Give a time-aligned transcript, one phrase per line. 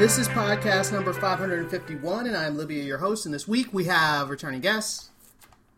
[0.00, 3.26] This is podcast number 551, and I'm Libya, your host.
[3.26, 5.10] And this week we have returning guests.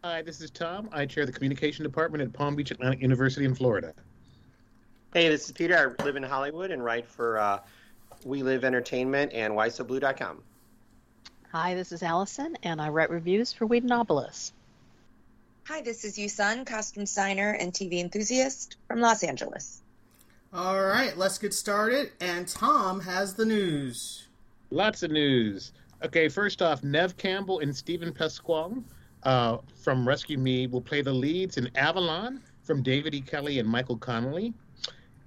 [0.05, 0.89] Hi, this is Tom.
[0.93, 3.93] I chair the communication department at Palm Beach Atlantic University in Florida.
[5.13, 5.97] Hey, this is Peter.
[5.99, 7.59] I live in Hollywood and write for uh,
[8.25, 10.41] We Live Entertainment and WhySoBlue.com.
[11.51, 14.53] Hi, this is Allison, and I write reviews for Whedonopolis.
[15.65, 19.82] Hi, this is Yusun, costume designer and TV enthusiast from Los Angeles.
[20.55, 22.13] All right, let's get started.
[22.21, 24.29] And Tom has the news.
[24.71, 25.73] Lots of news.
[26.05, 28.83] Okay, first off, Neve Campbell and Steven Pasquale
[29.23, 33.23] uh, from Rescue Me will play the leads in Avalon from David E.
[33.23, 34.53] Kelley and Michael Connelly.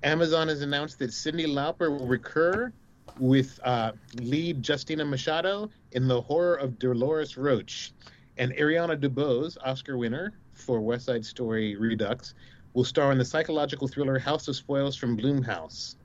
[0.03, 2.71] Amazon has announced that Cyndi Lauper will recur
[3.19, 7.93] with uh, lead Justina Machado in The Horror of Dolores Roach.
[8.37, 12.35] And Ariana DeBose, Oscar winner for West Side Story Redux,
[12.75, 15.95] will star in the psychological thriller House of Spoils from Blumhouse.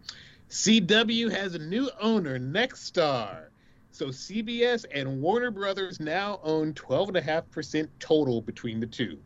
[0.49, 3.49] CW has a new owner, Nexstar.
[3.91, 9.19] So CBS and Warner Brothers now own 12.5% total between the two.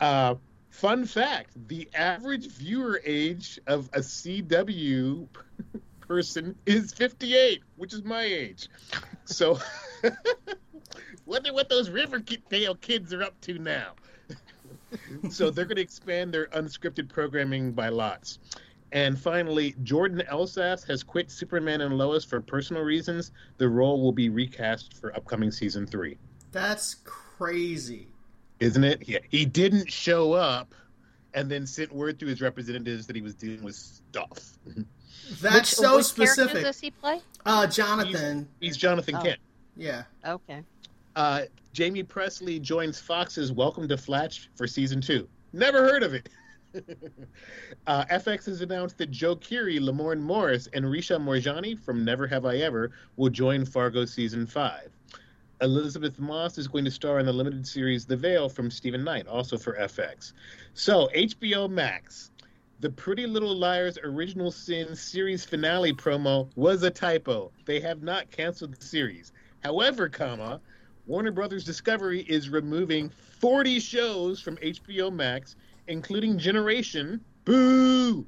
[0.00, 0.34] Uh,
[0.68, 5.26] fun fact the average viewer age of a CW
[6.00, 8.68] person is 58, which is my age.
[9.24, 9.58] So,
[11.26, 13.92] wonder what those Riverdale kids are up to now.
[15.30, 18.38] So, they're going to expand their unscripted programming by lots.
[18.92, 23.30] And finally, Jordan Elsass has quit Superman and Lois for personal reasons.
[23.58, 26.18] The role will be recast for upcoming season three.
[26.50, 28.08] That's crazy.
[28.58, 29.08] Isn't it?
[29.08, 29.18] Yeah.
[29.28, 30.74] He didn't show up
[31.34, 34.58] and then sent word to his representatives that he was dealing with stuff.
[35.40, 36.62] That's which, so which character specific.
[36.64, 37.20] does he play?
[37.46, 38.48] Uh, Jonathan.
[38.58, 39.22] He's Jonathan Oh.
[39.22, 39.38] Kent.
[39.76, 40.02] Yeah.
[40.26, 40.64] Okay.
[41.16, 41.42] Uh,
[41.76, 45.28] Jaime Pressly joins Fox's Welcome to Flatch for season two.
[45.52, 46.28] Never heard of it.
[47.86, 52.46] uh, FX has announced that Joe Keery, Lamorne Morris, and Richa Moorjani from Never Have
[52.46, 54.90] I Ever will join Fargo season five.
[55.62, 59.26] Elisabeth Moss is going to star in the limited series The Veil from Steven Knight,
[59.26, 60.32] also for FX.
[60.74, 62.30] So, HBO Max.
[62.78, 67.50] The Pretty Little Liars Original Sin series finale promo was a typo.
[67.66, 69.32] They have not canceled the series.
[69.62, 70.62] However, comma,
[71.10, 73.10] Warner Brothers Discovery is removing
[73.40, 75.56] 40 shows from HBO Max,
[75.88, 78.24] including Generation, Boo,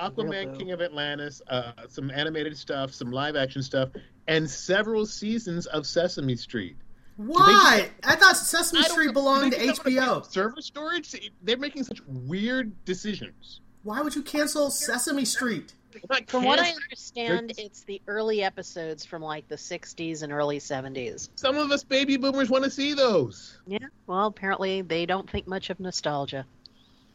[0.00, 0.58] Aquaman.
[0.58, 3.90] King of Atlantis, uh, some animated stuff, some live action stuff,
[4.28, 6.78] and several seasons of Sesame Street.
[7.18, 7.90] Why?
[8.02, 10.32] I thought Sesame I Street belonged to They just don't wanna HBO.
[10.32, 11.30] Server storage?
[11.42, 13.60] They're making such weird decisions.
[13.82, 15.74] Why would you cancel Sesame Street?
[16.10, 20.22] Not From what I cancel- understand, There's- it's the early episodes from like the 60s
[20.22, 21.30] and early 70s.
[21.36, 23.58] Some of us baby boomers want to see those.
[23.66, 23.78] Yeah.
[24.06, 26.46] Well, apparently they don't think much of nostalgia.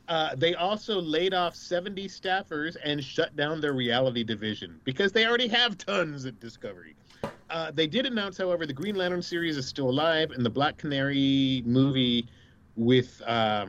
[0.08, 5.26] Uh, they also laid off 70 staffers and shut down their reality division because they
[5.26, 6.96] already have tons at Discovery.
[7.50, 10.78] Uh, they did announce, however, the Green Lantern series is still alive, and the Black
[10.78, 12.28] Canary movie
[12.78, 13.66] with uh,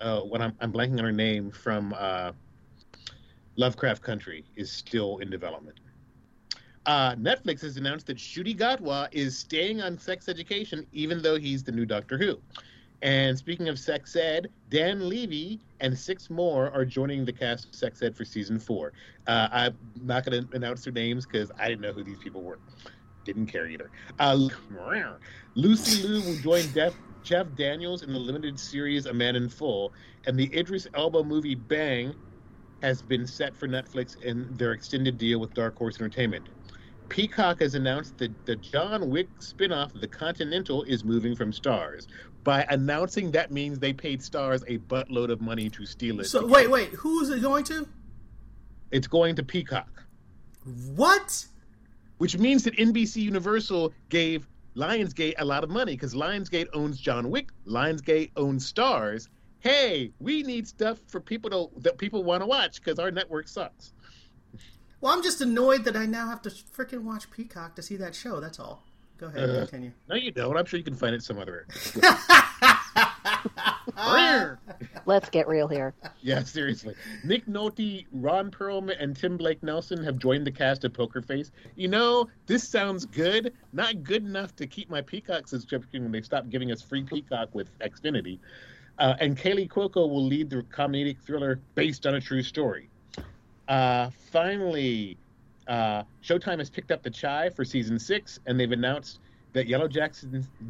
[0.00, 2.32] uh, what I'm, I'm blanking on her name from uh,
[3.56, 5.78] Lovecraft Country is still in development.
[6.86, 11.62] Uh, Netflix has announced that Ncuti Gatwa is staying on Sex Education, even though he's
[11.62, 12.38] the new Doctor Who.
[13.02, 17.74] And speaking of sex ed, Dan Levy and six more are joining the cast of
[17.74, 18.92] Sex Ed for season four.
[19.26, 22.42] Uh, I'm not going to announce their names because I didn't know who these people
[22.42, 22.60] were.
[23.24, 23.90] Didn't care either.
[24.20, 24.48] Uh,
[25.54, 29.92] Lucy Liu will join Def, Jeff Daniels in the limited series A Man in Full,
[30.26, 32.14] and the Idris Elba movie Bang
[32.82, 36.48] has been set for Netflix in their extended deal with Dark Horse Entertainment.
[37.08, 42.06] Peacock has announced that the John Wick spin-off The Continental is moving from Starz.
[42.42, 46.24] By announcing that means they paid Starz a buttload of money to steal it.
[46.24, 47.86] So wait, wait, who is it going to?
[48.90, 50.04] It's going to Peacock,
[50.96, 51.46] What?
[52.18, 54.46] which means that NBC Universal gave
[54.76, 59.28] Lionsgate a lot of money because Lionsgate owns John Wick, Lionsgate owns Starz.
[59.62, 63.48] Hey, we need stuff for people to, that people want to watch because our network
[63.48, 63.92] sucks.
[65.00, 68.14] Well, I'm just annoyed that I now have to freaking watch Peacock to see that
[68.14, 68.40] show.
[68.40, 68.84] That's all.
[69.18, 69.58] Go ahead, Uh.
[69.60, 69.92] continue.
[70.08, 70.56] No, you don't.
[70.56, 71.66] I'm sure you can find it some other.
[75.06, 75.94] Let's get real here.
[76.20, 76.94] Yeah, seriously.
[77.24, 81.50] Nick Nolte, Ron Perlman, and Tim Blake Nelson have joined the cast of Poker Face.
[81.76, 83.52] You know, this sounds good.
[83.72, 87.54] Not good enough to keep my Peacock subscription when they stop giving us free Peacock
[87.54, 88.38] with Xfinity.
[88.98, 92.88] Uh, and Kaley Cuoco will lead the comedic thriller based on a true story.
[93.68, 95.16] Uh, finally,
[95.66, 99.20] uh, Showtime has picked up the Chi for season six, and they've announced
[99.52, 99.88] that Yellow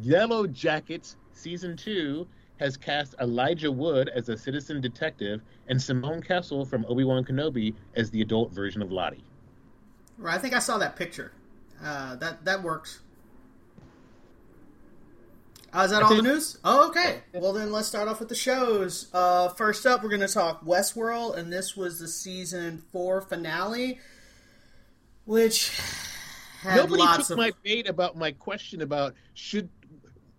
[0.01, 2.27] Yellow Jackets season two
[2.59, 7.73] has cast Elijah Wood as a citizen detective and Simone Kessell from Obi Wan Kenobi
[7.95, 9.23] as the adult version of Lottie.
[10.17, 11.33] Right, I think I saw that picture.
[11.83, 13.01] Uh, that that works.
[15.75, 16.57] Uh, is that I all the news?
[16.63, 17.21] Oh, okay.
[17.33, 19.07] Well, then let's start off with the shows.
[19.13, 23.99] Uh, first up, we're going to talk Westworld, and this was the season four finale,
[25.25, 25.71] which
[26.61, 27.37] had Nobody lots took of.
[27.37, 29.69] my bait about my question about should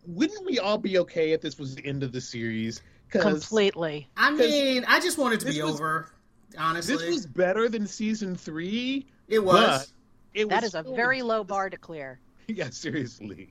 [0.07, 2.81] wouldn't we all be okay if this was the end of the series?
[3.09, 4.09] Completely.
[4.17, 6.11] I mean, I just wanted to be was- over.
[6.57, 9.09] Honestly, This was better than season three.
[9.27, 9.57] it was.
[9.57, 12.21] but it That was is a still- very low bar to clear.
[12.47, 13.51] Yeah, seriously.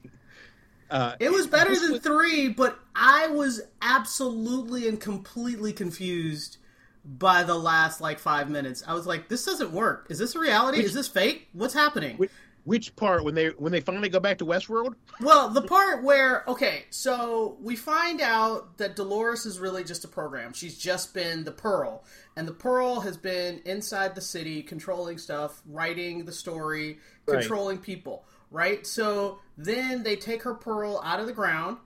[0.94, 6.58] Uh, It was better than was- three, but I was absolutely and completely confused
[7.04, 8.84] by the last like five minutes.
[8.88, 10.06] I was like, "This doesn't work.
[10.10, 10.78] Is this a reality?
[10.78, 11.50] Which- Is this fake?
[11.54, 12.32] What's happening?" Which,
[12.64, 14.94] which part when they when they finally go back to Westworld?
[15.20, 20.08] Well, the part where okay, so we find out that Dolores is really just a
[20.08, 20.54] program.
[20.54, 22.06] She's just been the Pearl,
[22.38, 27.40] and the Pearl has been inside the city, controlling stuff, writing the story, Right.
[27.40, 28.26] controlling people.
[28.54, 28.86] Right.
[28.88, 31.78] So then they take her Pearl out of the ground,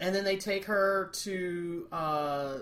[0.00, 1.86] and then they take her to.
[1.92, 2.54] uh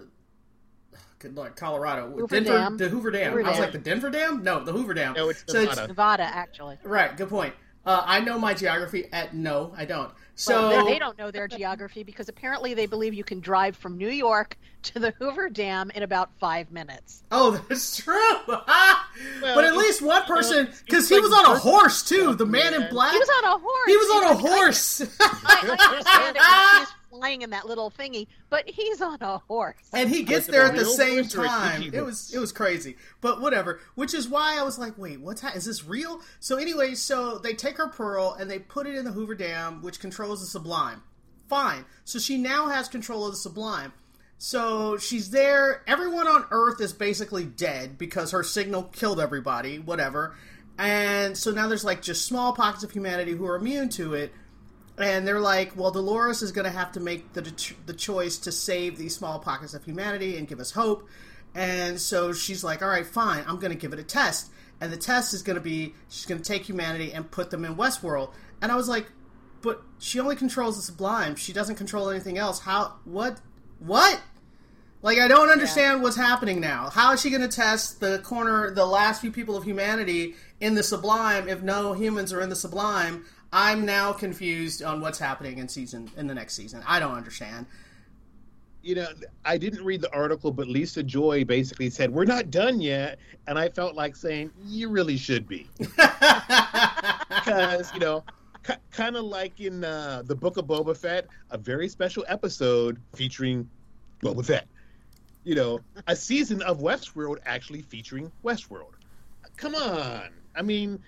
[1.18, 2.08] Good luck, Colorado.
[2.10, 2.76] Hoover Denver, Dam.
[2.76, 3.32] the Hoover Dam.
[3.32, 3.62] Hoover I was Dam.
[3.64, 4.42] like the Denver Dam.
[4.44, 5.14] No, the Hoover Dam.
[5.14, 5.88] No, it's So it's- Nevada.
[5.88, 6.78] Nevada, actually.
[6.84, 7.54] Right, good point.
[7.84, 9.08] Uh, I know my geography.
[9.12, 10.12] At no, I don't.
[10.38, 13.76] So Well, they, they don't know their geography because apparently they believe you can drive
[13.76, 17.24] from New York to the Hoover Dam in about five minutes.
[17.32, 18.36] Oh, that's true.
[18.46, 22.36] but at least one person, it's because he like was on a horse too.
[22.36, 23.14] The man in black.
[23.14, 23.86] He was on a horse.
[23.86, 27.90] He was on a horse, I, I understand it when he's flying in that little
[27.90, 29.76] thingy, but he's on a horse.
[29.92, 31.90] and he gets there at the same horse or a time.
[31.92, 33.80] It was it was crazy, but whatever.
[33.94, 36.20] Which is why I was like, wait, what's ha- is this real?
[36.40, 39.82] So anyway, so they take her pearl and they put it in the Hoover Dam,
[39.82, 41.02] which controls the Sublime.
[41.48, 41.84] Fine.
[42.04, 43.92] So she now has control of the Sublime.
[44.38, 45.82] So she's there.
[45.88, 50.36] Everyone on Earth is basically dead because her signal killed everybody, whatever.
[50.78, 54.32] And so now there's like just small pockets of humanity who are immune to it.
[54.98, 58.52] And they're like, well, Dolores is going to have to make the, the choice to
[58.52, 61.08] save these small pockets of humanity and give us hope.
[61.54, 64.50] And so she's like, all right, fine, I'm going to give it a test.
[64.80, 67.64] And the test is going to be she's going to take humanity and put them
[67.64, 68.32] in Westworld.
[68.60, 69.06] And I was like,
[69.60, 71.34] but she only controls the sublime.
[71.36, 72.60] She doesn't control anything else.
[72.60, 72.94] How?
[73.04, 73.40] What?
[73.80, 74.20] What?
[75.00, 76.90] Like I don't understand what's happening now.
[76.90, 80.74] How is she going to test the corner, the last few people of humanity in
[80.74, 83.24] the sublime if no humans are in the sublime?
[83.52, 86.82] I'm now confused on what's happening in season in the next season.
[86.86, 87.66] I don't understand.
[88.82, 89.08] you know,
[89.44, 93.18] I didn't read the article, but Lisa Joy basically said, We're not done yet.
[93.46, 95.68] And I felt like saying, You really should be.
[97.28, 98.24] Because, you know,
[98.62, 102.98] k- kind of like in uh, the book of Boba Fett, a very special episode
[103.14, 103.68] featuring
[104.22, 104.66] Boba Fett.
[105.44, 108.92] You know, a season of Westworld actually featuring Westworld.
[109.56, 110.28] Come on.
[110.54, 111.00] I mean,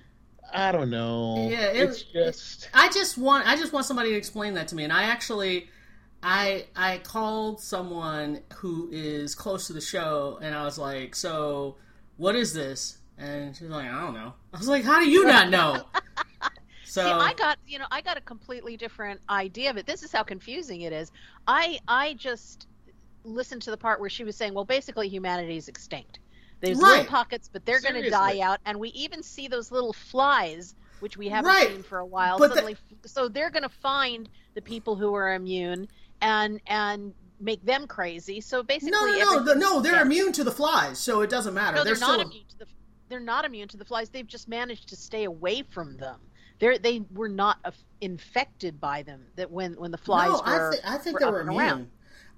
[0.52, 1.48] I don't know.
[1.50, 2.68] Yeah, it- it's just.
[2.74, 4.84] I just want I just want somebody to explain that to me.
[4.84, 5.68] And I actually
[6.22, 11.76] I I called someone who is close to the show and I was like, "So,
[12.16, 15.24] what is this?" And she's like, "I don't know." I was like, "How do you
[15.24, 15.84] not know?"
[16.84, 19.86] So See, I got you know I got a completely different idea of it.
[19.86, 21.12] This is how confusing it is.
[21.46, 22.66] I I just
[23.22, 26.18] listened to the part where she was saying, well, basically humanity is extinct.
[26.60, 26.90] There's Right.
[26.90, 30.74] little pockets, but they're going to die out, and we even see those little flies,
[31.00, 31.68] which we haven't Right.
[31.68, 32.38] seen for a while.
[32.38, 32.76] But the- suddenly,
[33.06, 35.88] so they're going to find the people who are immune
[36.20, 38.40] and and make them crazy.
[38.42, 39.80] So basically, no, no, no, everything- no.
[39.80, 40.02] They're yeah.
[40.02, 41.78] immune to the flies, so it doesn't matter.
[41.78, 42.66] No, they're, still not immune to the.
[43.08, 44.10] They're not immune to the flies.
[44.10, 46.20] They've just managed to stay away from them.
[46.58, 47.58] They're they were not
[48.02, 49.24] infected by them.
[49.36, 50.68] That when when the flies no, were.
[50.68, 51.58] I, th- I think were they were immune.
[51.58, 51.90] around.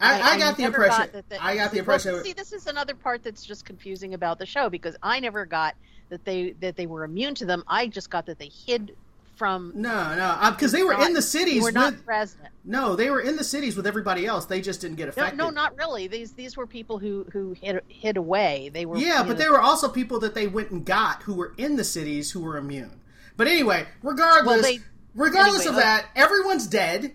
[0.02, 1.00] I, I, got the impression.
[1.00, 2.22] got that the- I got the well, impression.
[2.24, 5.74] see, this is another part that's just confusing about the show because I never got
[6.08, 7.64] that they that they were immune to them.
[7.68, 8.94] I just got that they hid
[9.36, 9.72] from.
[9.74, 11.54] no, no, uh, because they were in the cities.
[11.54, 12.48] They were not with, present.
[12.64, 14.44] no, they were in the cities with everybody else.
[14.44, 15.36] They just didn't get affected.
[15.36, 16.06] no, not really.
[16.06, 18.70] These these were people who who hid hid away.
[18.72, 21.34] They were Yeah, but know, there were also people that they went and got who
[21.34, 23.00] were in the cities who were immune.
[23.36, 24.78] But anyway, regardless, Well, they
[25.14, 27.12] Regardless Anyway, of uh, that, everyone's dead.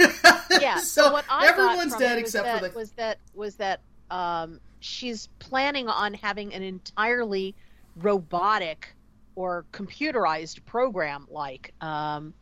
[0.60, 0.78] yeah.
[0.78, 4.60] so, what I everyone's dead was except that, for the was that was that um,
[4.80, 7.54] she's planning on having an entirely
[7.96, 8.94] robotic
[9.34, 12.32] or computerized program like um,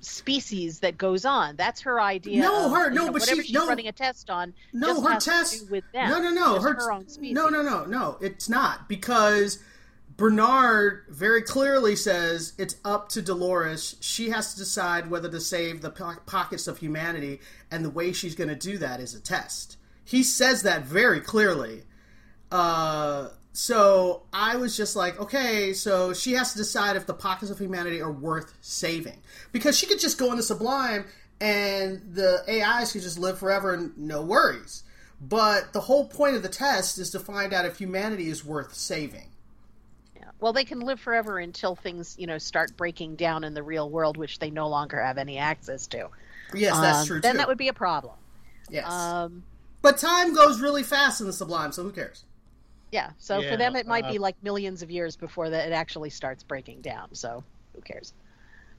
[0.00, 1.56] species that goes on.
[1.56, 2.42] That's her idea.
[2.42, 3.66] No, of, her- no, know, but whatever she- she's no.
[3.66, 4.54] running a test on.
[4.72, 5.70] No, her test.
[5.70, 6.10] with them.
[6.10, 6.60] No, no, no.
[6.60, 7.34] Her, her own species.
[7.34, 8.18] No, no, no, no.
[8.20, 9.58] It's not because
[10.16, 13.96] Bernard very clearly says it's up to Dolores.
[14.00, 17.40] She has to decide whether to save the po- pockets of humanity,
[17.70, 19.76] and the way she's going to do that is a test.
[20.04, 21.82] He says that very clearly.
[22.52, 27.50] Uh, so I was just like, okay, so she has to decide if the pockets
[27.50, 31.06] of humanity are worth saving because she could just go into Sublime
[31.40, 34.84] and the AIs could just live forever and no worries.
[35.20, 38.74] But the whole point of the test is to find out if humanity is worth
[38.74, 39.30] saving.
[40.38, 40.44] Yeah.
[40.44, 43.88] Well, they can live forever until things, you know, start breaking down in the real
[43.88, 46.08] world, which they no longer have any access to.
[46.54, 47.38] Yes, that's Um, true Then too.
[47.38, 48.14] that would be a problem.
[48.70, 49.42] yes, Um,
[49.82, 52.24] but time goes really fast in the Sublime, so who cares?
[52.92, 53.10] yeah.
[53.18, 55.72] So Yeah, for them, it might uh, be like millions of years before that it
[55.72, 57.14] actually starts breaking down.
[57.14, 57.42] So
[57.74, 58.12] who cares?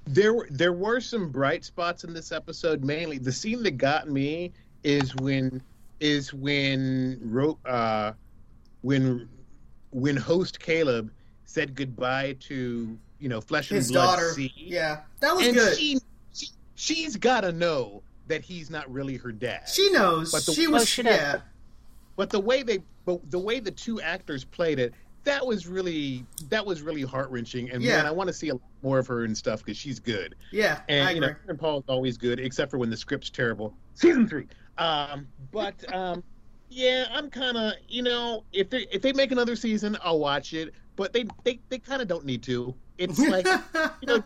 [0.07, 2.83] There were there were some bright spots in this episode.
[2.83, 5.61] Mainly, the scene that got me is when
[5.99, 7.19] is when
[7.65, 8.13] uh,
[8.81, 9.27] when
[9.91, 11.11] when host Caleb
[11.45, 14.31] said goodbye to you know flesh and His blood daughter.
[14.33, 14.51] C.
[14.55, 15.77] Yeah, that was and good.
[15.77, 15.99] she,
[16.33, 19.69] she she's got to know that he's not really her dad.
[19.69, 20.31] She knows.
[20.31, 20.89] But the- she was.
[20.89, 21.15] She does.
[21.15, 21.37] yeah.
[22.15, 24.93] but the way they but the way the two actors played it
[25.25, 27.97] that was really that was really heart wrenching and Yeah.
[27.97, 30.35] man I want to see a lot more of her and stuff because she's good
[30.51, 31.27] Yeah, and I you agree.
[31.29, 34.45] know Aaron Paul is always good except for when the script's terrible season three
[34.77, 36.23] um but um
[36.69, 40.53] yeah I'm kind of you know if they if they make another season I'll watch
[40.53, 42.73] it but they they, they kind of don't need to.
[42.97, 43.45] It's like
[44.01, 44.23] you know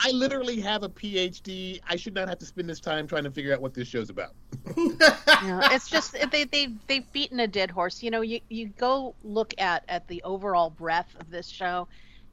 [0.00, 3.30] I literally have a PhD I should not have to spend this time trying to
[3.30, 4.34] figure out what this show's about.
[5.42, 8.02] You it's just they they they've beaten a dead horse.
[8.02, 11.86] You know, you you go look at at the overall breadth of this show,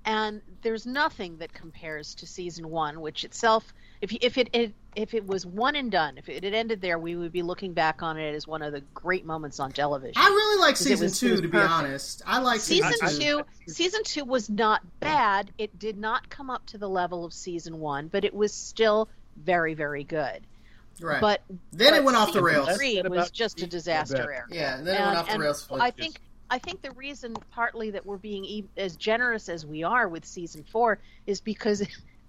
[0.05, 4.73] and there's nothing that compares to season one, which itself, if you- if it, it
[4.95, 7.73] if it was one and done, if it had ended there, we would be looking
[7.73, 10.13] back on it as one of the great moments on television.
[10.17, 12.21] I really like season was- two, was to be honest.
[12.25, 16.49] I like season I- I- two season two was not bad it did not come
[16.49, 19.07] up to the level of season one but it was still
[19.37, 20.41] very very good
[20.99, 21.21] Right.
[21.21, 22.75] but then it went off the rails.
[22.75, 25.41] three was just a disaster that- area Yeah, and then it went off the and
[25.41, 25.67] rails.
[25.71, 26.19] I think
[26.49, 30.25] I think the reason partly that we're being e- as generous as we are with
[30.25, 31.81] season four is because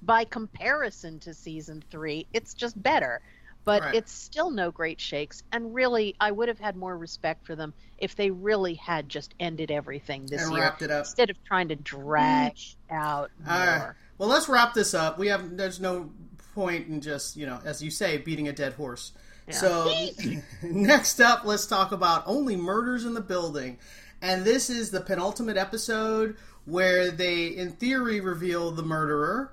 [0.02, 3.21] by comparison to season three, it's just better.
[3.64, 3.94] But Right.
[3.94, 7.73] it's still no great shakes, and really, I would have had more respect for them
[7.99, 11.04] if they really had just ended everything this And year wrapped it up.
[11.04, 12.75] instead of trying to drag mm.
[12.90, 13.54] out more.
[13.54, 13.92] All right.
[14.18, 15.16] Well, let's wrap this up.
[15.16, 16.11] We have there's no
[16.56, 19.12] point in just you know, as you say, beating a dead horse.
[19.47, 19.54] Yeah.
[19.54, 19.94] So
[20.62, 23.78] next up, let's talk about only murders in the building,
[24.21, 29.52] and this is the penultimate episode where they, in theory, reveal the murderer,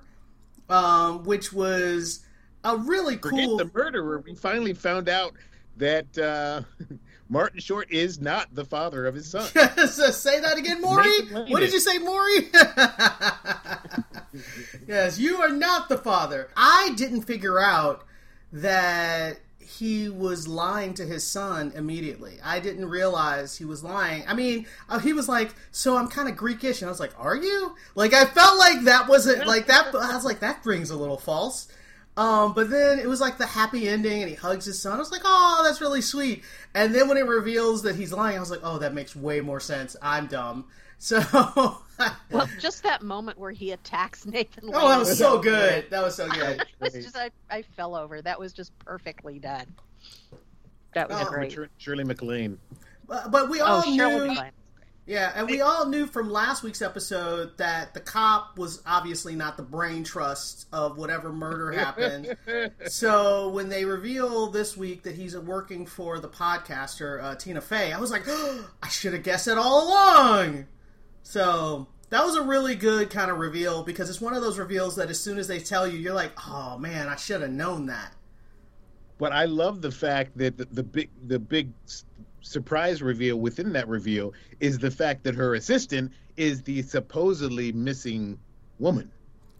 [0.70, 2.20] um, which was
[2.64, 3.30] a really cool.
[3.30, 4.20] Forget the murderer.
[4.20, 5.32] We finally found out
[5.76, 6.62] that uh,
[7.28, 9.48] Martin Short is not the father of his son.
[9.90, 11.28] So say that again, Maury.
[11.30, 12.50] What did you say, Maury?
[14.86, 16.50] yes, you are not the father.
[16.56, 18.04] I didn't figure out
[18.52, 19.40] that
[19.78, 22.38] he was lying to his son immediately.
[22.42, 24.24] I didn't realize he was lying.
[24.26, 27.14] I mean, uh, he was like, "So I'm kind of Greekish," and I was like,
[27.18, 29.94] "Are you?" Like, I felt like that wasn't like that.
[29.94, 31.68] I was like, "That brings a little false."
[32.16, 34.96] Um, but then it was like the happy ending, and he hugs his son.
[34.96, 36.42] I was like, "Oh, that's really sweet."
[36.74, 39.40] And then when it reveals that he's lying, I was like, "Oh, that makes way
[39.40, 40.66] more sense." I'm dumb.
[41.02, 41.82] So, oh,
[42.30, 44.66] Well, just that moment where he attacks Nathan.
[44.68, 45.88] Lane Oh, that was so was good.
[45.90, 46.62] That was so good.
[46.82, 48.20] It's just I, I fell over.
[48.22, 49.64] That was just perfectly done.
[50.94, 51.56] That was Oh, great.
[51.78, 52.58] Shirley MacLaine.
[53.08, 54.26] But, but we Oh, all Shirley knew.
[54.28, 54.50] MacLaine.
[55.06, 59.56] Yeah, and we all knew from last week's episode that the cop was obviously not
[59.56, 62.36] the brain trust of whatever murder happened.
[62.88, 67.92] so when they reveal this week that he's working for the podcaster uh, Tina Fey,
[67.92, 68.28] I was like,
[68.82, 70.66] I should have guessed it all along.
[71.22, 74.96] So that was a really good kind of reveal because it's one of those reveals
[74.96, 77.86] that as soon as they tell you, you're like, oh man, I should have known
[77.86, 78.14] that.
[79.18, 81.72] But I love the fact that the, the big the big
[82.40, 88.38] surprise reveal within that reveal is the fact that her assistant is the supposedly missing
[88.78, 89.10] woman.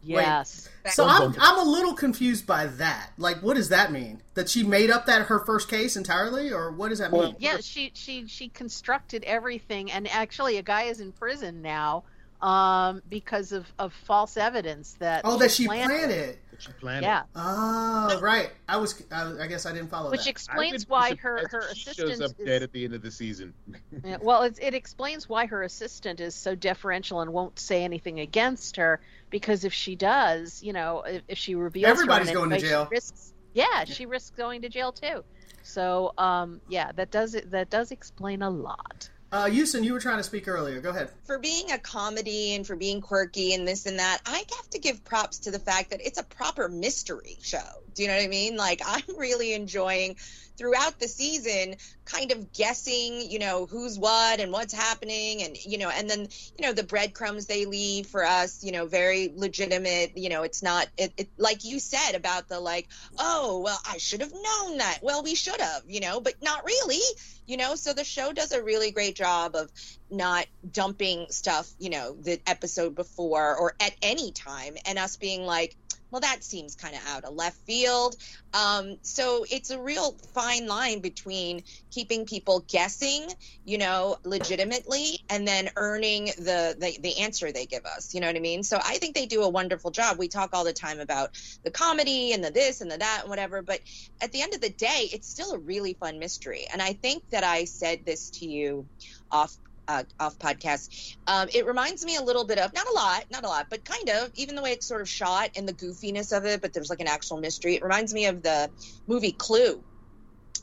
[0.02, 0.68] Yes.
[0.92, 3.10] So I'm I'm a little confused by that.
[3.18, 4.22] Like, what does that mean?
[4.34, 7.36] That she made up that her first case entirely, or what does that mean?
[7.38, 12.04] Yeah, she she she constructed everything, and actually, a guy is in prison now
[12.42, 16.38] um, because of, of false evidence that Oh, that she planted.
[16.50, 17.04] That she planned.
[17.04, 17.08] It.
[17.08, 18.50] Yeah, Oh, right.
[18.68, 19.02] I was.
[19.10, 20.30] I, I guess I didn't follow which that.
[20.30, 23.52] explains why her her assistant shows up is, dead at the end of the season.
[24.02, 28.20] Yeah, well, it, it explains why her assistant is so deferential and won't say anything
[28.20, 29.00] against her.
[29.30, 32.86] Because if she does, you know, if, if she reveals Everybody's going to jail.
[32.86, 35.24] She risks, yeah, she risks going to jail too.
[35.62, 39.10] So, um, yeah, that does that does explain a lot.
[39.32, 40.80] Uh, Houston, you were trying to speak earlier.
[40.80, 41.10] Go ahead.
[41.24, 44.80] for being a comedy and for being quirky and this and that, I have to
[44.80, 47.58] give props to the fact that it's a proper mystery show.
[47.94, 48.56] Do you know what I mean?
[48.56, 50.16] Like, I'm really enjoying
[50.56, 55.42] throughout the season kind of guessing, you know, who's what and what's happening.
[55.42, 58.86] And, you know, and then, you know, the breadcrumbs they leave for us, you know,
[58.86, 60.18] very legitimate.
[60.18, 63.98] You know, it's not, it, it like you said about the like, oh, well, I
[63.98, 64.98] should have known that.
[65.02, 67.00] Well, we should have, you know, but not really,
[67.46, 67.74] you know.
[67.76, 69.19] So the show does a really great job
[69.54, 69.70] of
[70.10, 75.44] not dumping stuff, you know, the episode before or at any time, and us being
[75.44, 75.76] like,
[76.10, 78.14] well, that seems kind of out of left field.
[78.52, 83.28] Um, so it's a real fine line between keeping people guessing,
[83.64, 88.12] you know, legitimately, and then earning the, the the answer they give us.
[88.12, 88.62] You know what I mean?
[88.62, 90.18] So I think they do a wonderful job.
[90.18, 91.30] We talk all the time about
[91.64, 93.80] the comedy and the this and the that and whatever, but
[94.20, 96.66] at the end of the day, it's still a really fun mystery.
[96.72, 98.88] And I think that I said this to you
[99.30, 99.56] off
[99.90, 101.16] uh, off podcast.
[101.26, 103.84] Um, it reminds me a little bit of not a lot, not a lot, but
[103.84, 106.60] kind of even the way it's sort of shot and the goofiness of it.
[106.62, 107.74] But there's like an actual mystery.
[107.74, 108.70] It reminds me of the
[109.06, 109.82] movie Clue.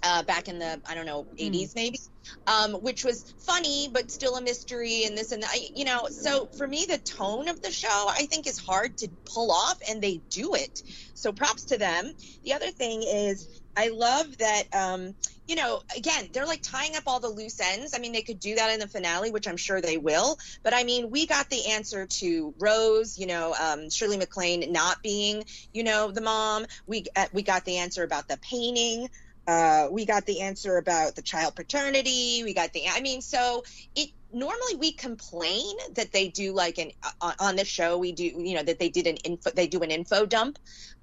[0.03, 1.97] Uh, back in the I don't know 80s maybe,
[2.45, 5.55] um, which was funny but still a mystery and this and that.
[5.75, 9.09] You know, so for me the tone of the show I think is hard to
[9.25, 10.83] pull off and they do it.
[11.15, 12.13] So props to them.
[12.43, 15.13] The other thing is I love that um,
[15.47, 17.93] you know, again, they're like tying up all the loose ends.
[17.95, 20.37] I mean, they could do that in the finale, which I'm sure they will.
[20.63, 24.97] But I mean, we got the answer to Rose, you know, um, Shirley MacLaine not
[25.01, 26.65] being, you know, the mom.
[26.85, 29.07] We uh, we got the answer about the painting.
[29.47, 32.41] Uh, we got the answer about the child paternity.
[32.43, 33.63] We got the, I mean, so
[33.95, 36.91] it normally we complain that they do like an
[37.21, 39.81] uh, on the show we do you know that they did an info they do
[39.81, 40.59] an info dump.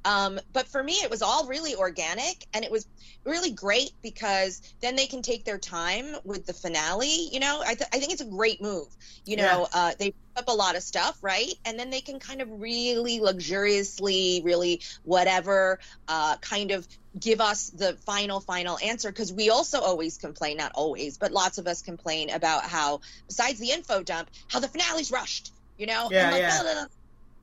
[0.06, 2.86] Um, but for me it was all really organic and it was
[3.24, 7.62] really great because then they can take their time with the finale you know?
[7.62, 8.86] I, th- I think it's a great move
[9.24, 11.54] you know uh, they put up a lot of stuff right?
[11.64, 16.86] And then they can kind of really luxuriously really whatever uh, kind of
[17.18, 19.10] give us the final final answer.
[19.10, 23.58] Because we also always complain not always but lots of us complain about how besides
[23.58, 26.08] the info dump how the finale's rushed you know?
[26.10, 26.62] Yeah, like, yeah.
[26.62, 26.84] blah, blah,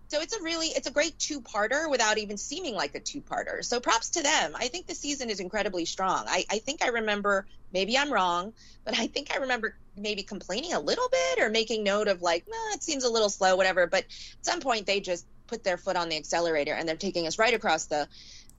[0.07, 3.63] so it's a really it's a great two-parter without even seeming like a two-parter.
[3.63, 4.51] So props to them.
[4.55, 6.25] I think the season is incredibly strong.
[6.27, 8.51] I, I think i remember maybe i'm wrong
[8.83, 12.45] but i think i remember maybe complaining a little bit or making note of like
[12.47, 15.77] nah, it seems a little slow whatever but at some point they just put their
[15.77, 18.07] foot on the accelerator and they're taking us right across the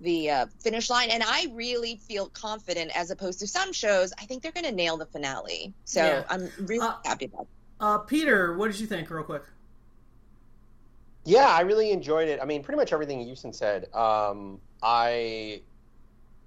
[0.02, 4.24] the uh, finish line and i really feel confident as opposed to some shows i
[4.26, 6.24] think they're going to nail the finale so Yeah.
[6.28, 7.48] i'm really Uh, happy about it
[7.80, 9.42] Uh, Peter, what did you think, real quick?
[11.24, 12.40] Yeah, I really enjoyed it.
[12.42, 13.92] I mean, pretty much everything Houston said.
[13.94, 15.62] Um, I,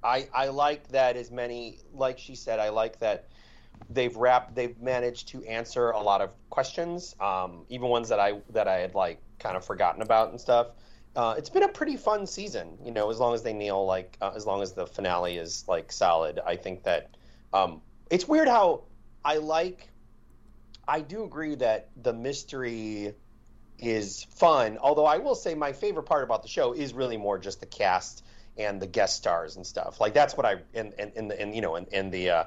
[0.03, 3.27] I, I like that as many, like she said, I like that
[3.89, 8.41] they've wrapped, they've managed to answer a lot of questions, um, even ones that I
[8.51, 10.67] that I had like kind of forgotten about and stuff.
[11.15, 13.09] Uh, it's been a pretty fun season, you know.
[13.09, 16.39] As long as they nail like, uh, as long as the finale is like solid,
[16.45, 17.15] I think that
[17.53, 18.83] um, it's weird how
[19.23, 19.89] I like.
[20.87, 23.13] I do agree that the mystery
[23.79, 24.77] is fun.
[24.77, 27.65] Although I will say my favorite part about the show is really more just the
[27.65, 28.23] cast
[28.57, 29.99] and the guest stars and stuff.
[29.99, 32.43] Like that's what I and and and, and you know and, and the uh,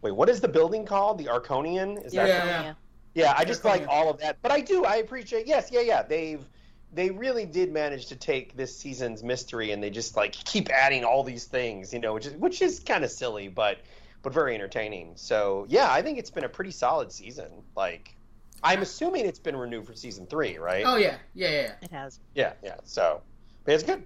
[0.00, 1.18] wait, what is the building called?
[1.18, 2.04] The Arconian?
[2.04, 2.74] Is that Yeah, Oh, yeah.
[3.14, 4.38] yeah, I just like all of that.
[4.42, 5.46] But I do, I appreciate.
[5.46, 6.02] Yes, yeah, yeah.
[6.02, 6.44] They've
[6.92, 11.04] they really did manage to take this season's mystery and they just like keep adding
[11.04, 13.78] all these things, you know, which is which is kind of silly, but
[14.22, 15.12] but very entertaining.
[15.16, 17.50] So yeah, I think it's been a pretty solid season.
[17.76, 18.14] Like,
[18.62, 20.84] I'm assuming it's been renewed for season three, right?
[20.86, 21.62] Oh yeah, yeah, yeah.
[21.62, 21.72] yeah.
[21.82, 22.18] It has.
[22.34, 22.76] Yeah, yeah.
[22.84, 23.20] So,
[23.64, 24.04] but it's good.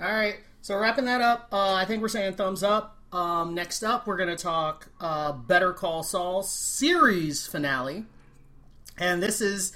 [0.00, 0.36] All right.
[0.62, 2.98] So wrapping that up, uh, I think we're saying thumbs up.
[3.12, 8.04] Um, next up, we're going to talk uh, Better Call Saul series finale,
[8.98, 9.72] and this is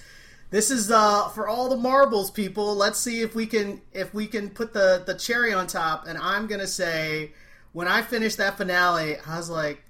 [0.50, 2.74] this is uh, for all the marbles people.
[2.74, 6.06] Let's see if we can if we can put the the cherry on top.
[6.06, 7.32] And I'm to say,
[7.72, 9.82] when I finished that finale, I was like,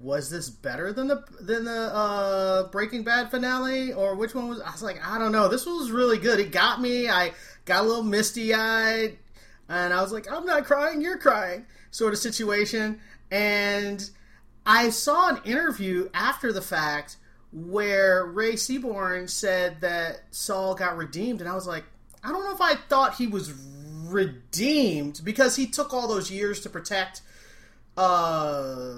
[0.00, 4.60] was this better than the than the uh, Breaking Bad finale, or which one was?
[4.60, 5.48] I was like, I don't know.
[5.48, 6.40] This was really good.
[6.40, 7.08] It got me.
[7.08, 7.32] I
[7.66, 9.18] got a little misty eyed,
[9.68, 13.00] and I was like, I'm not crying, you're crying, sort of situation.
[13.30, 14.08] And
[14.64, 17.16] I saw an interview after the fact
[17.52, 21.84] where Rhea Seehorn said that Saul got redeemed, and I was like,
[22.22, 23.52] I don't know if I thought he was
[24.04, 27.22] redeemed because he took all those years to protect
[27.96, 28.94] uh,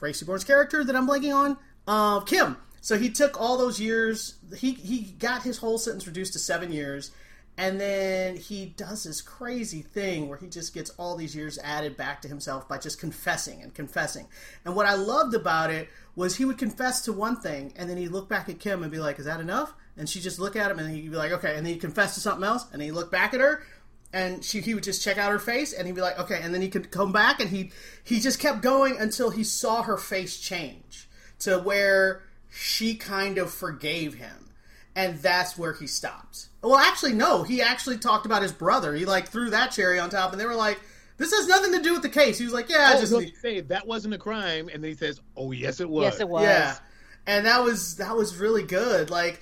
[0.00, 2.56] Rhea Seehorn's character that I'm blanking on, uh, Kim.
[2.80, 4.36] So he took all those years.
[4.56, 7.10] He he got his whole sentence reduced to seven years,
[7.58, 11.96] and then he does this crazy thing where he just gets all these years added
[11.96, 14.28] back to himself by just confessing and confessing.
[14.64, 17.96] And what I loved about it was he would confess to one thing, and then
[17.96, 20.54] he'd look back at Kim and be like, "Is that enough?" And she'd just look
[20.54, 22.80] at him, and he'd be like, "Okay," and then he'd confess to something else, and
[22.80, 23.64] he'd look back at her,
[24.12, 26.54] and she he would just check out her face and he'd be like okay and
[26.54, 27.70] then he could come back and he
[28.02, 33.52] he just kept going until he saw her face change to where she kind of
[33.52, 34.47] forgave him
[34.98, 37.44] and that's where he stopped well actually no.
[37.44, 38.94] He actually talked about his brother.
[38.94, 40.80] He like threw that cherry on top and they were like
[41.16, 42.36] this has nothing to do with the case.
[42.38, 44.90] He was like yeah I Oh, just no, say that wasn't a crime, and then
[44.90, 46.42] he says, "Oh, yes, it was." Yes, it was.
[46.42, 46.76] yeah.
[47.26, 49.08] And that was that was really good.
[49.10, 49.40] Like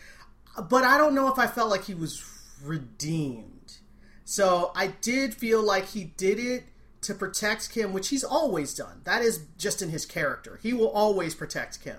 [0.71, 2.23] but i don't know if i felt like he was
[2.63, 3.79] redeemed.
[4.25, 6.65] So i did feel like he did it
[7.03, 9.01] to protect kim which he's always done.
[9.05, 10.59] That is just in his character.
[10.63, 11.99] He will always protect kim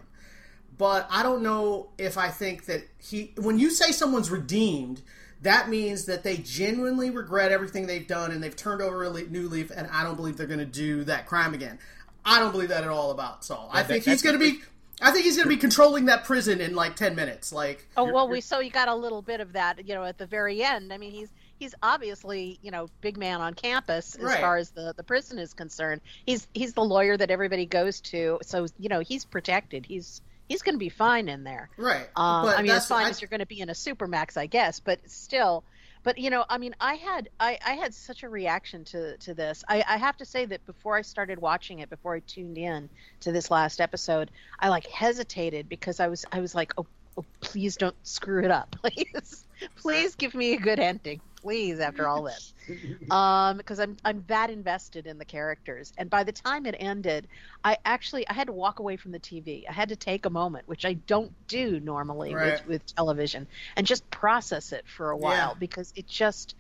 [0.78, 5.02] but i don't know if i think that he when you say someone's redeemed
[5.44, 9.48] that means that they genuinely regret everything they've done and they've turned over a new
[9.48, 11.78] leaf and i don't believe they're going to do that crime again
[12.26, 14.60] i don't believe that at all about saul i that- think he's going to be
[15.00, 17.54] I think he's going to be controlling that prison in like ten minutes.
[17.54, 20.18] Like, Oh well, we so you got a little bit of that, you know, at
[20.18, 20.92] the very end.
[20.92, 24.40] I mean, he's he's obviously, you know, big man on campus as Right.
[24.40, 26.02] far as the the prison is concerned.
[26.26, 29.86] He's he's the lawyer that everybody goes to, so you know he's protected.
[29.86, 31.70] He's he's going to be fine in there.
[31.78, 32.08] right?
[32.16, 34.38] Um, but I mean, as fine I- as you're going to be in a supermax,
[34.38, 35.64] I guess, but still.
[36.04, 39.34] But you know, I mean, I had I, I had such a reaction to to
[39.34, 39.64] this.
[39.68, 42.88] I, I have to say that before I started watching it, before I tuned in
[43.22, 46.86] to this last episode, I like hesitated because I was I was like, oh,
[47.18, 51.80] oh please don't screw it up, please, please give me a good ending, please.
[51.80, 52.54] After all this,
[53.12, 57.28] um, because I'm I'm that invested in the characters, and by the time it ended,
[57.64, 59.64] I actually I had to walk away from the TV.
[59.70, 62.54] I had to take a moment, which I don't do normally Right.
[62.54, 65.60] with, with television, and just process it for a while Yeah.
[65.60, 66.56] because it just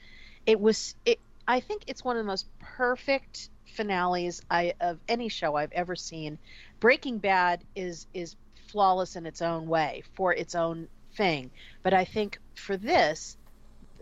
[0.46, 1.20] it was it.
[1.46, 5.96] I think it's one of the most perfect finales I of any show I've ever
[5.98, 6.38] seen.
[6.80, 8.38] Breaking Bad is is
[8.72, 11.52] flawless in its own way for its own thing,
[11.84, 13.38] but I think for this,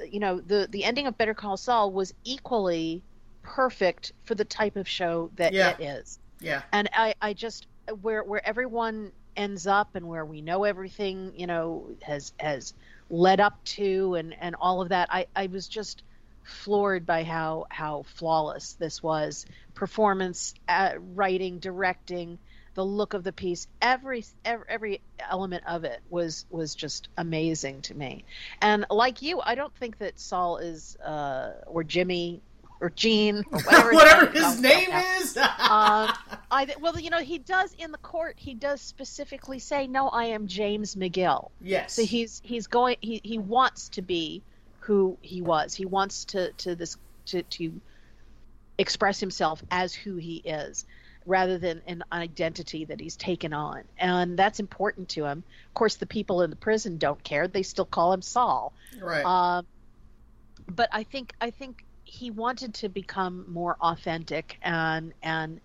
[0.09, 3.03] you know, the the ending of Better Call Saul was equally
[3.43, 5.71] perfect for the type of show that Yeah.
[5.79, 6.19] it is.
[6.41, 7.67] Yeah, and I, I just
[8.01, 12.73] where where everyone ends up and where we know everything you know has has
[13.09, 16.03] led up to and and all of that i i was just
[16.43, 19.45] floored by how how flawless this was.
[19.73, 22.39] Performance uh, writing directing
[22.75, 27.81] the look of the piece every, every every element of it was was just amazing
[27.81, 28.23] to me
[28.61, 32.41] and like you i don't think that saul is uh or jimmy
[32.81, 35.37] or gene or whatever, whatever his name is.
[35.37, 35.45] Um,
[36.51, 38.35] I well, you know, he does in the court.
[38.37, 42.97] He does specifically say, "No, I am James McGill." yes, So he's he's going.
[43.01, 44.43] He he wants to be
[44.79, 45.73] who he was.
[45.73, 47.81] He wants to to this to to
[48.77, 50.85] express himself as who he is,
[51.25, 55.43] rather than an identity that he's taken on, and that's important to him.
[55.67, 57.47] Of course, the people in the prison don't care.
[57.47, 58.73] They still call him Saul.
[59.01, 59.25] right.
[59.25, 59.65] Um,
[60.67, 65.59] but I think I think he wanted to become more authentic and and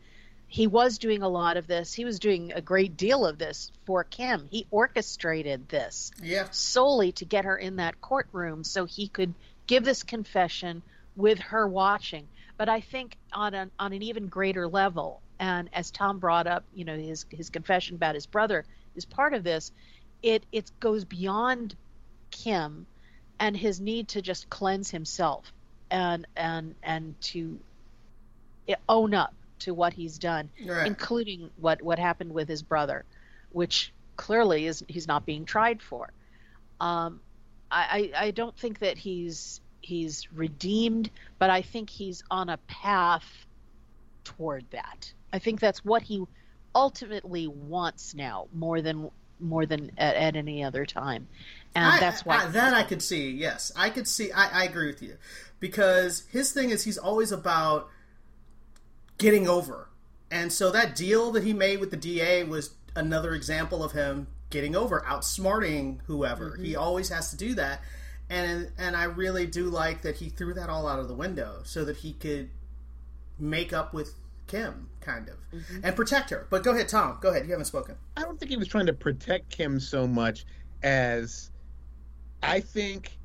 [0.48, 1.94] he was doing a lot of this.
[1.94, 4.48] He was doing a great deal of this for Kim.
[4.50, 9.32] He orchestrated this yeah, solely to get her in that courtroom so he could
[9.68, 10.82] give this confession
[11.14, 12.26] with her watching.
[12.56, 16.64] But I think on an on an even greater level, and as Tom brought up,
[16.74, 19.72] you know, his his confession about his brother is part of this.
[20.22, 21.74] It it goes beyond
[22.30, 22.86] Kim
[23.40, 25.50] and his need to just cleanse himself
[25.90, 27.58] and and and to
[28.88, 30.86] own up to what he's done right.
[30.86, 33.04] including what what happened with his brother,
[33.50, 36.12] which clearly is he's not being tried for.
[36.80, 37.20] Um,
[37.70, 42.58] I, I I don't think that he's he's redeemed, but I think he's on a
[42.58, 43.46] path
[44.24, 45.12] toward that.
[45.32, 46.22] I think that's what he
[46.74, 49.10] ultimately wants now more than
[49.42, 51.26] more than at, at any other time,
[51.74, 53.30] and I- that's why I- that I could see.
[53.30, 54.30] Yes, I could see.
[54.32, 55.16] I, I agree with you
[55.60, 57.88] because his thing is he's always about
[59.18, 59.88] getting over,
[60.30, 64.26] and so that deal that he made with the DA was another example of him
[64.50, 66.50] getting over, outsmarting whoever.
[66.50, 66.64] Mm-hmm.
[66.64, 67.80] He always has to do that,
[68.28, 71.60] and and I really do like that he threw that all out of the window
[71.64, 72.50] so that he could
[73.38, 74.14] make up with
[74.50, 75.80] Kim, kind of, Mm-hmm.
[75.84, 76.46] and protect her.
[76.50, 77.18] But go ahead, Tom.
[77.20, 77.44] Go ahead.
[77.44, 77.94] You haven't spoken.
[78.16, 80.44] I don't think he was trying to protect Kim so much
[80.82, 81.50] as
[82.42, 83.16] I think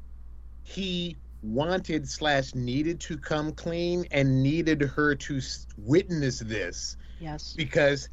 [0.63, 5.41] he wanted slash needed to come clean and needed her to
[5.77, 7.53] witness this Yes.
[7.55, 8.09] because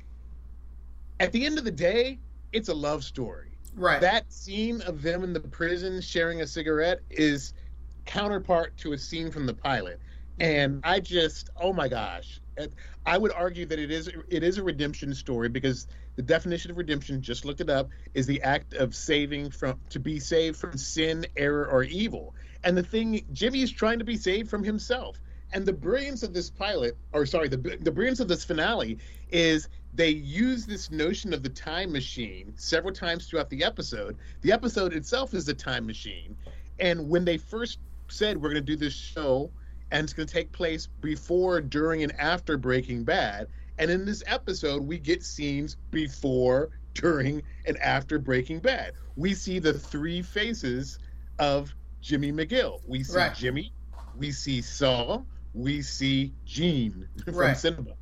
[1.21, 2.19] at the end of the day,
[2.53, 3.53] it's a love story.
[3.75, 4.01] Right.
[4.01, 7.55] That scene of them in the prison sharing a cigarette is
[8.05, 9.99] counterpart to a scene from the pilot.
[10.41, 12.41] And I just, oh my gosh,
[13.07, 16.77] I would argue that it is it is a redemption story because the definition of
[16.77, 20.77] redemption, just look it up, is the act of saving from to be saved from
[20.77, 22.35] sin, error, or evil.
[22.65, 25.21] And the thing, Jimmy is trying to be saved from himself.
[25.55, 28.99] And the brilliance of this pilot, or sorry, the the brilliance of this finale
[29.31, 34.17] is they use this notion of the time machine several times throughout the episode.
[34.41, 36.37] The episode itself is a time machine.
[36.79, 39.51] And when they first said we're going to do this show
[39.93, 43.47] and it's going to take place before, during, and after Breaking Bad,
[43.79, 48.93] and in this episode, we get scenes before, during, and after Breaking Bad.
[49.17, 50.99] We see the three faces
[51.39, 52.81] of Jimmy McGill.
[52.87, 53.35] We see Right.
[53.35, 53.73] Jimmy,
[54.17, 57.57] we see Saul, we see Gene from Right.
[57.57, 57.95] Cinnabon.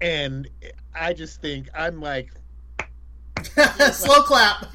[0.00, 0.48] And
[0.94, 2.30] I just think I'm like
[3.92, 4.66] Slow clap.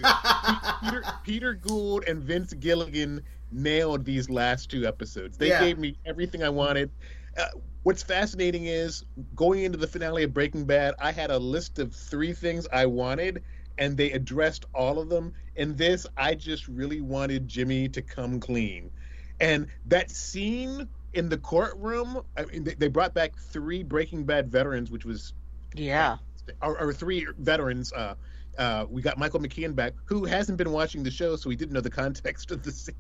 [0.82, 5.38] Peter, Peter Gould and Vince Gilligan nailed these last two episodes.
[5.38, 5.60] They Yeah.
[5.60, 6.90] gave me everything I wanted.
[7.38, 7.46] Uh,
[7.84, 9.04] what's fascinating is
[9.36, 12.86] going into the finale of Breaking Bad, I had a list of three things I
[12.86, 13.44] wanted,
[13.78, 15.34] and they addressed all of them.
[15.56, 18.92] In this, I just really wanted Jimmy to come clean.
[19.40, 24.50] And that scene in the courtroom, I mean, they, they brought back three Breaking Bad
[24.52, 25.34] veterans, which was
[25.74, 26.18] Yeah.
[26.62, 27.92] or, or three veterans.
[27.94, 28.16] Uh,
[28.58, 31.74] uh, we got Michael McKean back, who hasn't been watching the show, so he didn't
[31.74, 32.94] know the context of the scene.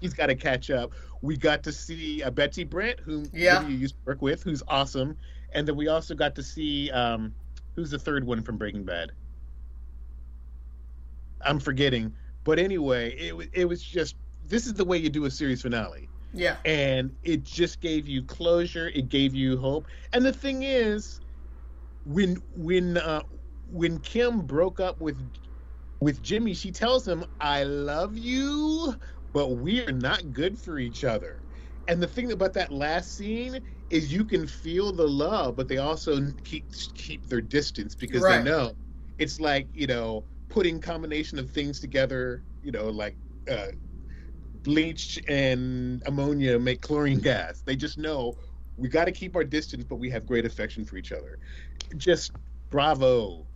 [0.00, 0.92] He's got to catch up.
[1.22, 3.66] We got to see uh, Betsy Brandt, who Yeah.
[3.66, 5.16] you used to work with, who's awesome,
[5.52, 7.34] and then we also got to see um,
[7.74, 9.12] who's the third one from Breaking Bad.
[11.42, 12.14] I'm forgetting,
[12.44, 14.16] but anyway, it it was just
[14.46, 16.56] this is the way you do a series finale yeah.
[16.64, 21.20] and it just gave you closure it gave you hope and the thing is
[22.04, 23.22] when when uh
[23.76, 25.20] when kim broke up with
[26.00, 28.94] with jimmy she tells him i love you
[29.32, 31.42] but we're not good for each other
[31.88, 33.60] and the thing about that last scene
[33.90, 38.38] is you can feel the love but they also keep keep their distance because Right.
[38.38, 38.72] they know
[39.18, 43.18] it's like you know putting combination of things together you know like
[43.50, 43.66] uh
[44.64, 47.62] bleach and ammonia make chlorine gas.
[47.62, 48.34] They just know
[48.76, 51.38] we got to keep our distance, but we have great affection for each other.
[51.96, 52.32] Just
[52.70, 53.46] bravo.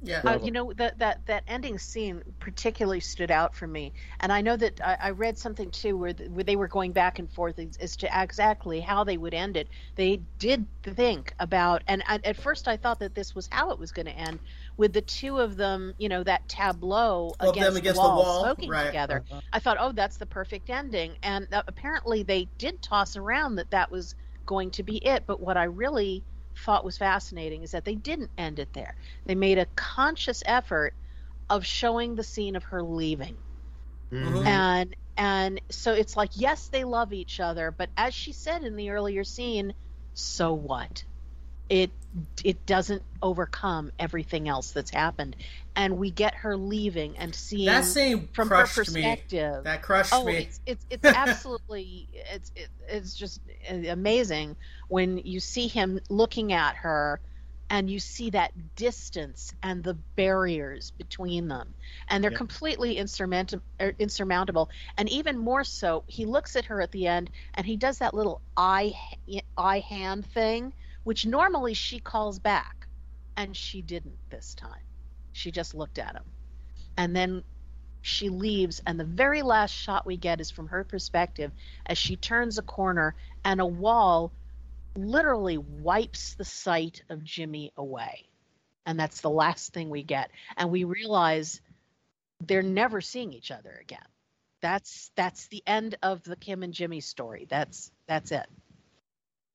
[0.00, 0.20] Yeah.
[0.24, 4.42] Uh, you know that that that ending scene particularly stood out for me, and I
[4.42, 7.28] know that I, I read something too where, th- where they were going back and
[7.32, 9.68] forth as, as to exactly how they would end it.
[9.96, 13.78] They did think about, and I, at first I thought that this was how it
[13.80, 14.38] was going to end,
[14.76, 18.08] with the two of them, you know, that tableau Of them against, against the the
[18.08, 18.86] wall, wall, smoking right.
[18.86, 19.24] together.
[19.52, 23.72] I thought, oh, that's the perfect ending, and uh, apparently they did toss around that
[23.72, 24.14] that was
[24.46, 25.24] going to be it.
[25.26, 26.22] But what I really
[26.58, 28.94] thought was fascinating is that they didn't end it there.
[29.26, 30.94] They made a conscious effort
[31.50, 33.38] of showing the scene of her leaving.
[34.10, 34.44] Mhm.
[34.44, 38.76] And and so it's like yes, they love each other, but as she said in
[38.76, 39.74] the earlier scene,
[40.14, 41.04] so what?
[41.68, 41.90] It
[42.44, 45.36] it doesn't overcome everything else that's happened.
[45.76, 49.02] And we get her leaving and seeing That scene from her crushed me.
[49.02, 49.64] perspective.
[49.64, 50.36] That crushed Oh, me.
[50.38, 53.40] it's it's it's absolutely it's it, it's just
[53.88, 54.56] amazing
[54.88, 57.20] when you see him looking at her
[57.70, 61.74] and you see that distance and the barriers between them
[62.08, 62.38] and they're Yeah.
[62.38, 67.30] completely insurmountable, er, insurmountable and even more so he looks at her at the end
[67.54, 68.94] and he does that little eye
[69.58, 70.72] eye hand thing
[71.08, 72.86] which normally she calls back
[73.36, 74.82] and she didn't this time
[75.32, 76.24] she just looked at him
[76.96, 77.42] and then
[78.02, 81.50] she leaves and the very last shot we get is from her perspective
[81.86, 84.32] as she turns a corner and a wall
[84.98, 88.26] literally wipes the sight of Jimmy away.
[88.86, 90.30] And that's the last thing we get.
[90.56, 91.60] And we realize
[92.40, 94.06] they're never seeing each other again.
[94.60, 97.46] That's that's the end of the Kim and Jimmy story.
[97.48, 98.46] That's that's it.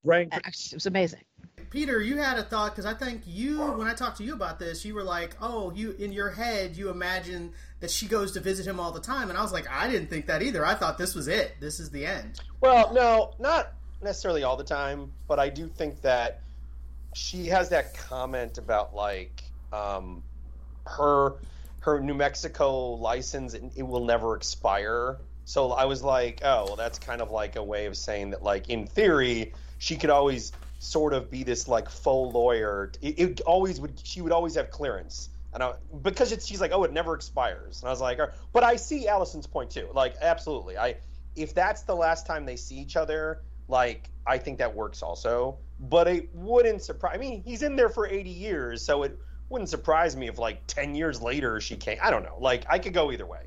[0.04, 0.30] Right.
[0.32, 1.22] It was amazing.
[1.70, 4.60] Peter, you had a thought because I think you, when I talked to you about
[4.60, 8.40] this, you were like, "Oh, you in your head, you imagine that she goes to
[8.40, 10.64] visit him all the time," and I was like, "I didn't think that either.
[10.64, 11.56] I thought this was it.
[11.60, 16.02] This is the end." Well, no, not necessarily all the time, but I do think
[16.02, 16.42] that
[17.16, 20.22] she has that comment about like um,
[20.86, 21.34] her
[21.80, 25.18] her New Mexico license it, it will never expire.
[25.46, 28.44] So I was like, oh, well, that's kind of like a way of saying that,
[28.44, 32.92] like in theory, she could always sort of be this like faux lawyer.
[33.02, 34.00] It, it always would.
[34.04, 35.30] She would always have clearance.
[35.54, 37.82] And I, because it's, she's like, oh, it never expires.
[37.82, 38.20] And I was like,
[38.52, 39.88] but I see Allison's point too.
[39.94, 40.78] Like, absolutely.
[40.78, 40.96] I
[41.36, 45.58] if that's the last time they see each other, like I think that works also.
[45.80, 47.14] But it wouldn't surprise.
[47.16, 49.18] I mean, he's in there for 80 years, so it
[49.50, 51.98] wouldn't surprise me if like 10 years later she came.
[52.02, 52.38] I don't know.
[52.40, 53.42] Like I could go either way.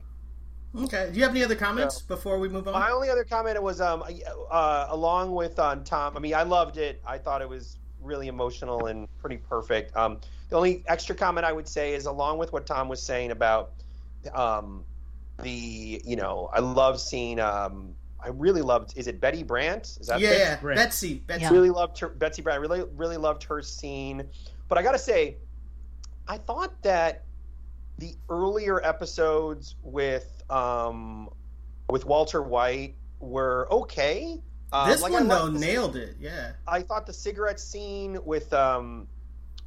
[0.79, 1.09] Okay.
[1.11, 2.75] Do you have any other comments before we move on?
[2.75, 4.05] My only other comment was um
[4.51, 6.17] uh, along with on Tom.
[6.17, 7.01] I mean, I loved it.
[7.07, 9.97] I thought it was really emotional and pretty perfect.
[9.97, 13.31] Um, the only extra comment I would say is along with what Tom was saying
[13.31, 13.73] about
[14.35, 14.85] um
[15.43, 20.07] the you know I love seeing um I really loved is it Betty Brant is
[20.09, 20.41] that yeah, Betty?
[20.41, 20.61] yeah.
[20.61, 20.79] Brant.
[20.79, 21.15] Betsy.
[21.27, 21.43] Betsy.
[21.43, 21.51] Yeah.
[21.51, 24.25] really loved her Betsy Brandt really really loved her scene
[24.69, 25.37] but I gotta say
[26.27, 27.25] I thought that
[27.99, 31.29] the earlier episodes with um
[31.89, 34.41] with Walter White were okay
[34.73, 36.17] um, This like, one though the- nailed it.
[36.21, 36.53] Yeah.
[36.67, 39.07] I thought the cigarette scene with um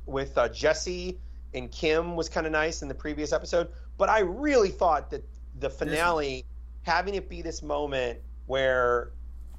[0.05, 1.19] with uh, Jesse
[1.53, 5.23] and Kim was kind of nice in the previous episode, but I really thought that
[5.59, 6.45] the finale,
[6.83, 9.11] having it be this moment where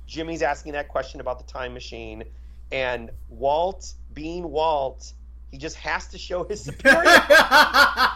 [0.06, 2.24] Jimmy's asking that question about the time machine,
[2.72, 5.12] and Walt being Walt,
[5.50, 7.34] he just has to show his superiority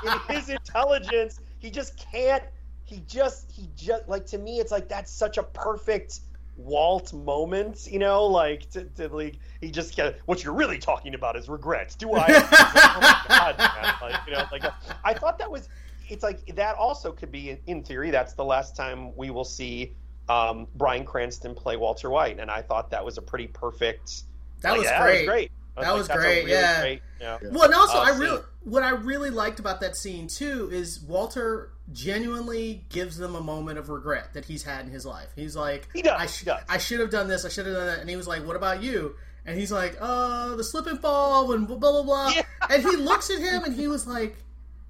[0.06, 1.40] in his intelligence.
[1.58, 2.42] He just can't.
[2.84, 6.20] He just he just like to me, it's like that's such a perfect
[6.56, 11.14] Walt moment, you know, like to, to like he just get what you're really talking
[11.14, 11.94] about is regrets.
[11.96, 12.26] Do I?
[12.28, 13.94] Like, oh my God, man.
[14.02, 14.64] Like you know, like
[15.04, 15.68] I thought that was.
[16.08, 18.10] It's like that also could be in theory.
[18.10, 19.94] That's the last time we will see
[20.28, 24.24] um, Bryan Cranston play Walter White, and I thought that was a pretty perfect.
[24.60, 25.26] That like, was yeah, great.
[25.26, 25.50] great.
[25.76, 26.80] I That like, was great, really yeah.
[26.80, 27.38] great- yeah.
[27.50, 31.00] Well, and also, Uh, I really what I really liked about that scene too is
[31.00, 35.28] Walter genuinely gives them a moment of regret that he's had in his life.
[35.36, 36.62] He's like, He does, I, he does.
[36.68, 37.44] I should have done this.
[37.44, 37.98] I should have done that.
[38.00, 39.16] And he was like, "What about you?"
[39.46, 42.42] And he's like, "Uh, the slip and fall and blah blah blah." Yeah.
[42.70, 44.36] And he looks at him and he was like,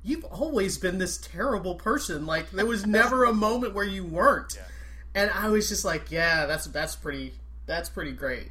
[0.02, 2.26] "You've always been this terrible person.
[2.26, 4.59] Like there was never a moment where you weren't."
[5.16, 7.35] And I was just like, "Yeah, that's that's pretty
[7.66, 8.50] that's pretty great."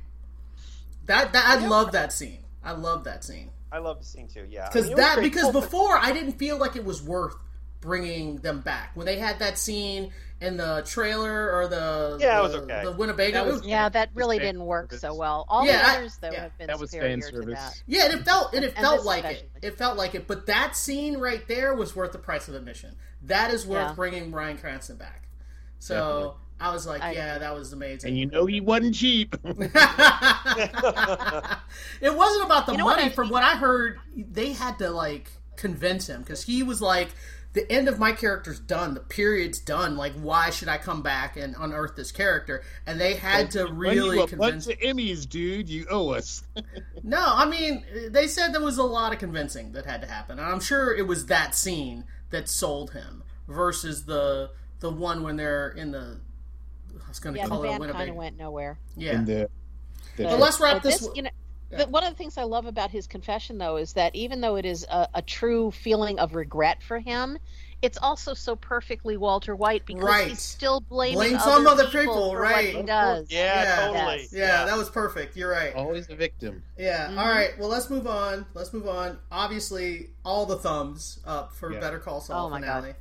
[1.05, 2.39] That that I love that scene.
[2.63, 4.45] I love that scene I love the scene too.
[4.49, 5.23] Yeah, I because mean, that great.
[5.23, 7.35] because Well, but- before I didn't feel like it was worth
[7.83, 12.41] bringing them back when they had that scene in the trailer or the Yeah, it
[12.41, 12.81] the, was okay.
[12.83, 13.33] the Winnebago.
[13.33, 15.01] That was- was- Yeah, that really didn't work service.
[15.01, 15.45] so well.
[15.47, 16.41] All Yeah, the others, though, yeah.
[16.43, 17.59] have been That was superior fan to service.
[17.59, 17.83] that.
[17.87, 19.27] yeah, and it felt and it And felt this like it.
[19.27, 19.49] especially.
[19.67, 20.27] It felt like it.
[20.27, 22.95] But that scene right there was worth the price of admission.
[23.21, 23.93] That is worth Yeah.
[23.93, 25.27] bringing Bryan Cranston back.
[25.79, 26.31] So Definitely.
[26.59, 28.09] I was like, I yeah, that was amazing.
[28.09, 29.35] And you know he wasn't cheap.
[29.45, 29.73] it
[32.15, 33.09] wasn't about the You know what money.
[33.09, 37.09] I From what I heard, they had to like convince him because he was like,
[37.53, 38.93] "The end of my character's done.
[38.93, 39.95] The period's done.
[39.95, 44.17] Like, why should I come back and unearth this character?" And they had to really
[44.17, 44.65] you a convince.
[44.65, 45.69] bunch of Emmys, dude.
[45.69, 46.43] You owe us.
[47.05, 50.39] No, I mean, they said there was a lot of convincing that had to happen,
[50.39, 55.35] and I'm sure it was that scene that sold him versus the the one when
[55.35, 56.19] they're in the.
[57.03, 58.79] I was going to Yeah, the call it a band kind of went nowhere.
[58.95, 59.17] Yeah.
[59.17, 59.49] And the,
[60.15, 61.07] the But let's wrap But this.
[61.13, 61.29] You know,
[61.73, 61.77] yeah.
[61.85, 64.55] but one of the things I love about his confession, though, is that even though
[64.55, 67.37] it is a, a true feeling of regret for him,
[67.81, 70.27] it's also so perfectly Walter White because Right.
[70.29, 72.67] he's still blaming Blame other some other people, people, for right.
[72.73, 73.27] What he does.
[73.29, 73.87] yeah, Yeah.
[73.87, 74.17] totally.
[74.21, 74.33] Yes.
[74.33, 75.35] yeah, that was perfect.
[75.35, 75.75] You're right.
[75.75, 76.63] always the victim.
[76.77, 77.09] Yeah.
[77.09, 77.17] Mhm.
[77.19, 77.59] All right.
[77.59, 78.45] Well, let's move on.
[78.53, 79.19] Let's move on.
[79.31, 81.81] Obviously, all the thumbs up for Yeah.
[81.81, 82.93] Better Call Saul Oh my finale.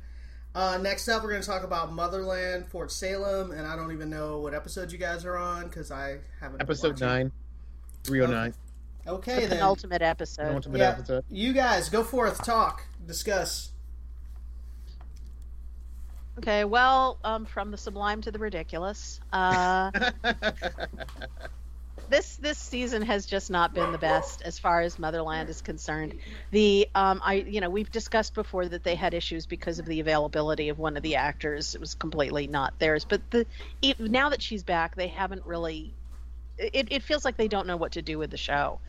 [0.55, 4.09] Uh, next up, we're going to talk about Motherland, Fort Salem, and I don't even
[4.09, 6.57] know what episode you guys are on because I haven't.
[6.57, 7.07] been Episode watching.
[7.07, 7.31] nine,
[8.03, 8.53] three oh nine.
[9.07, 9.49] Okay, The then.
[9.57, 10.45] penultimate episode.
[10.45, 10.89] Penultimate Yeah.
[10.89, 11.25] episode.
[11.29, 13.69] You guys go forth, talk, discuss.
[16.39, 19.19] Okay, well, um, from the sublime to the ridiculous.
[19.31, 19.91] Uh,
[22.09, 26.15] this this season has just not been the best as far as Motherland is concerned.
[26.51, 29.99] The um, I you know we've discussed before that they had issues because of the
[29.99, 31.75] availability of one of the actors.
[31.75, 33.05] It was completely not theirs.
[33.05, 33.45] But the
[33.83, 35.93] e- now that she's back, they haven't really.
[36.57, 38.79] It, it feels like they don't know what to do with the show.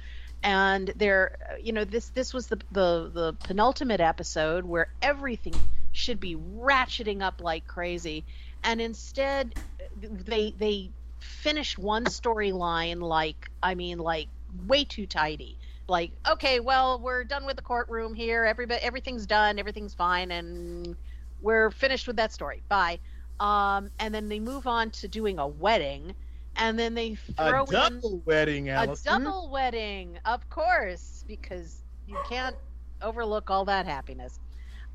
[0.42, 5.55] And they're, you know, this this was the the the penultimate episode where everything
[5.92, 8.24] should be ratcheting up like crazy,
[8.62, 9.55] and instead
[10.00, 14.29] they they finished one storyline like I mean like
[14.66, 15.57] way too tidy.
[15.88, 18.44] Like okay, well we're done with the courtroom here.
[18.44, 19.59] Everybody everything's done.
[19.59, 20.97] Everything's fine, and
[21.41, 22.62] we're finished with that story.
[22.68, 22.99] Bye.
[23.41, 26.14] Um, and then they move on to doing a wedding,
[26.57, 32.57] and then they throw A double wedding, a double wedding, of course, because you can't
[33.02, 34.38] overlook all that happiness.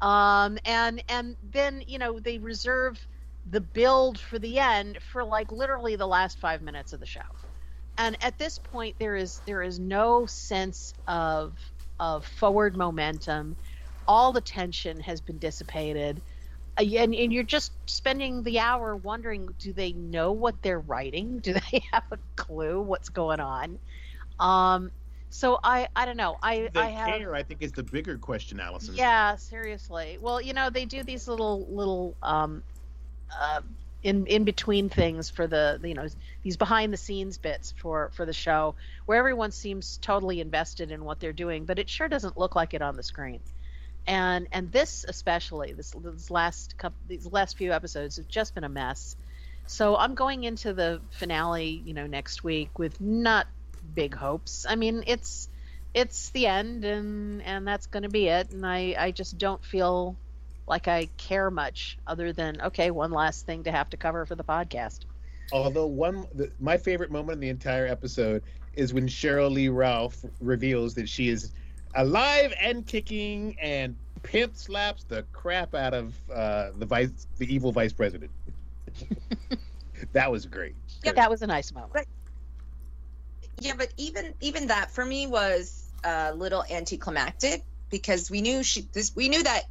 [0.01, 2.97] Um, and and then you know they reserve
[3.45, 7.21] the build for the end for like literally the last five minutes of the show,
[7.97, 11.57] and at this point there is there is no sense of
[11.99, 13.57] of forward momentum.
[14.07, 16.23] All the tension has been dissipated
[16.79, 21.53] and, and you're just spending the hour wondering do they know what they're writing do
[21.71, 23.79] they have a clue what's going on
[24.39, 24.91] um
[25.29, 28.17] so i i don't know i The i have care, I think, is the bigger
[28.17, 28.95] question, Allison.
[28.95, 30.17] yeah, seriously.
[30.19, 32.63] Well, you know, they do these little little um
[33.39, 33.61] uh
[34.03, 36.07] in in between things for the you know
[36.43, 38.75] these behind the scenes bits for for the show
[39.05, 42.73] where everyone seems totally invested in what they're doing, but it sure doesn't look like
[42.73, 43.41] it on the screen.
[44.09, 48.63] And and this especially this this last couple these last few episodes have just been
[48.63, 49.15] a mess.
[49.67, 53.45] So I'm going into the finale, you know, next week with not
[53.93, 54.65] big hopes.
[54.67, 55.47] I mean, it's
[55.93, 59.65] it's the end and and that's going to be it and i i just don't
[59.65, 60.15] feel
[60.67, 64.35] like i care much other than okay one last thing to have to cover for
[64.35, 64.99] the podcast
[65.51, 68.43] Although one, the, my favorite moment in the entire episode
[68.75, 71.51] is when Sheryl Lee Ralph reveals that she is
[71.95, 77.71] alive and kicking and pimp slaps the crap out of uh, the vice, the evil
[77.71, 78.31] vice president.
[80.13, 80.75] that was great.
[81.03, 82.07] yeah that was a nice moment
[83.59, 88.87] Yeah, but even even that for me was a little anticlimactic because we knew she
[88.93, 89.63] this we knew that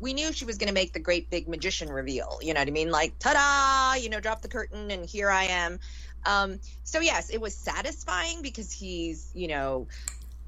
[0.00, 2.38] we knew she was going to make the great big magician reveal.
[2.42, 2.90] You know what I mean?
[2.90, 4.00] Like ta-da!
[4.00, 5.78] You know, drop the curtain and here I am.
[6.24, 9.86] Um, so yes, it was satisfying because he's you know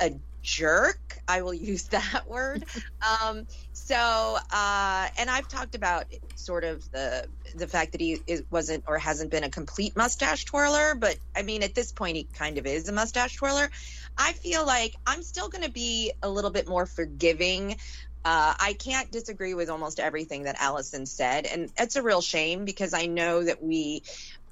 [0.00, 0.12] a
[0.48, 1.18] jerk.
[1.28, 2.64] I will use that word.
[3.06, 8.42] um, so, uh, and I've talked about sort of the the fact that he is,
[8.50, 12.24] wasn't or hasn't been a complete mustache twirler, but I mean, at this point, he
[12.24, 13.70] kind of is a mustache twirler.
[14.16, 17.76] I feel like I'm still going to be a little bit more forgiving.
[18.24, 22.64] Uh, I can't disagree with almost everything that Allison said, and it's a real shame
[22.64, 24.02] because I know that we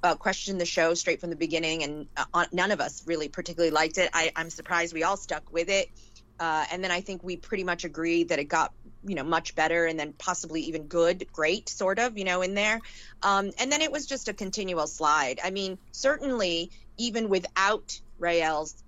[0.03, 3.71] uh, questioned the show straight from the beginning, and uh, none of us really particularly
[3.71, 4.09] liked it.
[4.13, 5.89] I, I'm surprised we all stuck with it,
[6.39, 8.73] uh, and then I think we pretty much agreed that it got
[9.05, 12.53] you know much better, and then possibly even good, great, sort of, you know, in
[12.53, 12.79] there.
[13.23, 15.39] Um, and then it was just a continual slide.
[15.43, 18.83] I mean, certainly even without Raelle's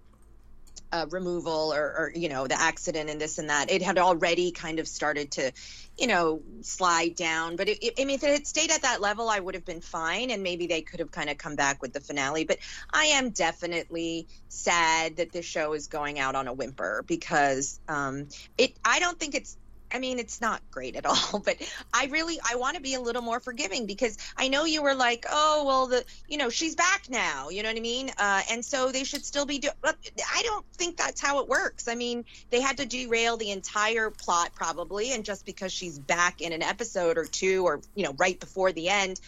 [0.92, 3.72] uh, removal or, or you know the accident and this and that.
[3.72, 5.52] It had already kind of started to
[6.00, 9.02] you know slide down but it, it, i mean if it had stayed at that
[9.02, 11.82] level i would have been fine and maybe they could have kind of come back
[11.82, 12.58] with the finale but
[12.92, 18.28] i am definitely sad that this show is going out on a whimper because um
[18.58, 19.58] it i don't think it's
[19.92, 21.58] I mean, it's not great at all, but
[21.94, 24.96] I really I want to be a little more forgiving because I know you were
[24.96, 28.42] like, oh well, the you know she's back now, you know what I mean, uh,
[28.52, 29.74] and so they should still be doing.
[29.84, 31.88] I don't think that's how it works.
[31.88, 36.42] I mean, they had to derail the entire plot probably, and just because she's back
[36.42, 39.20] in an episode or two, or you know, right before the end,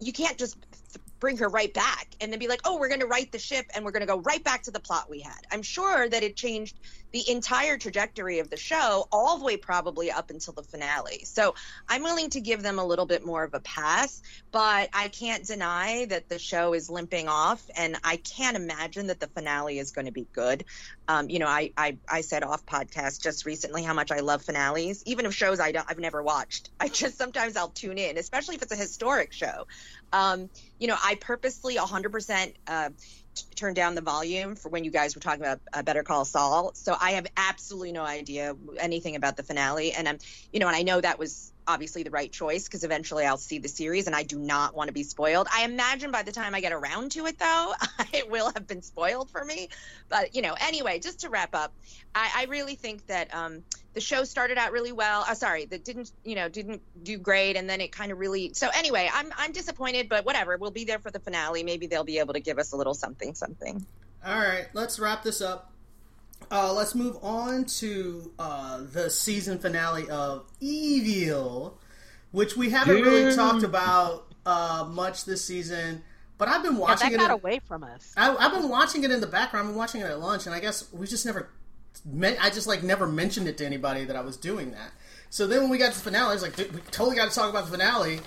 [0.00, 0.56] you can't just
[1.20, 3.66] bring her right back and then be like, oh, we're going to right the ship
[3.74, 5.38] and we're going to go right back to the plot we had.
[5.50, 6.76] I'm sure that it changed
[7.12, 11.24] the entire trajectory of the show, all the way probably up until the finale.
[11.24, 11.54] So
[11.88, 14.20] I'm willing to give them a little bit more of a pass,
[14.52, 19.20] but I can't deny that the show is limping off, and I can't imagine that
[19.20, 20.64] the finale is going to be good.
[21.06, 24.42] Um, you know, I, I I said off podcast just recently how much I love
[24.42, 26.70] finales, even of shows I don't I've never watched.
[26.78, 29.66] I just sometimes I'll tune in, especially if it's a historic show.
[30.12, 32.90] Um, you know, I purposely 100% uh,
[33.34, 36.24] t- turned down the volume for when you guys were talking about uh, Better Call
[36.24, 36.72] Saul.
[36.74, 39.92] So I have absolutely no idea anything about the finale.
[39.92, 40.18] And I'm,
[40.52, 43.58] you know, and I know that was obviously the right choice because eventually I'll see
[43.58, 45.46] the series and I do not want to be spoiled.
[45.52, 47.74] I imagine by the time I get around to it, though,
[48.12, 49.68] it will have been spoiled for me.
[50.08, 51.72] But, you know, anyway, just to wrap up,
[52.14, 53.62] I, I really think that um,
[53.92, 55.24] the show started out really well.
[55.28, 57.56] Uh, sorry, that didn't, you know, didn't do great.
[57.56, 58.54] And then it kind of really.
[58.54, 60.56] So anyway, I'm, I'm disappointed, but whatever.
[60.56, 61.62] We'll be there for the finale.
[61.62, 63.84] Maybe they'll be able to give us a little something, something.
[64.24, 65.72] All right, let's wrap this up.
[66.50, 71.78] Uh, let's move on to uh, the season finale of Evil,
[72.32, 76.02] which we haven't really talked about uh, much this season.
[76.38, 77.18] But I've been yeah, watching that it.
[77.18, 79.66] got in- away from us I, I've been watching it in the background.
[79.66, 81.50] I've been watching it at lunch, and I guess we just never.
[82.04, 84.92] Men- I just like never mentioned it to anybody that I was doing that.
[85.30, 87.28] So then when we got to the finale, I was like, "Dude, we totally got
[87.28, 88.20] to talk about the finale.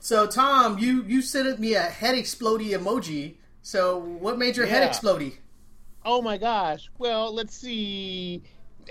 [0.00, 3.34] So Tom, you you sent me a head explodey emoji.
[3.62, 4.90] So what made your head Yeah.
[4.90, 5.34] explodey?
[6.04, 6.90] Oh my gosh.
[6.98, 8.42] Well, let's see.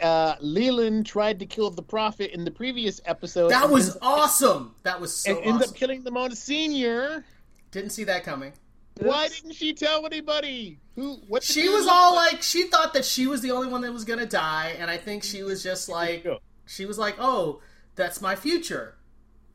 [0.02, 3.50] Uh, Leland tried to kill the prophet in the previous episode.
[3.50, 4.76] That was ends- awesome.
[4.84, 7.24] That was so and ends up killing the Monsignor.
[7.72, 8.54] Didn't see that coming.
[9.00, 10.80] Why didn't she tell anybody?
[10.96, 11.16] Who?
[11.28, 11.44] What?
[11.44, 14.26] She was all like, she thought that she was the only one that was gonna
[14.28, 16.26] die, and I think she was just like,
[16.68, 17.62] she was like, oh,
[17.96, 18.96] that's my future.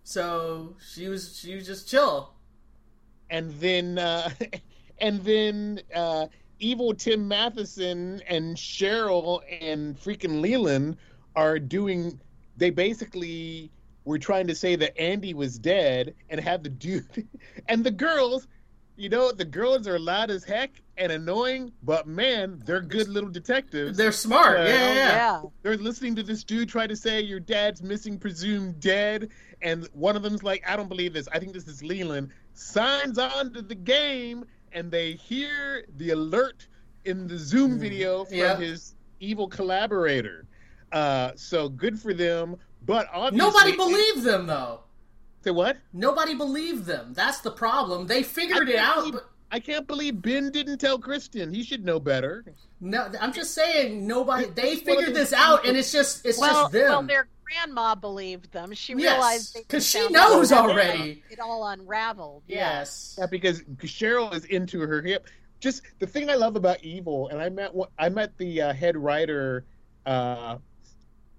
[0.03, 2.35] So she was, she was just chill.
[3.31, 4.31] and then uh,
[5.01, 6.27] and then uh,
[6.59, 10.97] evil Tim Matheson and Sheryl and freaking Leland
[11.37, 12.21] are doing.
[12.57, 13.71] They basically
[14.05, 17.29] were trying to say that Andy was dead and have the dude
[17.69, 18.49] and the girls.
[18.97, 23.31] You know, the girls are loud as heck and annoying, but man, they're good little
[23.31, 23.97] detectives.
[23.97, 24.59] They're smart.
[24.59, 25.13] Uh, yeah, yeah, yeah.
[25.13, 25.43] yeah.
[25.63, 29.29] they're listening to this dude try to say your dad's missing, presumed dead,
[29.63, 31.29] and one of them's like, I don't believe this.
[31.33, 32.31] I think this is Leland.
[32.55, 36.67] Signs on to the game, and they hear the alert
[37.05, 38.57] in the Zoom video from Yeah.
[38.57, 40.47] his evil collaborator.
[40.93, 42.57] Uh, so good for them,
[42.87, 44.81] but obviously Nobody believed them though.
[45.45, 45.77] Say what?
[45.93, 47.13] Nobody believed them.
[47.15, 48.07] That's the problem.
[48.07, 48.97] They figured I it out.
[48.97, 51.53] believe- But I can't believe Ben didn't tell Kristen.
[51.53, 52.45] He should know better.
[52.81, 54.47] No, I'm just saying nobody.
[54.47, 56.89] They it's one of figured this out, and it's just it's Well, just them.
[56.89, 58.73] well, their grandma believed them.
[58.73, 61.23] She Yes, realized they 'cause she knows already.
[61.31, 62.45] It all unraveled.
[62.47, 62.57] Yeah.
[62.79, 63.17] yes.
[63.19, 65.27] Yeah, because Sheryl is into her hip.
[65.61, 68.97] Just the thing I love about Evil, and I met I met the uh, head
[68.97, 69.65] writer
[70.07, 70.59] uh,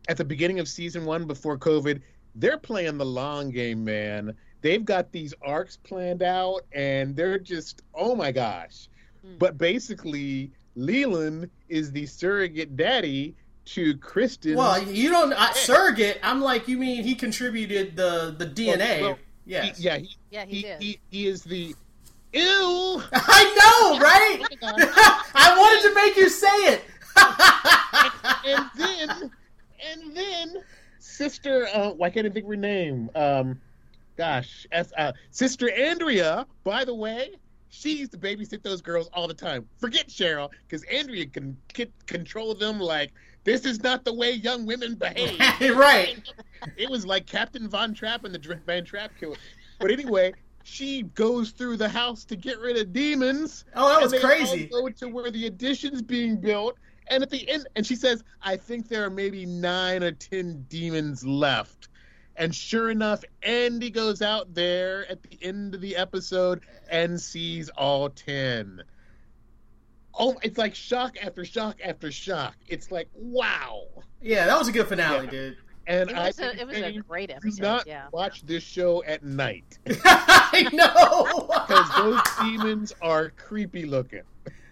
[0.09, 2.01] at the beginning of season one before COVID.
[2.35, 4.35] They're playing the long game, man.
[4.61, 8.89] They've got these arcs planned out, and they're just oh my gosh.
[9.21, 9.37] Hmm.
[9.37, 14.55] But basically, Leland is the surrogate daddy to Kristen.
[14.55, 16.19] Well, you don't I, surrogate.
[16.23, 19.01] I'm like, you mean he contributed the the DNA?
[19.01, 19.77] well, yes.
[19.77, 20.82] He- yeah, he, Yeah, he, he, did.
[20.82, 21.75] he, he is the
[22.34, 23.03] ew.
[23.13, 24.43] I know, right?
[25.36, 26.84] I wanted to make you say it.
[28.45, 29.32] and then
[29.91, 30.63] and then
[30.99, 33.09] sister uh why can't I think of her name?
[33.15, 33.59] Um
[34.17, 37.32] gosh, as uh sister Andrea, by the way,
[37.70, 39.67] she used to babysit those girls all the time.
[39.78, 43.11] Forget Sheryl, because Andrea can, can control them like
[43.43, 45.39] this is not the way young women behave.
[45.78, 46.22] right.
[46.78, 49.38] it was like Captain Von Trapp and the Van Trapp killer.
[49.80, 53.65] But anyway, she goes through the house to get rid of demons.
[53.76, 54.65] Oh, that was and crazy.
[54.65, 58.57] Go to where the addition's being built, and at the end, and she says, "I
[58.57, 61.88] think there are maybe nine or ten demons left."
[62.39, 67.69] And sure enough, Andy goes out there at the end of the episode and sees
[67.69, 68.81] all ten.
[70.17, 72.55] Oh, it's like shock after shock after shock.
[72.67, 73.83] It's like wow.
[74.21, 75.31] Yeah, that was a good finale, Yeah.
[75.31, 75.57] dude.
[75.87, 77.61] And It I was, a, it was a saying, great do episode.
[77.61, 78.07] not yeah.
[78.11, 81.47] watch this show at night I know.
[81.67, 84.21] because those demons are creepy looking.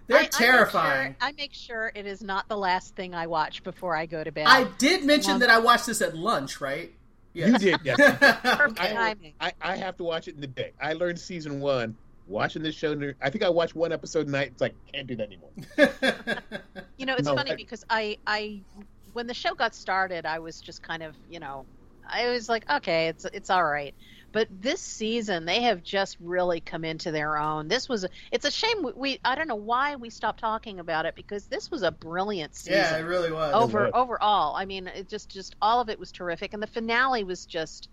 [0.08, 1.16] They're I- I make terrifying.
[1.20, 4.24] sure- I make sure it is not the last thing I watch before I go
[4.24, 4.46] to bed.
[4.48, 6.94] I did mention Um, that I watched this at lunch, right?
[7.38, 7.62] Yes.
[7.64, 7.98] You did, yes.
[8.58, 9.34] Perfect I- timing.
[9.40, 10.72] I, I have to watch it in the day.
[10.82, 11.96] I learned season one
[12.28, 12.94] watching this show.
[13.22, 14.48] I think I watched one episode a night.
[14.48, 15.52] It's like can't do that anymore.
[16.98, 18.60] You know, it's No, funny I- because I, I,
[19.14, 21.64] when the show got started, I was just kind of, you know,
[22.10, 23.94] I was like, okay, it's it's all right.
[24.38, 27.70] But this season, they have just really come into their own.
[27.70, 31.08] This was, it's a shame we, we I don't know why we stopped talking about
[31.08, 32.74] it because this was a brilliant season.
[32.74, 33.52] yeah, it really was.
[33.56, 33.92] over was.
[33.96, 37.48] overall i mean it just just all of it was terrific and the finale was
[37.48, 37.90] just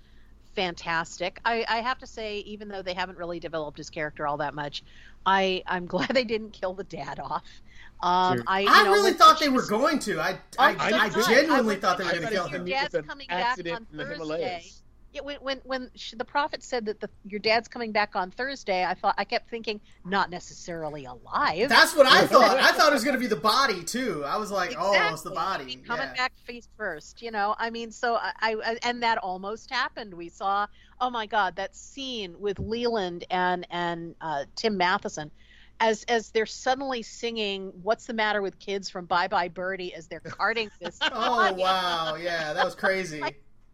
[0.54, 4.36] fantastic I, I have to say even though they haven't really developed his character all
[4.36, 4.84] that much
[5.24, 7.62] i i'm glad they didn't kill the dad off
[8.02, 10.20] um i you I know, really thought she they were going to.
[10.20, 12.64] I, Oh, I, I I, genuinely I thought they were going to kill him.
[12.64, 14.64] was Dad's coming back accident on in the Thursday.
[15.14, 15.40] Himalayas.
[15.40, 18.30] yeah, when when when she, the prophet said that the your dad's coming back on
[18.30, 22.56] thursday i thought i kept thinking not necessarily alive That's what I thought.
[22.58, 24.22] I thought it was going to be the body too.
[24.24, 25.64] I was like, oh, it's the body.
[25.64, 26.14] I mean, coming yeah.
[26.14, 27.54] back face first, you know.
[27.58, 30.14] I mean, so I, I and that almost happened.
[30.14, 30.66] We saw,
[31.00, 35.30] oh my God, that scene with Leland and and uh, Tim Matheson,
[35.80, 40.06] as as they're suddenly singing "What's the Matter with Kids" from Bye Bye Birdie as
[40.06, 40.98] they're carting this.
[41.12, 43.22] Oh wow, yeah, that was crazy.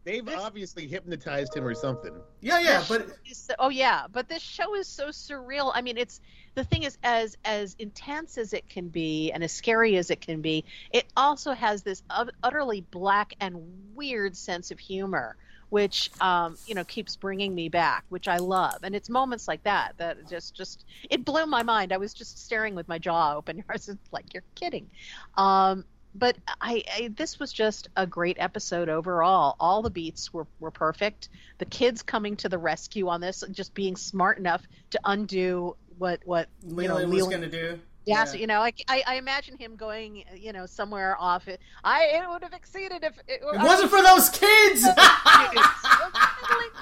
[0.04, 2.14] They've obviously hypnotized him or something.
[2.40, 5.70] Yeah, yeah, but so- oh yeah, but this show is so surreal.
[5.74, 6.20] I mean, it's
[6.54, 10.20] the thing is as as intense as it can be and as scary as it
[10.20, 10.64] can be.
[10.90, 12.02] It also has this
[12.42, 13.56] utterly black and
[13.94, 15.36] weird sense of humor,
[15.68, 18.78] which um, you know keeps bringing me back, which I love.
[18.82, 21.92] And it's moments like that that just just it blew my mind.
[21.92, 23.62] I was just staring with my jaw open.
[23.68, 24.88] I was just like, "You're kidding."
[25.36, 25.84] Um,
[26.14, 29.56] but I, I this was just a great episode overall.
[29.60, 31.28] All the beats were, were perfect.
[31.58, 36.20] The kids coming to the rescue on this, just being smart enough to undo what
[36.24, 37.78] what you know Leland was going to do.
[38.06, 38.40] Yes, Yeah.
[38.40, 41.46] you know, I, I, I imagine him going, you know, somewhere off.
[41.48, 44.86] It, I it would have exceeded if it, It wasn't for those kids.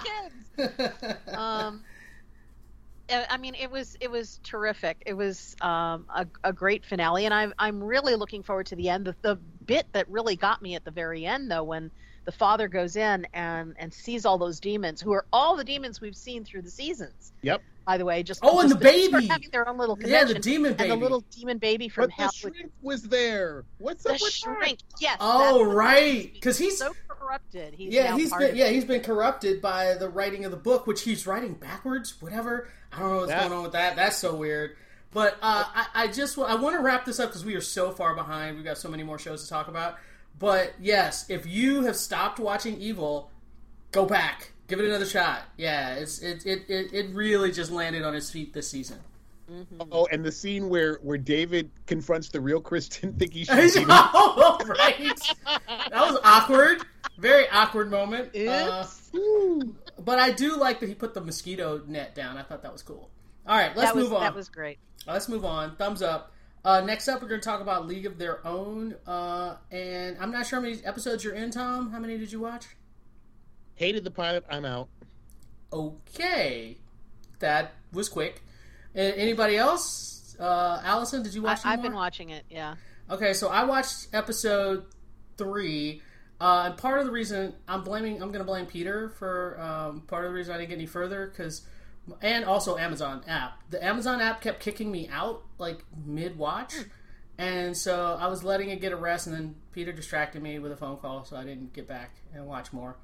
[0.04, 1.14] kids.
[1.34, 1.82] Um,
[3.10, 5.02] I I mean, it was it was terrific.
[5.06, 8.88] It was um, a, a great finale, and I'm I'm really looking forward to the
[8.88, 9.06] end.
[9.06, 11.90] The, the bit that really got me at the very end, though, when
[12.24, 16.00] the father goes in and and sees all those demons, who are all the demons
[16.00, 17.32] we've seen through the seasons.
[17.42, 17.62] Yep.
[17.88, 18.22] By the way.
[18.22, 19.26] Just Oh, and the baby.
[19.26, 20.90] having their own little Yeah, the demon baby.
[20.90, 22.28] and the little demon baby from But hell.
[22.28, 23.64] the shrink was there.
[23.78, 25.16] What's The up with shrink, yes.
[25.20, 27.72] Oh, that's- right, 'cause he's- so corrupted.
[27.72, 30.58] He's yeah, now he's part been yeah he's been corrupted by the writing of the
[30.58, 32.20] book, which he's writing backwards.
[32.20, 32.68] Whatever.
[32.92, 33.96] I don't know what's That- going on with that.
[33.96, 34.76] That's so weird.
[35.10, 37.62] But uh, I, I just wa- I want to wrap this up because we are
[37.62, 38.56] so far behind.
[38.56, 39.96] We've got so many more shows to talk about.
[40.38, 43.30] But yes, if you have stopped watching Evil,
[43.92, 45.42] go back, give it another shot.
[45.56, 48.98] Yeah, it's it it, it, it really just landed on his feet this season.
[49.90, 53.84] Oh, and the scene where where David confronts the real Kristen think he should be
[53.88, 55.20] oh, right.
[55.46, 56.82] That was awkward.
[57.16, 58.36] Very awkward moment.
[58.36, 58.86] Uh,
[59.98, 62.36] but I do like that he put the mosquito net down.
[62.36, 63.10] I thought that was cool.
[63.46, 64.20] All right, let's was move on.
[64.20, 64.78] that was great.
[65.06, 65.74] Let's move on.
[65.76, 66.32] Thumbs up.
[66.64, 68.94] Uh, next up, we're going to talk about League of Their Own.
[69.06, 71.90] Uh, and I'm not sure how many episodes you're in, Tom.
[71.90, 72.66] How many did you watch?
[73.78, 74.44] Hated the pilot.
[74.50, 74.88] I'm out.
[75.72, 76.76] Okay.
[77.38, 78.42] That was quick.
[78.94, 80.36] A- anybody else?
[80.38, 82.44] Uh, Allison, did you watch any I've been watching it.
[82.50, 82.74] Yeah.
[83.10, 84.84] Okay, so I watched episode
[85.36, 86.02] three.
[86.40, 90.02] Uh, and part of the reason I'm blaming, I'm going to blame Peter for um,
[90.02, 91.62] part of the reason I didn't get any further because,
[92.20, 93.62] and also Amazon app.
[93.70, 96.74] The Amazon app kept kicking me out like mid watch,
[97.38, 100.70] and so I was letting it get a rest, and then Peter distracted me with
[100.70, 102.96] a phone call, so I didn't get back and watch more.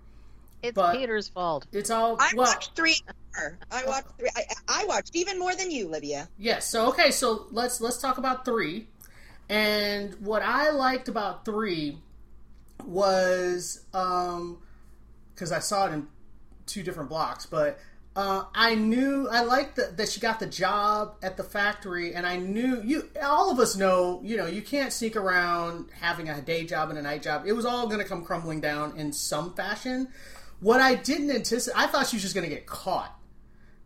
[0.65, 1.67] It's But- Peter's fault.
[1.73, 2.97] It's all I well, watched three.
[3.71, 4.31] I watched three.
[4.35, 6.27] I, I watched even more than you, Libya.
[6.39, 6.67] Yes.
[6.71, 7.11] So okay.
[7.11, 8.89] So let's let's talk about three.
[9.51, 11.99] And what I liked about three
[12.83, 14.59] was um
[15.35, 16.07] because I saw it in
[16.65, 17.79] two different blocks, but
[18.17, 22.25] uh, I knew I liked that that she got the job at the factory, and
[22.25, 23.11] I knew you.
[23.23, 26.99] All of us know, you know, you can't sneak around having a day job and
[26.99, 27.43] a night job.
[27.45, 30.09] It was all going to come crumbling down in some fashion.
[30.65, 33.15] What I didn't anticipate, I thought she was just going to get caught.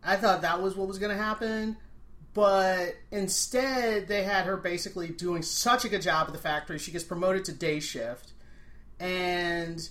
[0.01, 1.75] I thought that was what was going to happen.
[2.33, 6.79] But instead, they had her basically doing such a good job at the factory.
[6.79, 8.31] She gets promoted to day shift.
[8.97, 9.89] And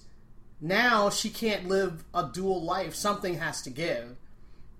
[0.62, 2.94] now she can't live a dual life.
[2.94, 4.16] Something has to give.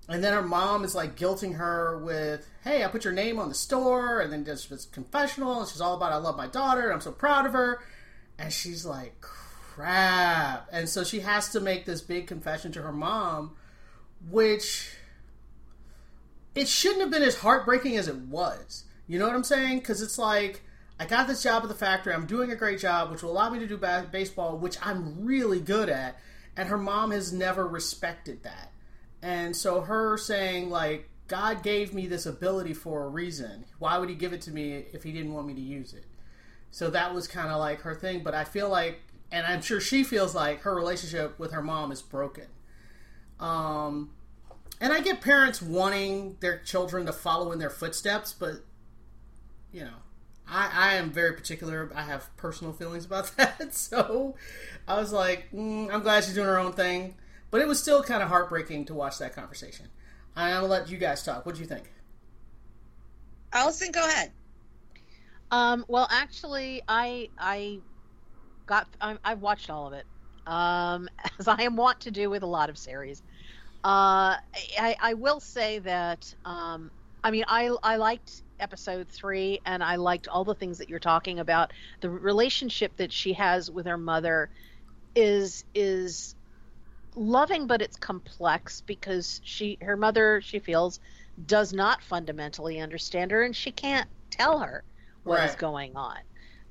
[0.08, 3.50] And then her mom is like guilting her with, hey, I put your name on
[3.50, 4.20] the store.
[4.20, 5.60] And then does this confessional.
[5.60, 6.90] And she's all about, I love my daughter.
[6.90, 7.82] I'm so proud of her.
[8.38, 9.26] And she's like,
[9.78, 10.68] crap.
[10.72, 13.54] And so she has to make this big confession to her mom,
[14.28, 14.90] which
[16.56, 18.84] it shouldn't have been as heartbreaking as it was.
[19.06, 19.78] You know what I'm saying?
[19.78, 20.62] Because it's like
[20.98, 22.12] I got this job at the factory.
[22.12, 25.24] I'm doing a great job, which will allow me to do ba- baseball, which I'm
[25.24, 26.18] really good at.
[26.56, 28.72] And her mom has never respected that.
[29.22, 33.64] And so her saying like God gave me this ability for a reason.
[33.78, 36.06] Why would He give it to me if He didn't want me to use it?
[36.72, 38.24] So that was kind of like her thing.
[38.24, 39.00] But I feel like,
[39.30, 42.46] and I'm sure she feels like her relationship with her mom is broken.
[43.38, 44.10] Um,
[44.80, 48.64] and I get parents wanting their children to follow in their footsteps, but
[49.72, 49.96] you know,
[50.48, 51.90] I, I am very particular.
[51.94, 53.74] I have personal feelings about that.
[53.74, 54.34] So
[54.86, 57.14] I was like, mm, I'm glad she's doing her own thing,
[57.50, 59.86] but it was still kind of heartbreaking to watch that conversation.
[60.36, 61.44] I'm gonna let you guys talk.
[61.44, 61.90] What do you think?
[63.52, 64.32] Allison, go ahead.
[65.50, 67.80] Um, well, actually, I I
[68.68, 70.06] got I, I've watched all of it,
[70.46, 71.08] um,
[71.40, 73.22] as I am wont to do with a lot of series.
[73.84, 74.36] Uh,
[74.78, 76.90] I, I will say that um,
[77.24, 81.00] I mean I I liked episode three, and I liked all the things that you're
[81.00, 81.72] talking about.
[82.02, 84.50] The relationship that she has with her mother
[85.16, 86.34] is is
[87.16, 91.00] loving, but it's complex because she her mother she feels
[91.44, 94.84] does not fundamentally understand her, and she can't tell her
[95.24, 95.56] what is Right.
[95.56, 96.18] going on.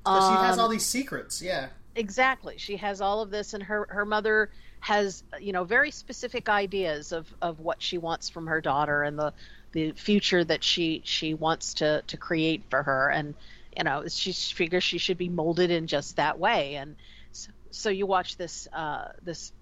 [0.04, 1.42] So she has Um, all these secrets.
[1.42, 1.70] Yeah.
[1.98, 2.58] Exactly.
[2.58, 7.12] She has all of this and her her mother has you know very specific ideas
[7.12, 9.34] of of what she wants from her daughter and the
[9.72, 13.10] the future that she she wants to to create for her.
[13.10, 13.34] And
[13.76, 16.76] you know she figures she should be molded in just that way.
[16.76, 16.96] And
[17.32, 19.52] so, so you watch this uh this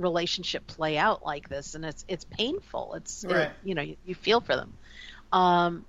[0.00, 2.94] relationship play out like this and it's it's painful.
[2.94, 4.78] It's it- you know you, you feel for them.
[5.32, 5.86] Um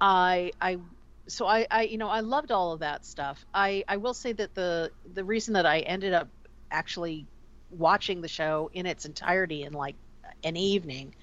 [0.00, 0.78] i i
[1.30, 3.44] so I, I you know i loved all of that stuff.
[3.54, 6.28] I i will say that the the reason that i ended up
[6.70, 7.26] actually
[7.70, 9.96] watching the show in its entirety in like
[10.44, 11.14] an evening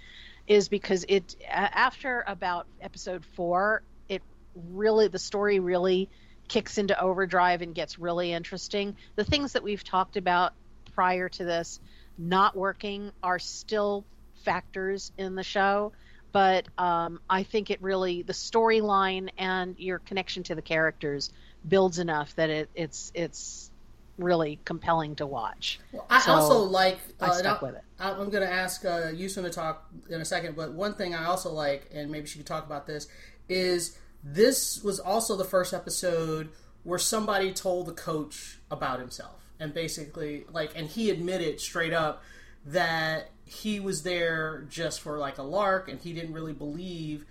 [0.47, 4.21] is because it after about episode four it
[4.55, 6.09] really the story really
[6.47, 8.95] kicks into overdrive and gets really interesting.
[9.15, 10.53] The things that we've talked about
[10.93, 11.79] prior to this
[12.17, 14.05] not working are still
[14.43, 15.91] factors in the show
[16.31, 21.31] but um, I think it really the storyline and your connection to the characters
[21.67, 23.71] builds enough that it, it's it's
[24.17, 25.79] really compelling to watch.
[26.09, 26.99] I So, also like.
[27.21, 27.83] I uh, stuck with it.
[27.99, 31.13] I- I'm going to ask uh, Yusun to talk in a second, but one thing
[31.13, 33.07] I also like, and maybe she could talk about this,
[33.47, 36.49] is this was also the first episode
[36.83, 42.23] where somebody told the coach about himself, and basically, like, and he admitted straight up
[42.65, 47.25] that he was there just for like a lark, and he didn't really believe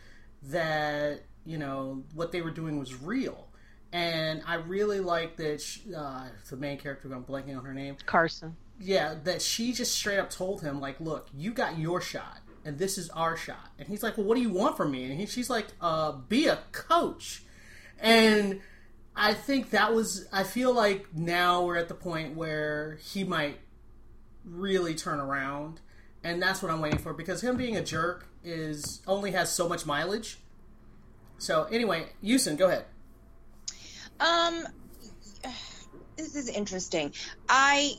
[0.45, 3.49] that you know what they were doing was real.
[3.93, 7.13] And I really like that she, uh, the main character.
[7.13, 8.57] I'm blanking on her name Carson.
[8.81, 12.79] yeah, that she just straight up told him, like, look, you got your shot, and
[12.79, 13.71] this is our shot.
[13.79, 15.05] And he's like, well, what do you want from me?
[15.05, 17.45] And he, she's like, uh, be a coach.
[17.99, 18.61] And
[19.15, 23.61] I think that was, I feel like now we're at the point where he might
[24.45, 25.81] really turn around.
[26.27, 29.69] And that's what I'm waiting for because him being a jerk is only has so
[29.69, 30.39] much mileage.
[31.39, 32.87] So anyway, Yusin, go ahead.
[34.19, 34.67] Um,
[36.17, 37.13] this is interesting.
[37.49, 37.93] I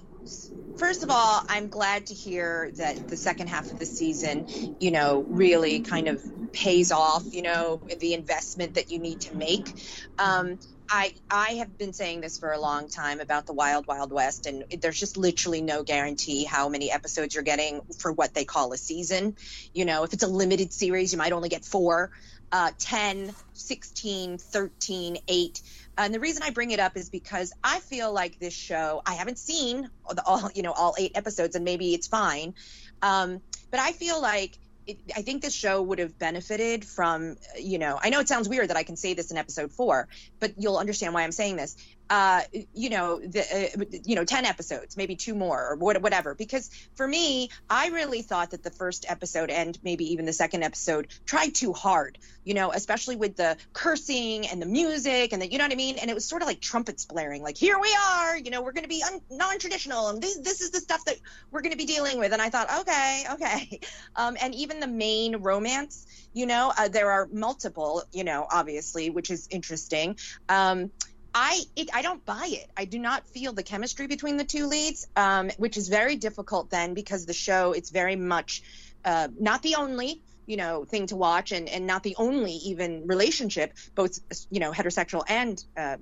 [0.76, 4.92] first of all, I'm glad to hear that the second half of the season, you
[4.92, 6.22] know, really kind of
[6.52, 7.24] pays off.
[7.34, 9.74] You know, the investment that you need to make.
[10.20, 10.60] Um,
[10.90, 14.46] I I have been saying this for a long time about the Wild Wild West,
[14.46, 18.74] and there's just literally no guarantee how many episodes you're getting for what they call
[18.74, 19.36] a season.
[19.74, 22.12] You know, if it's a limited series, you might only get four.
[22.50, 25.62] Uh, 10, 16, 13, 8.
[25.98, 29.16] And the reason I bring it up is because I feel like this show, I
[29.16, 29.90] haven't seen
[30.26, 32.54] all, you know, all eight episodes, and maybe it's fine.
[33.02, 34.58] Um, but I feel like
[34.88, 38.50] it, I think this show would have benefited from, you know, I know it sounds
[38.50, 40.08] weird that I can say this in episode four,
[40.40, 41.76] but you'll understand why I'm saying this.
[42.10, 42.42] Uh,
[42.74, 46.34] you know, the, uh, you know, 10 episodes, maybe two more or what- whatever.
[46.36, 50.64] Because for me, I really thought that the first episode and maybe even the second
[50.64, 55.52] episode tried too hard, you know, especially with the cursing and the music and the,
[55.52, 55.98] you know what I mean?
[55.98, 58.74] And it was sort of like trumpets blaring, like, here we are, you know, we're
[58.74, 61.18] going to be un- non traditional and this, this is the stuff that
[61.52, 62.34] we're going to be dealing with.
[62.34, 63.80] And I thought, okay, okay.
[64.16, 69.10] Um, and even the main romance, you know, uh, there are multiple, you know, obviously,
[69.10, 70.18] which is interesting.
[70.50, 70.92] Um,
[71.40, 72.68] I it, I don't buy it.
[72.76, 76.72] I do not feel the chemistry between the two leads, um, which is very difficult
[76.72, 78.64] then because the show it's very much
[79.06, 83.06] uh, not the only you know thing to watch and and not the only even
[83.06, 84.18] relationship both
[84.50, 85.98] you know heterosexual and uh,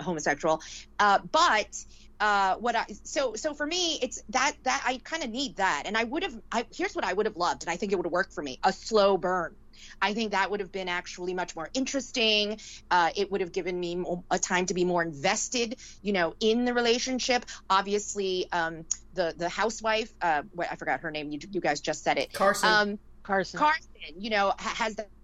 [0.00, 0.60] homosexual.
[0.98, 1.84] Uh, but
[2.18, 5.84] uh, what I so so for me it's that that I kind of need that.
[5.86, 7.94] And I would have I here's what I would have loved and I think it
[7.94, 9.54] would have worked for me a slow burn
[10.00, 12.58] I think that would have been actually much more interesting.
[12.90, 16.34] Uh, it would have given me mo- a time to be more invested, you know,
[16.40, 17.44] in the relationship.
[17.68, 21.30] Obviously, um, the the housewife, uh, what, I forgot her name.
[21.30, 22.32] You, you guys just said it.
[22.32, 22.68] Carson.
[22.68, 23.58] Um, Carson.
[23.58, 25.19] Carson, you know, has that that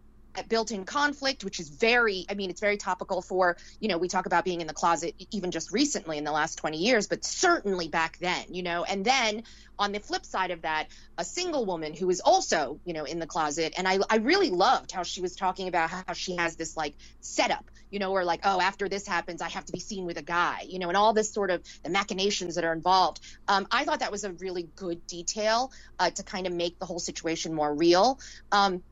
[0.49, 4.27] built-in conflict, which is very, I mean, it's very topical for, you know, we talk
[4.27, 7.89] about being in the closet even just recently in the last 20 years, but certainly
[7.89, 9.43] back then, you know, and then
[9.79, 13.19] on the flip side of that, a single woman who is also, you know, in
[13.19, 13.75] the closet.
[13.77, 16.95] And I, I really loved how she was talking about how she has this like
[17.21, 20.17] setup, you know, where like, oh, after this happens, I have to be seen with
[20.17, 23.21] a guy, you know, and all this sort of the machinations that are involved.
[23.49, 26.87] Um, I thought that was a really good detail uh, to kind of make the
[26.87, 28.19] whole situation more real.
[28.51, 28.83] Um,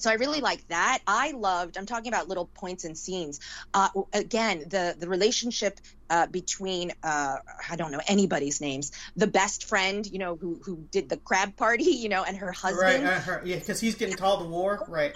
[0.00, 1.00] so I really like that.
[1.06, 1.76] I loved.
[1.76, 3.40] I'm talking about little points and scenes.
[3.74, 5.80] Uh, again, the the relationship
[6.10, 7.36] uh, between uh,
[7.68, 8.92] I don't know anybody's names.
[9.16, 12.46] The best friend, you know, who who did the crab party, you know, and her
[12.46, 13.06] right, husband.
[13.06, 14.84] uh, her, yeah, because he's getting called to war.
[14.88, 15.12] Right.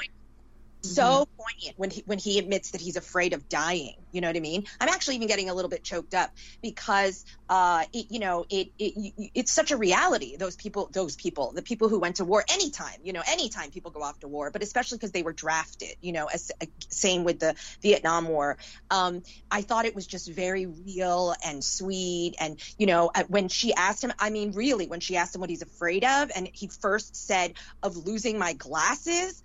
[0.83, 3.95] So poignant when he when he admits that he's afraid of dying.
[4.11, 4.65] You know what I mean?
[4.81, 6.31] I'm actually even getting a little bit choked up
[6.61, 10.37] because uh, it, you know, it, it it's such a reality.
[10.37, 13.91] Those people, those people, the people who went to war anytime, you know, anytime people
[13.91, 15.97] go off to war, but especially because they were drafted.
[16.01, 18.59] You know, as, uh, same with the Vietnam War.
[18.91, 22.35] Um, I thought it was just very real and sweet.
[22.41, 25.41] And you know, uh, when she asked him, I mean, really, when she asked him
[25.41, 29.43] what he's afraid of, and he first said of losing my glasses.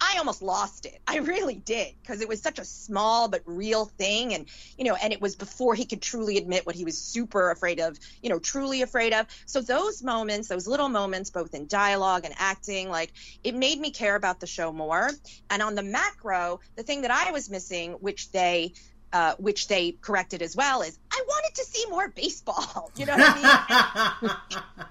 [0.00, 0.98] I almost lost it.
[1.06, 4.34] I really did because it was such a small but real thing.
[4.34, 4.46] And,
[4.78, 7.80] you know, and it was before he could truly admit what he was super afraid
[7.80, 9.26] of, you know, truly afraid of.
[9.46, 13.12] So those moments, those little moments, both in dialogue and acting, like
[13.44, 15.10] it made me care about the show more.
[15.50, 18.72] And on the macro, the thing that I was missing, which they,
[19.12, 22.90] uh, which they corrected as well, is I wanted to see more baseball.
[22.96, 24.30] You know what I mean?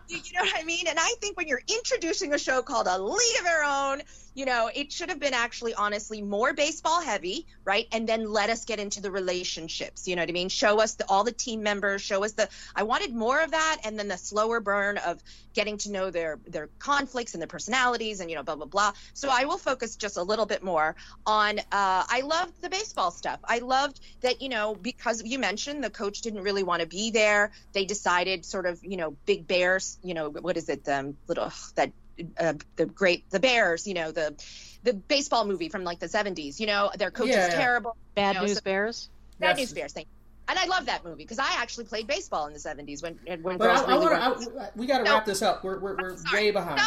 [0.24, 0.88] you, know what I mean?
[0.88, 4.02] And I think when you're introducing a show called A League of Their Own,
[4.40, 7.88] you know, it should have been actually honestly more baseball heavy, right?
[7.92, 10.08] And then let us get into the relationships.
[10.08, 10.48] You know what I mean?
[10.48, 12.02] Show us the, all the team members.
[12.02, 12.48] Show us the.
[12.74, 15.22] I wanted more of that, and then the slower burn of
[15.54, 18.94] getting to know their their conflicts and their personalities, and you know, blah blah blah.
[19.14, 21.60] So I will focus just a little bit more on.
[21.60, 23.42] Uh, I loved the baseball stuff.
[23.44, 27.12] I loved that you know because you mentioned the coach didn't really want to be
[27.12, 27.52] there.
[27.74, 30.86] They decided sort of, you know, big bears, you know, what is it?
[30.86, 31.92] The little that
[32.40, 34.36] uh, the great the Bears, you know, the
[34.84, 37.98] the baseball movie from like the 70s, you know, their coach Yeah, is terrible.
[38.16, 39.10] Bad you know, News so- Bears.
[39.40, 39.58] Bad Yes.
[39.58, 40.06] News Bears thing.
[40.48, 43.58] And I love that movie because I actually played baseball in the 70s when when
[43.58, 45.14] But girls I, I wanna, were- I, we got to No.
[45.14, 45.64] wrap this up.
[45.64, 46.78] We're, we're, we're way behind.
[46.78, 46.84] No.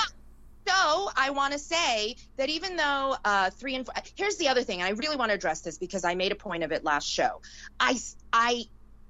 [0.68, 4.62] So I want to say that even though uh, three and four, here's the other
[4.62, 6.85] thing, and I really want to address this because I made a point of it
[6.85, 7.41] last show.
[7.80, 7.99] I
[8.33, 8.64] I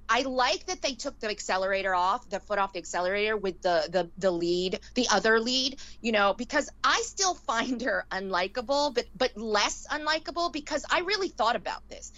[0.09, 3.87] I like that they took the accelerator off, the foot off the accelerator with the
[3.89, 9.05] the the lead, the other lead, you know, because I still find her unlikable, but
[9.15, 12.11] but less unlikable because I really thought about this.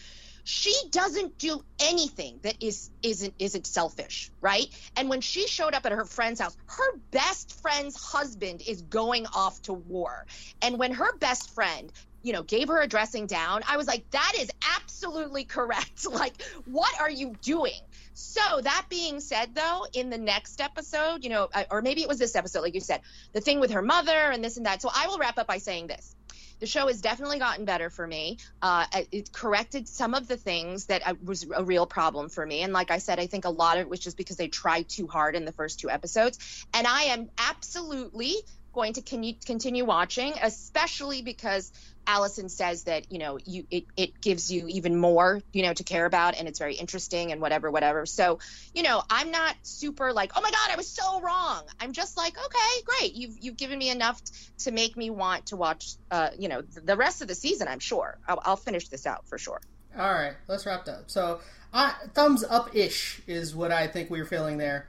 [0.47, 4.67] She doesn't do anything that is isn't isn't selfish, right?
[4.95, 9.25] And when she showed up at her friend's house, her best friend's husband is going
[9.27, 10.27] off to war.
[10.61, 11.91] And when her best friend,
[12.25, 16.05] you know, gave her a dressing down, I was like, that is absolutely correct.
[16.15, 17.81] Like, what are you doing?
[18.13, 22.17] So, that being said, though, in the next episode, you know, or maybe it was
[22.17, 23.01] this episode, like you said,
[23.33, 24.81] the thing with her mother and this and that.
[24.81, 26.15] So, I will wrap up by saying this.
[26.59, 28.37] The show has definitely gotten better for me.
[28.61, 32.61] Uh, it corrected some of the things that I, was a real problem for me.
[32.61, 34.87] And like I said, I think a lot of it was just because they tried
[34.87, 36.65] too hard in the first two episodes.
[36.73, 38.35] And I am absolutely
[38.75, 41.71] going to con- continue watching, especially because
[42.07, 45.83] Allison says that you know you it, it gives you even more you know to
[45.83, 48.05] care about and it's very interesting and whatever whatever.
[48.05, 48.37] So
[48.75, 51.63] you know I'm not super like oh my god I was so wrong.
[51.79, 54.33] I'm just like okay great you've you've given me enough t-
[54.65, 57.67] to make me want to watch uh you know th- the rest of the season.
[57.67, 59.59] I'm sure I'll, I'll finish this out for sure.
[59.97, 61.05] All right, let's wrap up.
[61.07, 61.39] So,
[61.73, 64.87] I, thumbs up ish is what I think we were feeling there.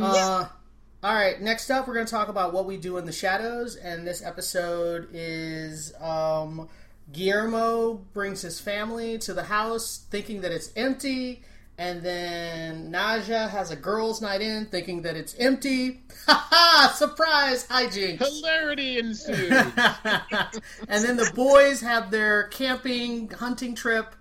[0.00, 0.46] Uh,
[1.04, 3.76] all right, next up, we're going to talk about what we do in the shadows,
[3.76, 6.66] and this episode is um,
[7.12, 11.42] Guillermo brings his family to the house thinking that it's empty,
[11.76, 16.00] and then Nadja has a girls' night in thinking that it's empty.
[16.26, 16.94] Ha ha!
[16.96, 18.26] Surprise hijinks!
[18.26, 19.50] Hilarity ensues.
[20.88, 24.16] and then the boys have their camping hunting trip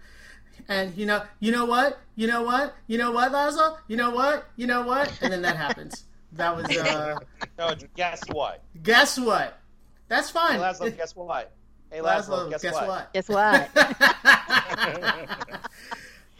[0.68, 4.10] and you know you know what you know what you know what Laszlo you know
[4.10, 6.04] what you know what and then that happens
[6.34, 7.16] that was uh
[7.58, 8.64] No, guess what?
[8.84, 9.60] guess what
[10.08, 11.52] that's Hey, fine Laszlo, guess what?
[11.92, 13.14] Hey, Laszlo, Laszlo, guess, what?
[13.14, 13.70] Guess what?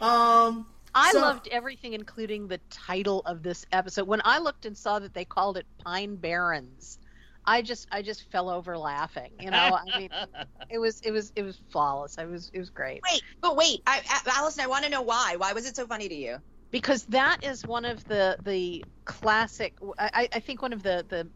[0.00, 0.66] um
[0.96, 4.06] I So- loved everything, including the title of this episode.
[4.06, 6.98] When I looked and saw that they called it Pine Barrens,
[7.44, 9.32] I just I just fell over laughing.
[9.40, 10.10] You know, I mean,
[10.70, 12.16] it was it was it was flawless.
[12.18, 15.02] I was it was great Wait, but wait, I, I, Allison, I want to know
[15.02, 15.34] why.
[15.36, 16.38] Why was it so funny to you?
[16.74, 19.78] Because that is one of the the classic.
[19.96, 21.28] I, I think one of the the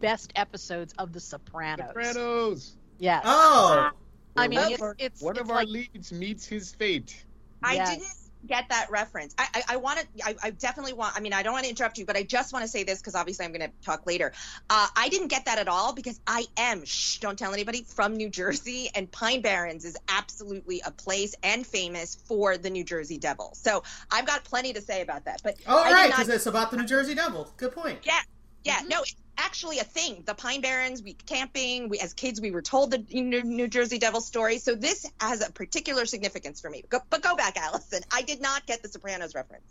[0.00, 1.88] best episodes of The Sopranos.
[1.88, 2.76] Sopranos.
[2.98, 3.22] Yes.
[3.24, 3.90] oh
[4.36, 7.24] I mean, it's it's, one it's of our leads meets his fate.
[7.62, 7.88] I Yes.
[7.96, 9.34] didn't get that reference.
[9.38, 10.06] I I, I want to.
[10.26, 11.16] I, I definitely want.
[11.16, 12.98] I mean, I don't want to interrupt you, but I just want to say this
[12.98, 14.32] because obviously I'm going to talk later.
[14.68, 16.84] Uh, I didn't get that at all because I am.
[16.84, 21.66] Shh, don't tell anybody from New Jersey, and Pine Barrens is absolutely a place and
[21.66, 23.52] famous for the New Jersey Devil.
[23.54, 25.40] So I've got plenty to say about that.
[25.42, 28.20] But oh I right because it's about the New Jersey Devil good point Yeah,
[28.66, 28.88] yeah, Mhm.
[28.90, 30.22] no, it's actually a thing.
[30.26, 31.88] The Pine Barrens, we camping.
[31.88, 34.58] We as kids, we were told the New New Jersey Devil story.
[34.58, 36.82] So this has a particular significance for me.
[36.88, 38.00] Go, but go back, Allison.
[38.12, 39.64] I did not get the Sopranos reference.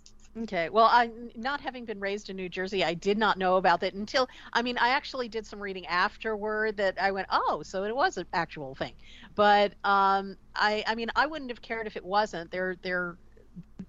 [0.43, 0.69] Okay.
[0.69, 3.93] Well, I not having been raised in New Jersey, I did not know about that
[3.93, 7.95] until I mean, I actually did some reading afterward that I went, "Oh, so it
[7.95, 8.93] was an actual thing."
[9.35, 12.51] But um I I mean, I wouldn't have cared if it wasn't.
[12.51, 13.17] They're they're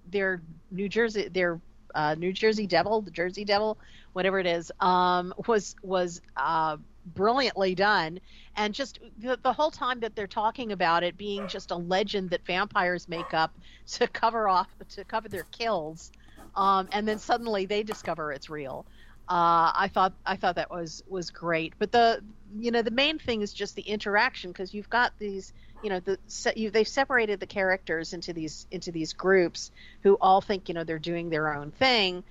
[0.09, 1.61] they're New Jersey they're
[1.95, 3.79] uh, New Jersey Devil, the Jersey Devil,
[4.13, 6.77] whatever it is, um, was was uh,
[7.15, 8.21] brilliantly done,
[8.57, 12.31] and just the, the whole time that they're talking about it being just a legend
[12.31, 13.53] that vampires make up
[13.87, 16.11] to cover off to cover their kills,
[16.55, 18.87] um, and then suddenly they discover it's real.
[19.29, 22.23] Uh, I thought I thought that was was great, but the
[22.59, 25.53] you know the main thing is just the interaction because you've got these
[25.83, 26.19] you know the
[26.55, 29.73] you, they've separated the characters into these into these groups
[30.03, 32.23] who all think you know they're doing their own thing,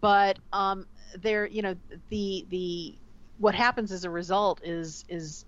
[0.00, 0.86] but um,
[1.20, 1.74] they're you know
[2.08, 2.94] the the
[3.38, 5.44] what happens as a result is is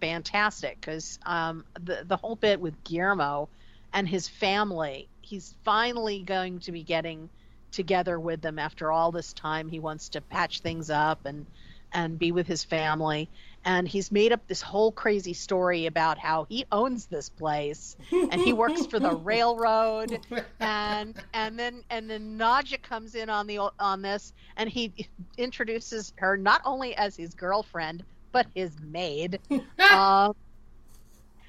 [0.00, 3.48] fantastic because um, the the whole bit with Guillermo
[3.92, 7.30] and his family, he's finally going to be getting
[7.76, 9.68] together with them after all this time.
[9.68, 11.46] He wants to patch things up and
[11.92, 13.28] and be with his family.
[13.64, 18.40] And he's made up this whole crazy story about how he owns this place and
[18.40, 20.20] he works for the railroad
[20.60, 26.12] and and then and then Nadja comes in on the on this and he introduces
[26.16, 29.40] her not only as his girlfriend but his maid.
[29.90, 30.34] um,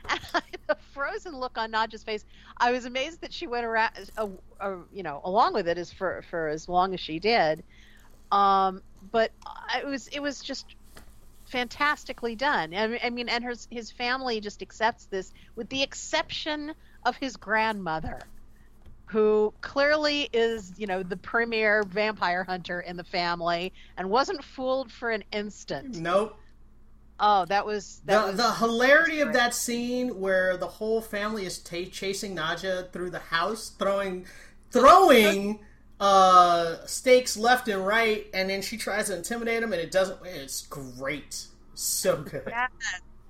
[0.68, 2.26] the frozen look on Nadja's face.
[2.58, 4.28] I was amazed that she went around, uh,
[4.60, 7.64] uh, you know, along with it as for for as long as she did.
[8.32, 8.82] Um,
[9.12, 9.32] but
[9.78, 10.76] it was it was just
[11.46, 12.74] fantastically done.
[12.74, 16.74] I mean, I mean, and his his family just accepts this, with the exception
[17.06, 18.20] of his grandmother,
[19.06, 24.92] who clearly is, you know, the premier vampire hunter in the family, and wasn't fooled
[24.92, 26.00] for an instant.
[26.00, 26.38] Nope.
[27.20, 31.46] Oh, that was that the, was, the hilarity of that scene where the whole family
[31.46, 34.26] is ta chasing Nadja through the house, throwing
[34.72, 35.60] throwing
[36.00, 40.20] uh, stakes left and right, and then she tries to intimidate him, and it doesn't.
[40.26, 42.44] It's great, so good.
[42.48, 42.68] Yeah.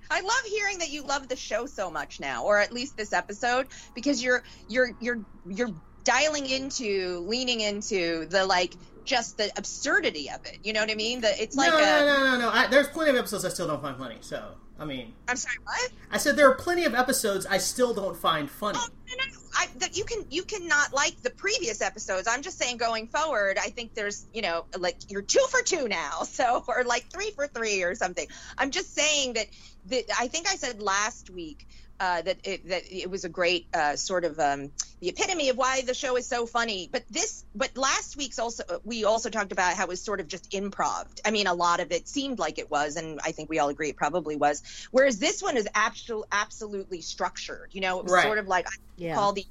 [0.09, 3.13] I love hearing that you love the show so much now, or at least this
[3.13, 5.73] episode, because you're you're you're you're
[6.03, 8.73] dialing into, leaning into the like
[9.07, 10.59] just the absurdity of it.
[10.63, 11.21] You know what I mean?
[11.21, 11.81] The it's like no, a.
[11.81, 12.49] no, no, no, no.
[12.49, 14.17] I, there's plenty of episodes I still don't find funny.
[14.21, 14.43] So
[14.79, 15.91] I mean, I'm sorry, what?
[16.11, 18.77] I said there are plenty of episodes I still don't find funny.
[18.79, 19.39] Oh, no, no, no.
[19.59, 22.27] I, that you can you cannot like the previous episodes.
[22.27, 25.87] I'm just saying going forward, I think there's you know like you're two for two
[25.87, 28.27] now, so or like three for three or something.
[28.57, 29.47] I'm just saying that
[29.87, 31.67] that I think I said last week
[31.99, 34.71] uh, that it, that it was a great uh, sort of um,
[35.01, 36.89] the epitome of why the show is so funny.
[36.91, 40.27] But this, but last week's also we also talked about how it was sort of
[40.27, 41.05] just improv.
[41.25, 43.69] I mean, a lot of it seemed like it was, and I think we all
[43.69, 44.61] agree it probably was.
[44.91, 47.69] Whereas this one is actual, absolutely structured.
[47.71, 48.23] You know, it was Right.
[48.23, 49.15] sort of like I Yeah.
[49.15, 49.45] call the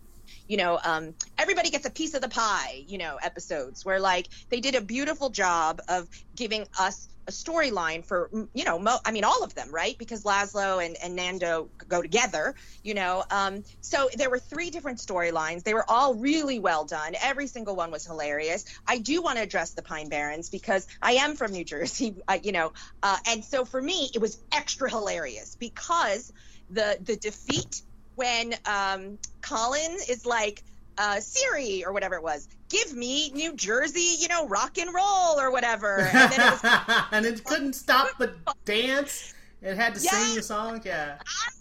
[0.46, 4.28] you know um, everybody gets a piece of the pie you know episodes where like
[4.50, 9.10] they did a beautiful job of giving us a storyline for you know mo- i
[9.10, 9.96] mean all of them right?
[9.98, 14.98] Because laszlo and, and Nandor go together you know um, so there were three different
[14.98, 15.62] storylines.
[15.62, 17.14] They were all really well done.
[17.22, 18.64] Every single one was hilarious.
[18.86, 22.38] I do want to address the pine barrens because i am from new jersey uh,
[22.42, 22.72] you know
[23.02, 26.32] uh, and so for me it was extra hilarious because
[26.70, 27.82] the the defeat
[28.16, 30.62] when um, Colin is like,
[30.98, 35.38] uh, Siri or whatever it was, give me New Jersey, you know, rock and roll
[35.38, 35.98] or whatever.
[35.98, 38.34] And then it was, and it couldn't stop but
[38.64, 39.34] dance.
[39.62, 40.82] It had to sing the song.
[40.84, 41.16] Yeah.
[41.20, 41.55] I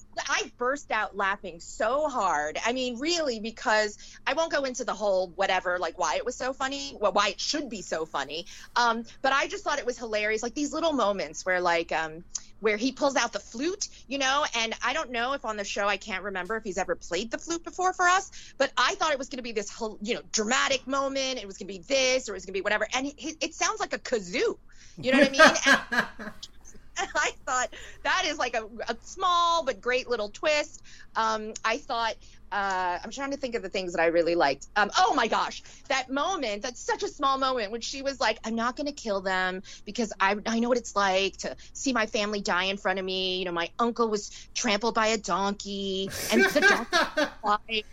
[0.58, 2.58] burst out laughing so hard.
[2.66, 6.36] I mean, really, because I won't go into the whole whatever, like why it was
[6.36, 8.46] so funny, well, why it should be so funny.
[8.76, 12.24] Um, but I just thought it was hilarious, like these little moments where, like, um,
[12.62, 15.64] where he pulls out the flute, you know, and I don't know if on the
[15.64, 18.96] show I can't remember if he's ever played the flute before for us, but I
[18.96, 21.40] thought it was going to be this whole, you know, dramatic moment.
[21.40, 23.54] It was going to be this or it was going to be whatever, and it
[23.54, 24.58] sounds like a kazoo.
[24.98, 26.32] You know what I mean?
[27.16, 27.74] I thought
[28.04, 30.82] that is like a, a small but great little twist.
[31.16, 32.16] Um, I thought
[32.52, 34.68] uh, I'm trying to think of the things that I really liked.
[34.76, 38.40] Um, oh my gosh, that moment, that's such a small moment when she was like,
[38.44, 41.92] I'm not going to kill them because I, I know what it's like to see
[41.92, 43.40] my family die in front of me.
[43.40, 47.84] You know, my uncle was trampled by a donkey and the donkey died.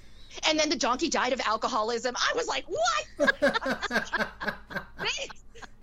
[0.49, 2.15] And then the donkey died of alcoholism.
[2.17, 3.55] I was like, what?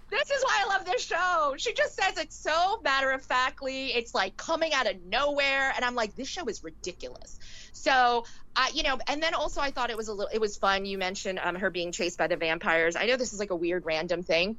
[0.09, 1.55] this, is why I love this show.
[1.57, 3.87] She just says it so matter of factly.
[3.87, 7.39] It's like coming out of nowhere, and I'm like, this show is ridiculous.
[7.71, 8.25] So,
[8.73, 10.85] you know, and then also I thought it was a little, it was fun.
[10.85, 12.95] You mentioned um, her being chased by the vampires.
[12.95, 14.57] I know this is like a weird random thing.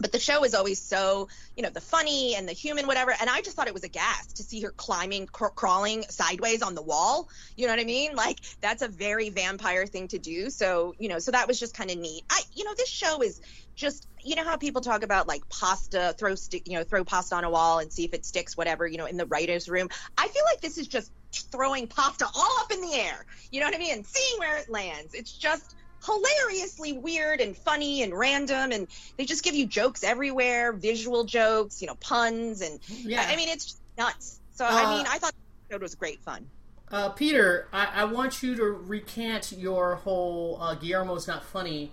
[0.00, 3.14] But the show is always so, you know, the funny and the human, whatever.
[3.18, 6.62] And I just thought it was a gas to see her climbing, cr- crawling sideways
[6.62, 7.28] on the wall.
[7.56, 8.16] You know what I mean?
[8.16, 10.50] Like that's a very vampire thing to do.
[10.50, 12.24] So, you know, so that was just kind of neat.
[12.28, 13.40] I, you know, this show is
[13.74, 17.34] just you know how people talk about like pasta throw stick you know throw pasta
[17.34, 19.88] on a wall and see if it sticks whatever you know in the writers room?
[20.16, 21.10] I feel like this is just
[21.50, 23.26] throwing pasta all up in the air.
[23.50, 23.94] You know what i mean?
[23.94, 25.14] And seeing where it lands.
[25.14, 30.72] It's just hilariously weird and funny and random and they just give you jokes everywhere
[30.72, 33.26] visual jokes you know puns and Yeah.
[33.26, 34.40] i mean it's just nuts.
[34.54, 36.46] So Uh, i mean i thought the episode was great fun.
[36.90, 41.90] Uh, Peter, I, I want you to recant your whole uh, Guillermo's not funny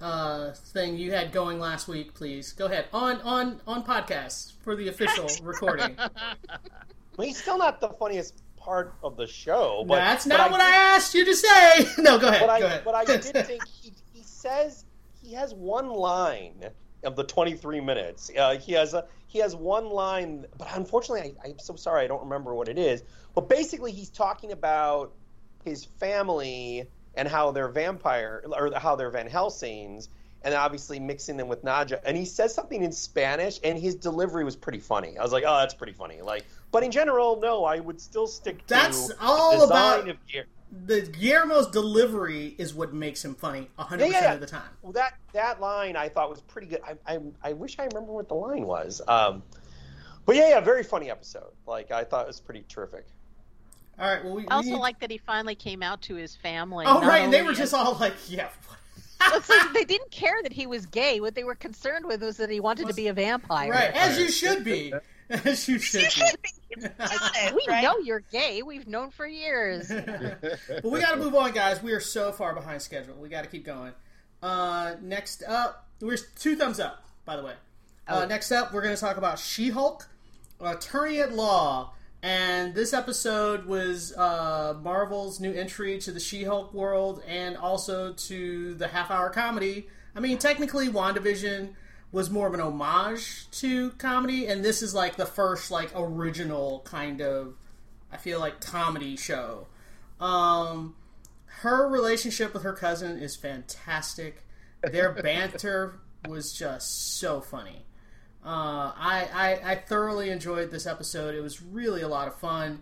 [0.00, 2.52] uh, thing you had going last week, please.
[2.52, 5.96] Go ahead on on on podcast for the official recording.
[7.16, 9.84] Well, he's still not the funniest part of the show.
[9.86, 11.86] But That's but not what did- I asked you to say.
[12.02, 12.40] no, go ahead.
[12.40, 12.82] But I, go ahead.
[12.84, 14.84] but I did think he, he says
[15.22, 16.64] he has one line
[17.02, 18.30] of the 23 minutes.
[18.36, 22.06] Uh, he has a he has one line, but unfortunately, I, I'm so sorry, I
[22.06, 23.02] don't remember what it is.
[23.34, 25.12] But basically, he's talking about
[25.64, 26.88] his family
[27.20, 30.08] and how they're vampire or how they're Van Helsings,
[30.42, 32.00] and obviously mixing them with Nadja.
[32.02, 35.18] And he says something in Spanish, and his delivery was pretty funny.
[35.18, 36.22] I was like, oh, that's pretty funny.
[36.22, 40.46] Like, but in general, no, I would still stick to That's all about of gear.
[40.86, 44.32] the Guillermo's delivery is what makes him funny 100% Yeah, yeah, yeah.
[44.34, 44.70] of the time.
[44.80, 46.80] Well, that that line I thought was pretty good.
[47.06, 49.02] I, I, I wish I remember what the line was.
[49.06, 49.42] Um,
[50.24, 51.52] but yeah, yeah, very funny episode.
[51.66, 53.04] Like I thought it was pretty terrific.
[54.00, 54.24] All right.
[54.24, 54.80] Well, we, I also we need...
[54.80, 56.86] like that he finally came out to his family.
[56.88, 58.48] Oh right, and they were as- just all like, "Yeah."
[59.22, 61.20] It's like they didn't care that he was gay.
[61.20, 63.70] What they were concerned with was that he wanted to be a vampire.
[63.70, 64.92] Right, as you should be.
[65.44, 66.10] As you should You be.
[66.10, 66.80] should be.
[66.80, 67.84] be honest, We right?
[67.84, 68.62] know you're gay.
[68.62, 69.86] We've known for years.
[69.88, 71.80] but we got to move on, guys.
[71.80, 73.14] We are so far behind schedule.
[73.14, 73.92] We got to keep going.
[74.42, 77.52] Uh, next up, we're two thumbs up, by the way.
[78.08, 80.08] Uh, next up, we're going to talk about She-Hulk,
[80.60, 81.92] Attorney at Law,
[82.22, 88.74] and this episode was uh, Marvel's new entry to the She-Hulk world and also to
[88.74, 89.88] the half-hour comedy.
[90.14, 91.74] I mean, technically, WandaVision
[92.12, 96.82] was more of an homage to comedy, and this is like the first like original
[96.84, 97.54] kind of,
[98.12, 99.68] I feel like comedy show.
[100.20, 100.96] Um,
[101.46, 104.44] her relationship with her cousin is fantastic.
[104.82, 107.86] Their banter was just so funny.
[108.44, 111.34] Uh, I, I I thoroughly enjoyed this episode.
[111.34, 112.80] It was really a lot of fun.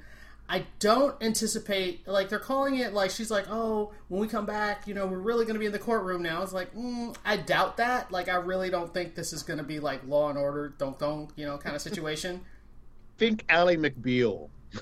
[0.50, 4.86] I don't anticipate like they're calling it like she's like oh when we come back
[4.86, 6.42] you know we're really going to be in the courtroom now.
[6.42, 8.10] It's like mm, I doubt that.
[8.12, 10.98] Like I really don't think this is going to be like Law and Order don't
[10.98, 12.40] don't you know kind of situation.
[13.18, 14.48] Think Ally McBeal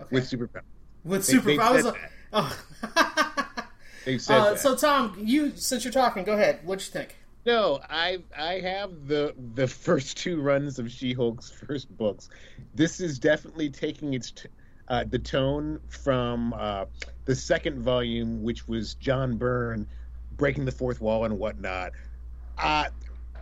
[0.00, 0.08] Okay.
[0.10, 0.62] with superpower.
[1.04, 2.58] With They- super, they I was said like, oh.
[4.04, 6.60] They said uh, so Tom, you since you're talking, go ahead.
[6.64, 7.16] What'd you think?
[7.46, 12.30] No, I I have the the first two runs of She-Hulk's first books.
[12.74, 14.48] This is definitely taking its t-
[14.88, 16.86] uh, the tone from uh,
[17.24, 19.86] the second volume, which was John Byrne
[20.36, 21.92] breaking the fourth wall and whatnot.
[22.58, 22.86] Uh,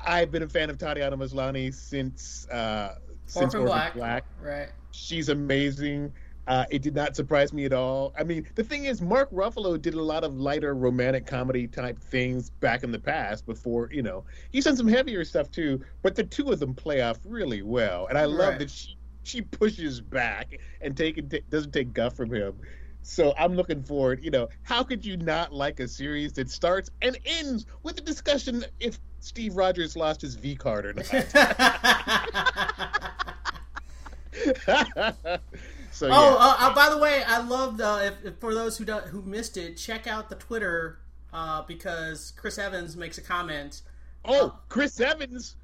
[0.05, 2.97] I've been a fan of Tatiana Maslany since uh,
[3.27, 3.95] since Orphan Black.
[3.95, 4.25] Black.
[4.41, 4.69] Right.
[4.91, 6.13] She's amazing.
[6.49, 8.13] Uh, it did not surprise me at all.
[8.19, 12.01] I mean, the thing is, Mark Ruffalo did a lot of lighter romantic comedy type
[12.01, 13.47] things back in the past.
[13.47, 15.81] Before you know, he's done some heavier stuff too.
[16.03, 18.59] But the two of them play off really well, and I love Right.
[18.61, 22.55] that she she pushes back and take doesn't take guff from him.
[23.03, 24.23] So I'm looking forward.
[24.25, 28.03] You know, how could you not like a series that starts and ends with a
[28.03, 31.07] discussion if Steve Rogers lost his V card or not?
[35.93, 36.15] so yeah.
[36.17, 37.81] Oh, uh, uh, by the way, I loved.
[37.81, 40.99] Uh, if, if for those who don't, who missed it, check out the Twitter
[41.33, 43.83] uh, because Chris Evans makes a comment.
[44.25, 45.57] Oh, Chris Evans.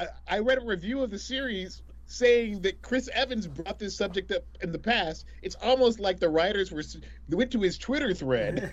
[0.00, 4.30] I, I read a review of the series saying that Chris Evans brought this subject
[4.30, 5.24] up in the past.
[5.42, 6.82] It's almost like the writers were
[7.28, 8.70] went to his Twitter thread.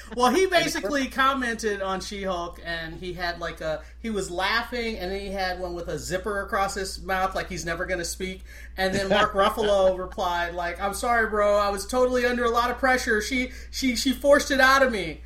[0.16, 5.12] well, he basically commented on She-Hulk, and he had like a he was laughing, and
[5.12, 8.04] then he had one with a zipper across his mouth, like he's never going to
[8.04, 8.42] speak.
[8.76, 11.58] And then Mark Ruffalo replied, like, "I'm sorry, bro.
[11.58, 13.20] I was totally under a lot of pressure.
[13.20, 15.20] She she she forced it out of me."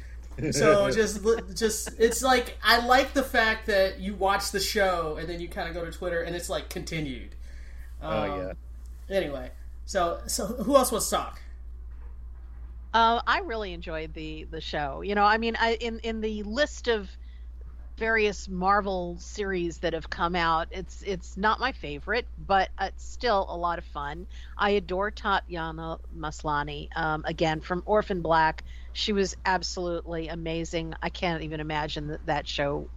[0.51, 1.21] So just
[1.55, 5.49] just it's like I like the fact that you watch the show and then you
[5.49, 7.35] kind of go to Twitter and it's like continued.
[8.03, 8.53] oh Um, yeah.
[9.11, 9.51] Anyway,
[9.85, 11.41] so so who else wants to talk?
[12.95, 15.03] Uh, I really enjoyed the the show.
[15.03, 17.11] You know, I mean, I in in the list of
[17.99, 23.47] various Marvel series that have come out, it's it's not my favorite, but it's still
[23.51, 24.27] a lot of fun.
[24.57, 26.89] I adore Tatiana Maslany.
[26.97, 28.65] Um, again, from Orphan Black,
[28.99, 30.93] she was absolutely amazing.
[31.01, 32.91] I can't even imagine that that show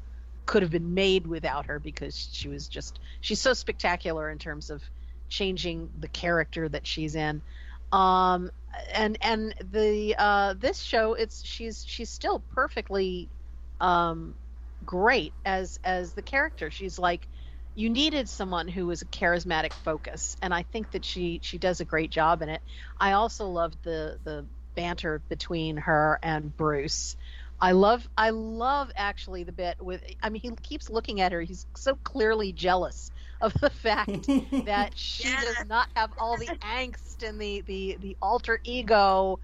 [0.47, 4.71] could have been made without her because she was just she's so spectacular in terms
[4.71, 4.81] of
[5.29, 7.43] changing the character that she's in.
[7.91, 8.49] Um
[8.95, 13.29] and and the uh this show it's she's she's still perfectly
[13.79, 14.33] um
[14.83, 16.71] great as as the character.
[16.71, 17.27] She's like
[17.75, 21.79] you needed someone who was a charismatic focus and i think that she she does
[21.79, 22.61] a great job in it.
[22.99, 27.15] I also loved the the banter between her and bruce.
[27.59, 31.41] I love i love actually the bit with i mean he keeps looking at her.
[31.41, 33.11] He's so clearly jealous
[33.41, 34.29] of the fact
[34.65, 35.37] that she Yeah.
[35.37, 39.39] does not have all the angst and the the the alter ego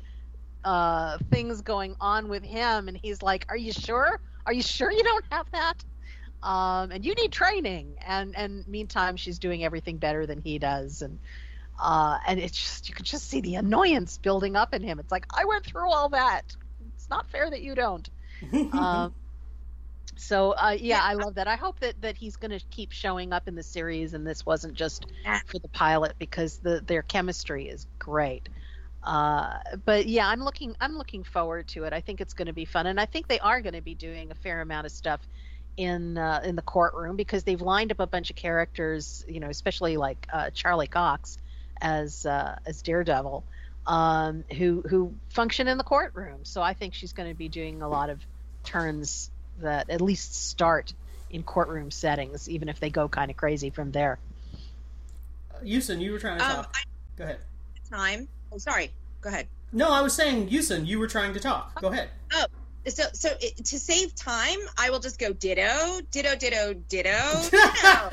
[0.64, 2.88] uh things going on with him.
[2.88, 4.20] And he's like are you sure?
[4.46, 5.84] Are you sure you don't have that?
[6.44, 7.96] Um and you need training.
[8.06, 11.02] And and meantime she's doing everything better than he does.
[11.02, 11.20] And
[11.80, 15.12] uh and it's just you could just see the annoyance building up in him it's
[15.12, 16.44] like i went through all that
[16.96, 18.10] it's not fair that you don't
[18.74, 19.14] um
[20.18, 21.48] so uh, yeah, I love that.
[21.48, 24.46] I hope that that he's going to keep showing up in the series, and this
[24.46, 25.06] wasn't just
[25.46, 28.50] for the pilot because the their chemistry is great.
[29.04, 31.94] Uh, but yeah, I'm looking I'm looking forward to it.
[31.94, 33.94] I think it's going to be fun, and I think they are going to be
[33.94, 35.22] doing a fair amount of stuff
[35.78, 39.50] in uh, in the courtroom because they've lined up a bunch of characters, you know,
[39.50, 41.38] especially like uh, Charlie Cox
[41.82, 43.44] as uh, as Daredevil,
[43.86, 46.40] um, who who function in the courtroom.
[46.44, 48.20] So I think she's going to be doing a lot of
[48.64, 49.30] turns
[49.60, 50.94] that at least start
[51.30, 54.20] in courtroom settings, even if they go kind of crazy from there.
[55.64, 56.76] Houston, you were trying to Um, talk.
[56.76, 56.84] I,
[57.18, 57.40] Go ahead.
[57.90, 58.28] time.
[58.52, 58.92] Oh, sorry.
[59.22, 59.48] Go ahead.
[59.72, 61.82] No, I was saying, Yusin, you were trying to talk.
[61.82, 62.10] Go ahead.
[62.88, 68.10] So, so it, to save time, I will just go ditto, ditto, ditto, ditto, ditto,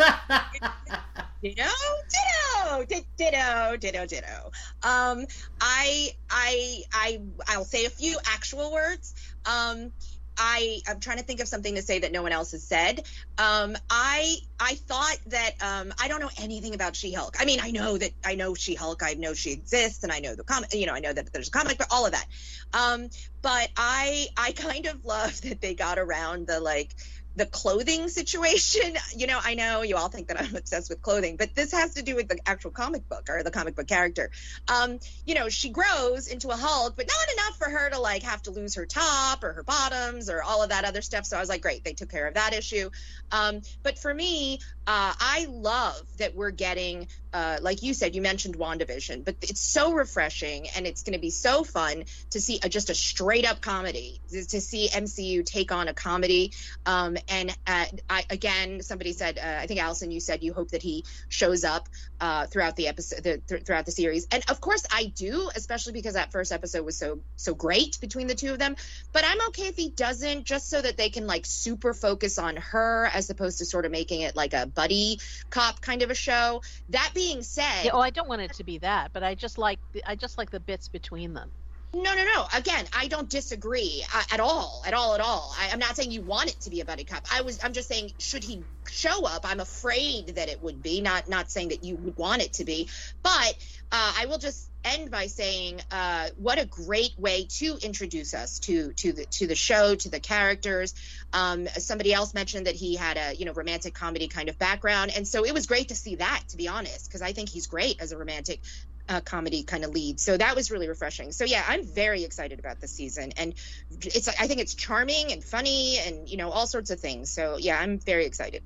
[1.42, 1.64] ditto,
[2.10, 4.50] ditto, di- ditto, ditto, ditto.
[4.82, 5.26] Um,
[5.60, 9.14] I, I, I, I'll say a few actual words.
[9.46, 9.92] Um,
[10.36, 13.02] I, I'm trying to think of something to say that no one else has said.
[13.38, 17.36] Um, I, I thought that um, I don't know anything about She-Hulk.
[17.38, 19.02] I mean, I know that I know She-Hulk.
[19.02, 20.74] I know she exists, and I know the comic.
[20.74, 22.26] You know, I know that there's a comic, but all of that.
[22.72, 23.08] Um,
[23.42, 26.94] but I, I kind of love that they got around the like
[27.36, 28.96] the clothing situation.
[29.16, 31.94] You know, I know you all think that I'm obsessed with clothing, but this has
[31.94, 34.30] to do with the actual comic book or the comic book character.
[34.66, 38.22] Um, you know, she grows into a Hulk, but not enough for her to like
[38.24, 41.26] have to lose her top or her bottoms or all of that other stuff.
[41.26, 42.90] So I was like, great, they took care of that issue.
[43.30, 48.20] Um, but for me, uh, I love that we're getting, uh, like you said, you
[48.20, 52.60] mentioned WandaVision, but it's so refreshing and it's going to be so fun to see
[52.62, 56.52] a, just a straight up comedy, to see MCU take on a comedy.
[56.84, 60.70] Um, and uh, I, again, somebody said, uh, I think Allison, you said you hope
[60.70, 61.88] that he shows up
[62.24, 64.26] uh, throughout the episode, the, th- throughout the series.
[64.30, 68.28] And of course, I do, especially because that first episode was so so great between
[68.28, 68.76] the two of them.
[69.12, 72.56] But I'm okay if he doesn't, just so that they can like super focus on
[72.56, 75.20] her as opposed to sort of making it like a buddy
[75.50, 76.62] cop kind of a show.
[76.88, 79.58] That being said, Yeah, oh, I don't want it to be that, but I just
[79.58, 81.50] like I just like the bits between them.
[81.94, 82.46] No, no, no.
[82.52, 85.54] Again, I don't disagree uh, at all, at all, at all.
[85.56, 87.24] I, I'm not saying you want it to be a buddy cop.
[87.32, 89.48] I was, I'm just saying, should he show up?
[89.48, 91.00] I'm afraid that it would be.
[91.00, 92.88] Not, not saying that you would want it to be,
[93.22, 93.54] but
[93.92, 98.58] uh, I will just end by saying, uh, what a great way to introduce us
[98.60, 100.94] to to the to the show, to the characters.
[101.32, 105.12] Um, somebody else mentioned that he had a you know romantic comedy kind of background,
[105.16, 107.66] and so it was great to see that, to be honest, because I think he's
[107.66, 108.60] great as a romantic
[109.08, 110.18] uh, comedy kind of lead.
[110.20, 111.32] So that was really refreshing.
[111.32, 113.54] So yeah, I'm very excited about this season, and
[114.02, 117.30] it's I think it's charming and funny, and you know all sorts of things.
[117.30, 118.62] So yeah, I'm very excited.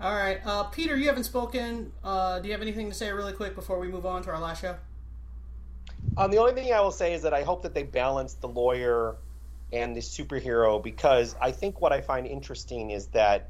[0.00, 1.90] All right, uh, Peter, you haven't spoken.
[2.04, 4.38] Uh, do you have anything to say really quick before we move on to our
[4.38, 4.76] last show?
[6.18, 8.48] Um, the only thing I will say is that I hope that they balance the
[8.48, 9.16] lawyer
[9.72, 13.48] and the superhero because I think what I find interesting is that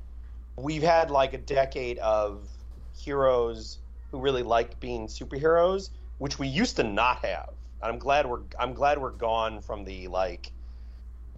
[0.57, 2.49] we've had like a decade of
[2.97, 3.79] heroes
[4.11, 7.51] who really like being superheroes, which we used to not have.
[7.83, 10.53] I'm glad we're I'm glad we're gone from the like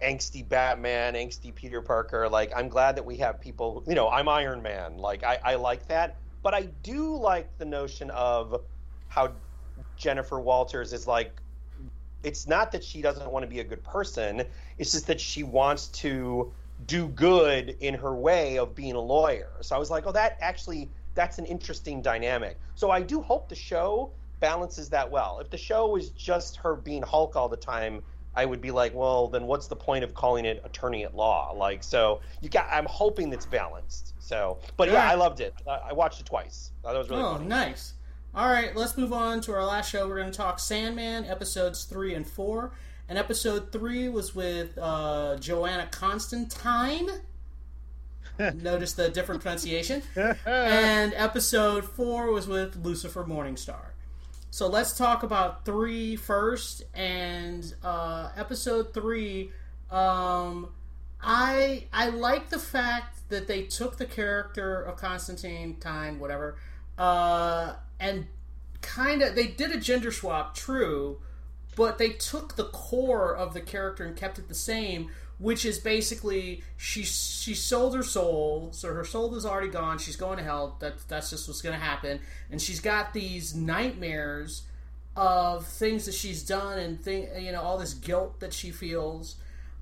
[0.01, 2.29] angsty Batman, angsty Peter Parker.
[2.29, 3.83] Like I'm glad that we have people.
[3.87, 4.97] You know, I'm Iron Man.
[4.97, 8.61] Like I, I like that, but I do like the notion of
[9.07, 9.33] how
[9.97, 11.41] Jennifer Walters is like.
[12.21, 14.43] It's not that she doesn't want to be a good person.
[14.77, 16.51] It's just that she wants to
[16.85, 19.51] do good in her way of being a lawyer.
[19.61, 20.89] So I was like, oh, that actually
[21.19, 22.57] that's an interesting dynamic.
[22.75, 24.09] So I do hope the show
[24.39, 25.39] balances that well.
[25.39, 28.01] If the show was just her being Hulk all the time,
[28.37, 31.51] I would be like, well, then what's the point of calling it attorney at law?
[31.51, 32.67] Like, so you got.
[32.71, 34.13] I'm hoping it's balanced.
[34.19, 35.53] So, but yeah, I loved it.
[35.67, 36.71] I, I watched it twice.
[36.85, 37.47] That was really oh, funny.
[37.47, 37.95] nice.
[38.33, 40.07] All right, let's move on to our last show.
[40.07, 42.71] We're going to talk Sandman episodes three and four.
[43.09, 47.09] And episode three was with uh, Johanna Constantine.
[48.39, 50.01] Notice the different pronunciation.
[50.15, 53.91] and episode four was with Lucifer Morningstar.
[54.51, 56.83] So let's talk about three first.
[56.93, 59.51] And uh, episode three,
[59.91, 60.69] um,
[61.21, 66.57] I I like the fact that they took the character of Constantine Time, whatever,
[66.97, 68.27] uh, and
[68.81, 71.19] kind of they did a gender swap, true,
[71.75, 75.79] but they took the core of the character and kept it the same, which is
[75.79, 79.97] basically she she sold her soul, so her soul is already gone.
[79.97, 80.77] She's going to hell.
[80.79, 82.19] That that's just what's going to happen,
[82.51, 84.63] and she's got these nightmares
[85.15, 89.35] of things that she's done and thing you know all this guilt that she feels.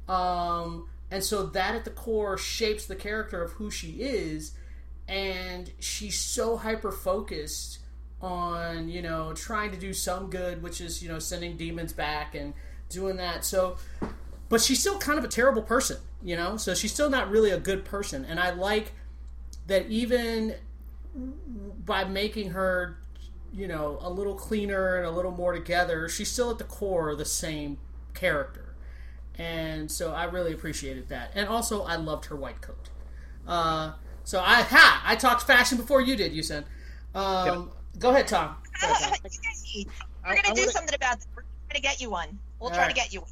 [0.07, 4.53] Um, and so that at the core shapes the character of who she is
[5.07, 7.79] and she's so hyper focused
[8.21, 12.35] on you know trying to do some good which is you know sending demons back
[12.35, 12.53] and
[12.89, 13.77] doing that so
[14.49, 17.51] but she's still kind of a terrible person you know so she's still not really
[17.51, 18.93] a good person and i like
[19.67, 20.55] that even
[21.85, 22.97] by making her
[23.53, 27.15] you know a little cleaner and a little more together she's still at the core
[27.15, 27.77] the same
[28.13, 28.63] character
[29.39, 31.29] and so I really appreciated that.
[31.35, 32.89] And also, I loved her white coat.
[33.47, 33.91] Uh,
[34.23, 36.33] so I ha I talked fashion before you did.
[36.33, 36.65] You said.
[37.13, 37.69] Um,
[37.99, 38.55] Go ahead, Tom.
[38.81, 39.31] Go ahead, Tom.
[40.25, 41.27] We're gonna do wanna- something about this.
[41.35, 42.39] We're gonna get you one.
[42.59, 42.95] We'll All try right.
[42.95, 43.29] to get you one.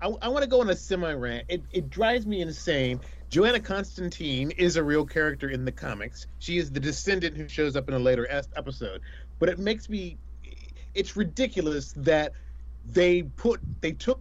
[0.00, 1.46] I, I want to go on a semi rant.
[1.48, 3.00] It, it drives me insane.
[3.30, 6.26] Johanna Constantine is a real character in the comics.
[6.38, 9.00] She is the descendant who shows up in a later episode.
[9.38, 10.18] But it makes me.
[10.94, 12.32] it's ridiculous that
[12.84, 14.20] they put they took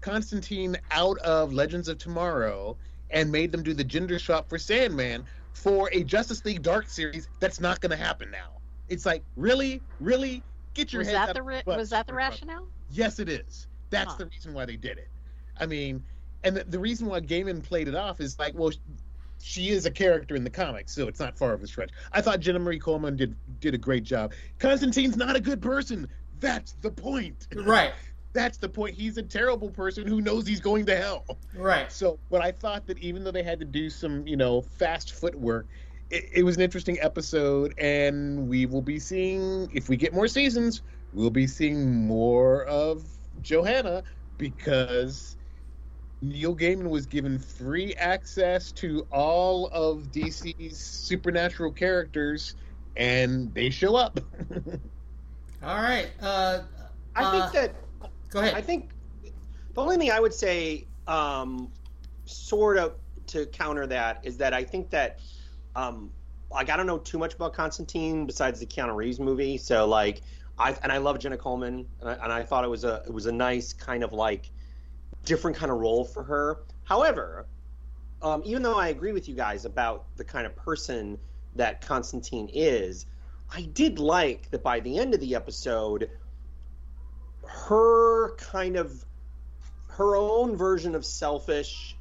[0.00, 2.76] Constantine out of Legends of Tomorrow
[3.10, 7.28] and made them do the gender swap for Sandman for a Justice League Dark series
[7.40, 8.60] that's not going to happen now.
[8.88, 10.42] It's like, really, really,
[10.74, 12.68] get your Was heads that out the ra- was that the rationale?
[12.90, 13.66] Yes, it is.
[13.90, 14.18] That's Huh.
[14.18, 15.08] the reason why they did it.
[15.58, 16.02] I mean,
[16.44, 18.70] and the, the reason why Gaiman played it off is like, well,
[19.40, 21.90] she is a character in the comics, so it's not far of a stretch.
[22.12, 24.32] I thought Jenna Marie Coleman did did a great job.
[24.58, 26.08] Constantine's not a good person.
[26.40, 27.46] That's the point.
[27.56, 27.92] Right.
[28.32, 28.94] That's the point.
[28.94, 31.24] He's a terrible person who knows he's going to hell.
[31.54, 31.90] Right.
[31.90, 35.14] So, but I thought that even though they had to do some, you know, fast
[35.14, 35.66] footwork,
[36.10, 40.28] it, it was an interesting episode, and we will be seeing if we get more
[40.28, 40.82] seasons,
[41.14, 43.04] we'll be seeing more of
[43.40, 44.02] Johanna
[44.36, 45.36] because
[46.22, 52.54] Neil Gaiman was given free access to all of DC's supernatural characters,
[52.96, 54.18] and they show up.
[55.62, 56.10] All right.
[56.20, 56.62] Uh,
[57.14, 58.54] I uh, think that Go ahead.
[58.54, 58.90] I think
[59.74, 61.70] the only thing I would say, um,
[62.24, 62.96] sort of
[63.28, 65.20] to counter that, is that I think that,
[65.74, 66.10] um,
[66.50, 69.58] like I don't know too much about Constantine besides the Keanu Reeves movie.
[69.58, 70.22] So like,
[70.58, 73.12] I and I love Jenna Coleman, and I, and I thought it was a it
[73.12, 74.50] was a nice kind of like
[75.26, 76.60] different kind of role for her.
[76.84, 77.46] However,
[78.22, 81.18] um, even though I agree with you guys about the kind of person
[81.56, 83.04] that Constantine is,
[83.52, 86.10] I did like that by the end of the episode,
[87.44, 89.04] her kind of
[89.88, 91.96] her own version of selfish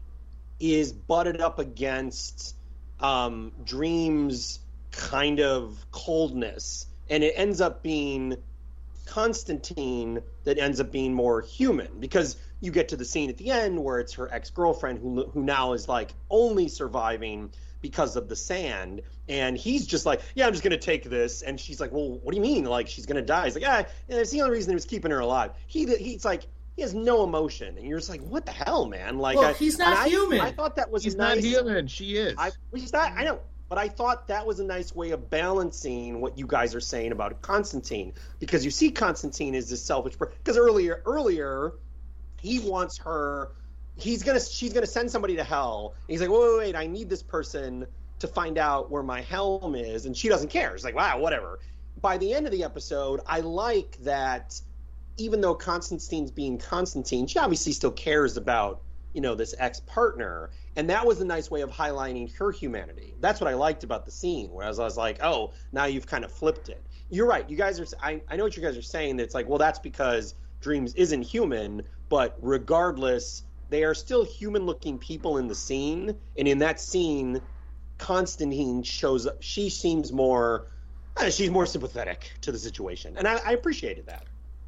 [0.59, 2.55] is butted up against
[2.99, 4.59] um, Dream's
[4.91, 8.37] kind of coldness, and it ends up being
[9.05, 13.51] Constantine that ends up being more human because you get to the scene at the
[13.51, 17.51] end where it's her ex girlfriend who who now is like only surviving
[17.81, 21.59] because of the sand, and he's just like, yeah, I'm just gonna take this, and
[21.59, 22.65] she's like, well, what do you mean?
[22.65, 23.45] Like she's gonna die?
[23.45, 25.51] He's like, ah, and it's the only reason he was keeping her alive.
[25.67, 26.47] He he's like.
[26.75, 29.53] He has no emotion, and you're just like, "What the hell, man?" Like, Well, I,
[29.53, 30.41] he's not I- human.
[30.41, 31.87] I thought that was He's a not nice, human.
[31.87, 32.35] She is.
[32.37, 33.13] I, he's not.
[33.15, 33.39] I know,
[33.69, 37.13] but I thought that was a nice way of balancing what you guys are saying
[37.13, 40.35] about Constantine, because you see Constantine as this selfish person.
[40.43, 41.71] Because earlier, earlier,
[42.41, 43.51] he wants her.
[43.97, 44.39] He's gonna.
[44.39, 45.93] She's gonna send somebody to hell.
[45.95, 47.87] And he's like, wait, wait, wait, I need this person
[48.19, 50.75] to find out where my helm is, and she doesn't care.
[50.75, 51.59] She's like, wow, whatever.
[52.01, 54.59] By the end of the episode, I like that.
[55.17, 58.81] Even though Constantine's being Constantine, she obviously still cares about
[59.15, 63.15] you know this ex partner and that was a nice way of highlighting her humanity
[63.21, 66.25] that's what i liked about the scene whereas i was like oh now you've kind
[66.25, 68.81] of flipped it you're right you guys are i, I know what you guys are
[68.81, 74.23] saying that it's like well that's because dreams isn't human but regardless they are still
[74.23, 77.41] human looking people in the scene and in that scene
[77.97, 80.67] constantine shows up she seems more
[81.29, 84.25] she's more sympathetic to the situation and i, I appreciated that.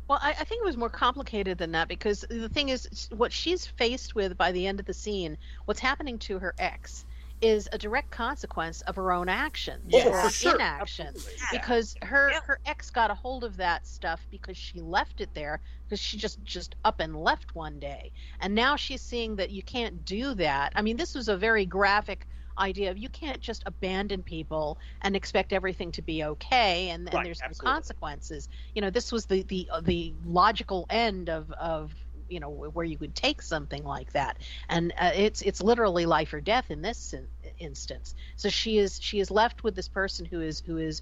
[0.08, 3.34] Well, I, I think it was more complicated than that because the thing is, what
[3.34, 7.06] she's faced with by the end of the scene, what's happening to her ex,
[7.42, 10.56] is a direct consequence of her own actions Yeah, or for sure.
[10.56, 11.08] inaction.
[11.08, 11.34] Absolutely.
[11.52, 15.62] Because her her ex got a hold of that stuff because she left it there
[15.86, 19.64] because she just just up and left one day, and now she's seeing that you
[19.64, 20.74] can't do that.
[20.76, 22.28] I mean, this was a very graphic
[22.60, 27.14] idea of you can't just abandon people and expect everything to be okay and, and
[27.14, 31.52] Right, there's no consequences you know this was the the uh, the logical end of
[31.52, 31.94] of
[32.30, 34.38] you know where you would take something like that.
[34.70, 37.28] And uh, it's it's literally life or death in this in-
[37.60, 38.16] instance.
[38.36, 41.02] So she is she is left with this person who is who is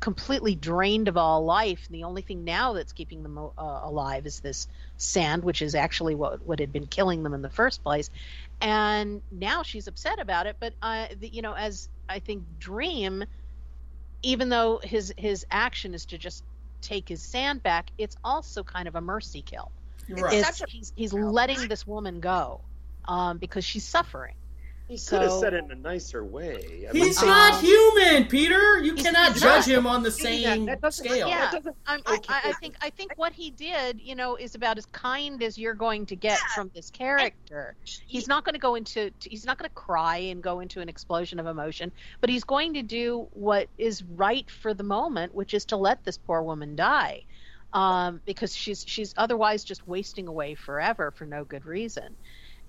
[0.00, 1.86] completely drained of all life.
[1.88, 4.66] And the only thing now that's keeping them uh, alive is this
[4.98, 8.10] sand which is actually what what had been killing them in the first place.
[8.60, 13.24] And now she's upset about it but uh the, you know as i think dream
[14.22, 16.42] even though his his action is to just
[16.80, 19.70] take his sand back it's also kind of a mercy kill
[20.08, 20.34] Right.
[20.34, 22.60] it's, he's, he's letting this woman go
[23.06, 24.34] um, because she's suffering
[24.86, 28.26] he could have said it in a nicer way I He's mean, not Um, human,
[28.26, 28.78] Peter.
[28.80, 29.78] You cannot judge not.
[29.78, 31.26] him on the same that doesn't- scale.
[31.26, 31.50] Yeah.
[31.52, 32.20] that I'm, Okay.
[32.28, 35.56] I I think I think what he did, you know, is about as kind as
[35.56, 37.76] you're going to get from this character.
[38.06, 40.90] He's not going to go into he's not going to cry and go into an
[40.90, 41.90] explosion of emotion,
[42.20, 46.04] but he's going to do what is right for the moment, which is to let
[46.04, 47.24] this poor woman die,
[47.74, 52.16] um, because she's she's otherwise just wasting away forever for no good reason,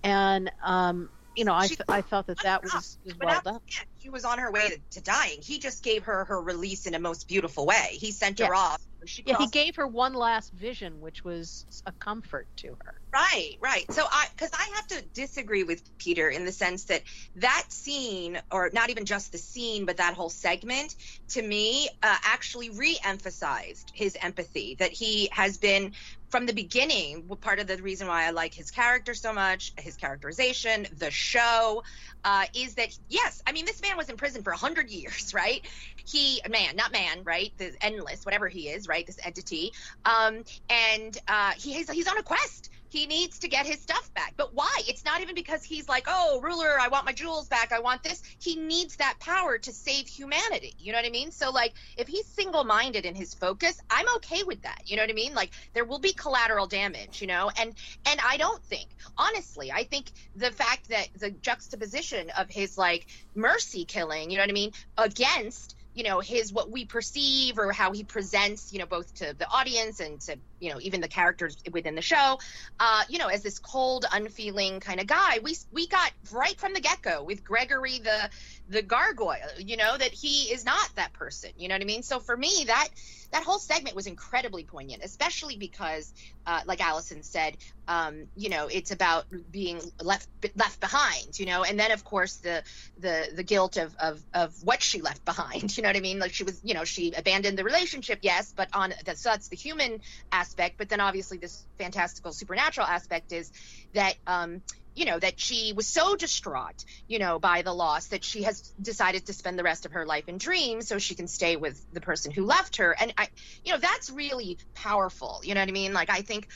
[0.04, 3.60] and um, you know, I, She- I thought that that was, was well done.
[4.00, 5.40] she was on her way to, to dying.
[5.42, 7.90] He just gave her her release in a most beautiful way.
[7.92, 8.82] He sent her off.
[9.04, 12.96] Yeah, he crossed- gave her one last vision, which was a comfort to her.
[13.14, 13.90] Right, right.
[13.92, 17.04] So I, because I have to disagree with Peter in the sense that
[17.36, 20.96] that scene, or not even just the scene, but that whole segment,
[21.30, 24.76] to me, uh, actually re-emphasized his empathy.
[24.80, 25.94] That he has been
[26.36, 27.24] from the beginning.
[27.40, 31.82] Part of the reason why I like his character so much, his characterization, the show,
[32.26, 35.34] uh, is that yes, I mean this man was in prison for a hundred years,
[35.34, 35.66] right?
[36.06, 37.54] He man, not man, right?
[37.58, 39.08] The endless, whatever he is, right?
[39.08, 39.72] This entity,
[40.04, 44.14] um, and uh, he, he's he's on a quest he needs to get his stuff
[44.14, 44.36] back.
[44.38, 44.82] But why?
[44.88, 47.74] It's not even because he's like, oh, ruler, I want my jewels back.
[47.74, 48.24] I want this.
[48.40, 50.74] He needs that power to save humanity.
[50.80, 51.32] You know what I mean?
[51.32, 54.84] So, like, if he's single minded in his focus, I'm okay with that.
[54.86, 55.36] You know what I mean?
[55.36, 57.52] Like, there will be collateral damage, you know?
[57.60, 57.74] And,
[58.06, 60.06] and I don't think, honestly, I think
[60.38, 64.72] the fact that the juxtaposition of his, like, mercy killing, you know what I mean,
[64.98, 69.34] against, you know, his what we perceive or how he presents, you know, both to
[69.38, 72.40] the audience and to, you know, even the characters within the show,
[72.80, 75.40] uh, you know, as this cold, unfeeling kind of guy.
[75.44, 78.30] We we got right from the get go with Gregory the
[78.70, 79.36] the gargoyle.
[79.58, 81.52] You know that he is not that person.
[81.58, 82.04] You know what I mean?
[82.04, 82.88] So for me, that
[83.32, 86.14] that whole segment was incredibly poignant, especially because,
[86.46, 87.58] uh, like Allison said,
[87.88, 91.38] um, you know, it's about being left left behind.
[91.38, 92.64] You know, and then of course the
[92.98, 95.76] the the guilt of of of what she left behind.
[95.76, 96.20] You know what I mean?
[96.20, 99.50] Like she was, you know, she abandoned the relationship, yes, but on that's so that's
[99.50, 100.00] the human
[100.32, 100.55] aspect.
[100.78, 103.52] But then obviously this fantastical supernatural aspect is
[103.94, 104.62] that um,
[104.96, 108.62] you know that she was so distraught, you know, by the loss that she has
[108.82, 111.86] decided to spend the rest of her life in dreams so she can stay with
[111.94, 112.96] the person who left her.
[112.98, 113.28] And I,
[113.64, 115.42] you know, that's really powerful.
[115.44, 115.94] You know what I mean?
[115.94, 116.48] Like I think,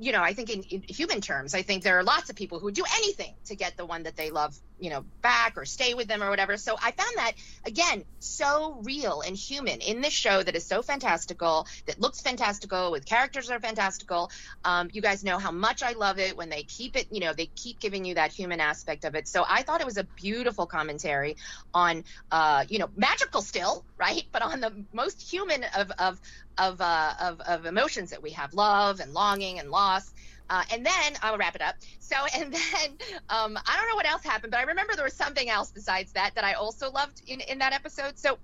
[0.00, 2.58] you know, I think in, in human terms, I think there are lots of people
[2.58, 5.64] who would do anything to get the one that they love, you know, back or
[5.64, 6.56] stay with them or whatever.
[6.56, 7.32] So I found that
[7.66, 12.90] again so real and human in this show that is so fantastical, that looks fantastical,
[12.90, 14.30] with characters that are fantastical.
[14.64, 17.32] Um, you guys know how much I love it when they keep it, you know,
[17.32, 19.28] they keep giving you that human aspect of it.
[19.28, 21.36] So I thought it was a beautiful commentary
[21.74, 24.24] on, uh, you know, magical still, right?
[24.32, 26.20] But on the most human of of
[26.56, 30.12] of uh, of, of emotions that we have, love and longing and loss.
[30.48, 31.76] Uh, and then I'll wrap it up.
[31.98, 32.90] So, and then
[33.28, 36.12] um, I don't know what else happened, but I remember there was something else besides
[36.12, 38.18] that that I also loved in, in that episode.
[38.18, 38.38] So,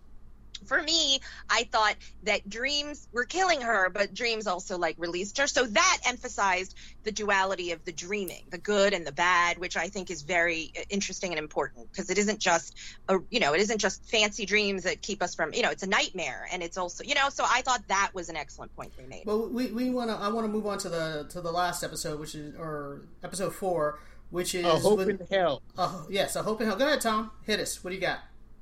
[0.67, 1.21] for me,
[1.51, 5.47] I thought that dreams were killing her, but dreams also like released her.
[5.47, 6.75] So that emphasized
[7.05, 10.73] the duality of the dreaming, the good and the bad, which I think is very
[10.79, 12.77] uh, interesting and important because it isn't just
[13.09, 15.83] a, you know, it isn't just fancy dreams that keep us from, you know, it's
[15.83, 18.93] a nightmare and it's also, you know, so I thought that was an excellent point
[18.97, 19.23] they made.
[19.27, 20.17] Well, we, we want to.
[20.17, 23.55] I want to move on to the to the last episode, which is or episode
[23.55, 23.99] four,
[24.31, 25.63] which is A hope with- in hell.
[25.77, 26.77] uh, yes, a hope in hell.
[26.77, 27.31] Go ahead, Tom.
[27.45, 27.83] Hit us.
[27.83, 28.19] What do you got?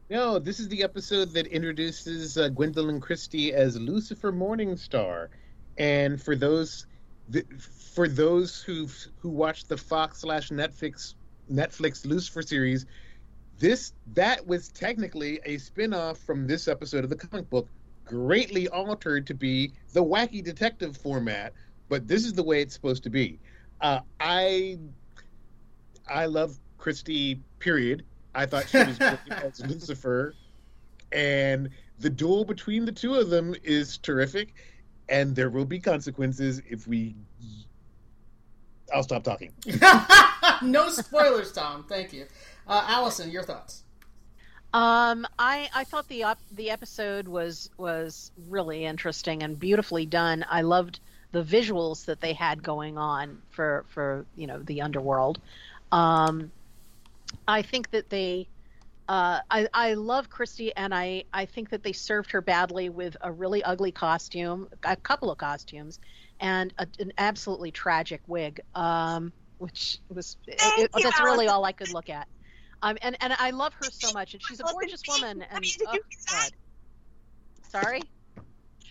[0.09, 5.29] No, this is the episode that introduces uh, Gwendoline Christie as Lucifer Morningstar,
[5.79, 6.87] and for those,
[7.33, 7.47] th-
[7.95, 8.87] for those who
[9.19, 11.15] who watched the Fox slash Netflix
[11.51, 12.87] Netflix Lucifer series,
[13.59, 17.69] this that was technically a spin-off from this episode of the comic book,
[18.05, 21.53] greatly altered to be the wacky detective format,
[21.89, 23.41] but this is the way it's supposed to be.
[23.81, 24.79] Uh, I
[26.09, 27.41] I love Christie.
[27.59, 28.05] Period.
[28.37, 30.35] I thought she was great as Lucifer,
[31.11, 34.55] and the duel between the two of them is terrific.
[35.09, 37.15] And there will be consequences if we.
[38.93, 39.53] I'll stop talking.
[40.63, 41.85] no spoilers, Tom.
[41.89, 42.27] Thank you,
[42.67, 43.31] uh, Allison.
[43.31, 43.85] Your thoughts?
[44.75, 50.45] Um, I I thought the op- the episode was was really interesting and beautifully done.
[50.51, 51.01] I loved
[51.33, 55.39] the visuals that they had going on for for you know the underworld.
[55.93, 56.51] Um,
[57.47, 58.49] I think that they.
[59.09, 63.17] Uh, I, I love Christie, and I, I think that they served her badly with
[63.21, 66.01] a really ugly costume, a couple of costumes,
[66.41, 71.71] and a, an absolutely tragic wig, um, which was it, you, that's really all I
[71.71, 72.27] could look at.
[72.83, 75.45] Um, and and I love her so much, and she's a gorgeous woman.
[75.51, 75.99] And oh.
[76.31, 76.51] God.
[77.71, 78.03] sorry,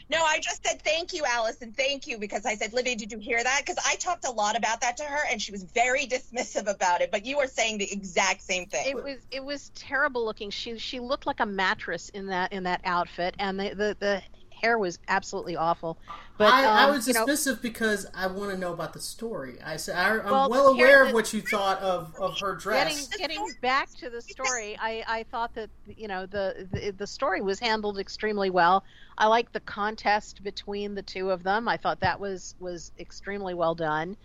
[0.09, 1.73] No, I just said thank you, Allison.
[1.73, 3.61] Thank you because I said, Libby, did you hear that?
[3.65, 7.01] Because I talked a lot about that to her, and she was very dismissive about
[7.01, 7.11] it.
[7.11, 8.85] But you are saying the exact same thing.
[8.87, 10.51] it was it was terrible looking.
[10.51, 14.23] She she looked like a mattress in that in that outfit, and the the, the
[14.65, 15.97] hair was absolutely awful.
[16.37, 18.99] But I, I um, was you know, dismissive because I want to know about the
[18.99, 19.57] story.
[19.63, 22.95] I said I, I'm Well, well aware of what you thought of, of her getting
[22.95, 23.07] dress.
[23.07, 27.41] getting back to the story, I, I thought that you know the, the the story
[27.41, 28.83] was handled extremely well.
[29.17, 31.69] I liked the contest between the two of them.
[31.69, 34.17] I thought that was was extremely well done.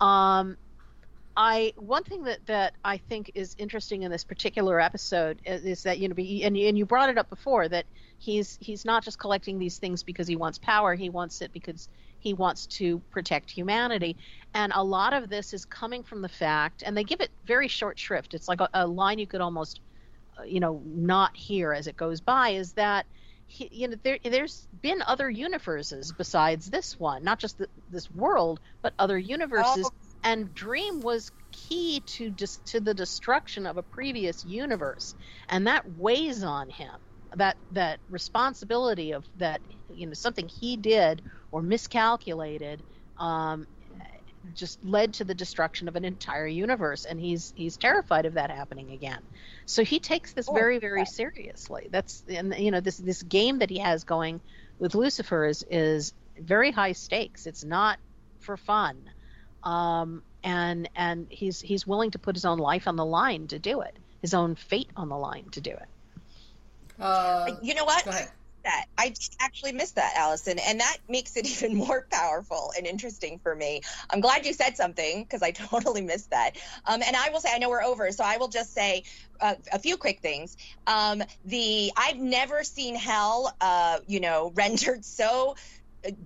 [0.00, 0.56] Um,
[1.36, 5.82] I one thing that that I think is interesting in this particular episode is, is
[5.82, 7.84] that you know, be- and and you brought it up before that
[8.18, 10.94] he's he's not just collecting these things because he wants power.
[10.94, 11.88] He wants it because
[12.20, 14.16] he wants to protect humanity.
[14.54, 17.68] And a lot of this is coming from the fact, and they give it very
[17.68, 18.32] short shrift.
[18.32, 19.80] It's like a, a line you could almost,
[20.38, 22.50] uh, you know, not hear as it goes by.
[22.50, 23.04] Is that
[23.46, 28.10] he, you know there there's been other universes besides this one, not just the, this
[28.10, 29.86] world, but other universes.
[29.86, 30.05] Oh.
[30.26, 35.16] And Dream was key to just to the destruction of a previous universe,
[35.50, 36.96] and that weighs on him.
[37.36, 41.22] That that responsibility of that you know something he did
[41.52, 42.84] or miscalculated
[43.18, 43.68] um,
[44.54, 47.06] just led to the destruction of an entire universe.
[47.06, 49.28] And he's he's terrified of that happening again.
[49.66, 51.88] So he takes this Oh, very very seriously.
[51.92, 54.42] That's and you know this this game that he has going
[54.80, 57.46] with lucifer is is very high stakes.
[57.46, 58.00] It's not
[58.40, 59.04] for fun
[59.66, 63.58] um, and and he's he's willing to put his own life on the line to
[63.58, 65.88] do it his own fate on the line to do it
[67.00, 68.04] Uh, you know what?
[68.04, 68.30] go ahead.
[68.64, 68.86] that.
[68.98, 73.54] I actually missed that, Allison, and that makes it even more powerful and interesting for
[73.54, 73.82] me.
[74.10, 76.52] I'm glad you said something because I totally missed that.
[76.86, 79.04] Um, and I will say, I know we're over, so I will just say
[79.40, 80.56] uh, a few quick things.
[80.86, 85.54] Um, the I've never seen hell, uh, you know, rendered so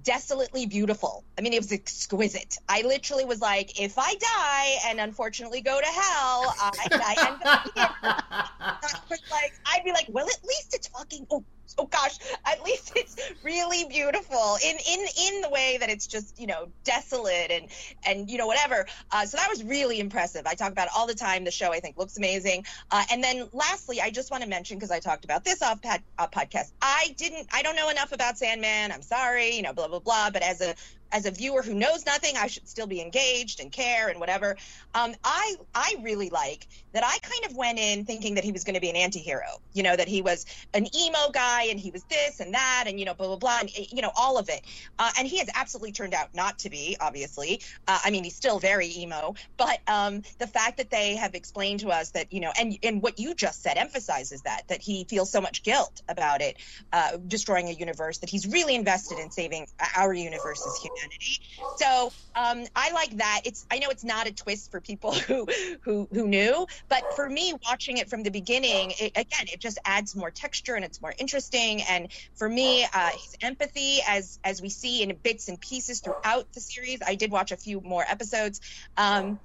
[0.03, 1.25] desolately beautiful.
[1.39, 2.59] I mean, it was exquisite.
[2.69, 7.43] I literally was like, if I die and unfortunately go to hell, I, I end
[7.45, 7.89] up here.
[8.03, 11.27] I was like, I'd be like, well, at least it's fucking.
[11.31, 11.45] Oh,
[11.79, 16.39] oh gosh, at least it's really beautiful in in in the way that it's just
[16.41, 17.69] you know desolate and
[18.07, 18.87] and you know whatever.
[19.11, 20.47] Uh, so that was really impressive.
[20.47, 21.45] I talk about it all the time.
[21.45, 22.65] The show I think looks amazing.
[22.91, 25.83] Uh, and then lastly, I just want to mention because I talked about this off
[25.83, 26.73] pod, uh, podcast.
[26.81, 27.49] I didn't.
[27.53, 28.93] I don't know enough about Sandman.
[28.93, 29.55] I'm sorry.
[29.57, 30.31] You know, blah blah blah.
[30.31, 30.75] But as a
[31.13, 34.57] as a viewer who knows nothing, I should still be engaged and care and whatever.
[34.95, 37.05] Um, I I really like that.
[37.05, 39.61] I kind of went in thinking that he was going to be an anti-hero.
[39.73, 42.99] You know, that he was an emo guy and he was this and that and
[42.99, 44.63] you know blah blah blah and you know all of it.
[44.99, 46.97] Uh, and he has absolutely turned out not to be.
[47.01, 49.35] Obviously, uh, I mean he's still very emo.
[49.57, 53.03] But um, the fact that they have explained to us that you know and and
[53.03, 56.57] what you just said emphasizes that that he feels so much guilt about it
[56.93, 59.67] uh, destroying a universe that he's really invested in saving
[59.97, 61.39] our universe's humanity.
[61.77, 63.43] So um, I like that.
[63.45, 65.47] It's I know it's not a twist for people who
[65.83, 69.79] who who knew, but for me, watching it from the beginning, it, again, it just
[69.85, 71.83] adds more texture and it's more interesting.
[71.83, 76.53] And for me, uh, his empathy, as as we see in bits and pieces throughout
[76.53, 78.61] the series, I did watch a few more episodes.
[78.97, 79.41] Um,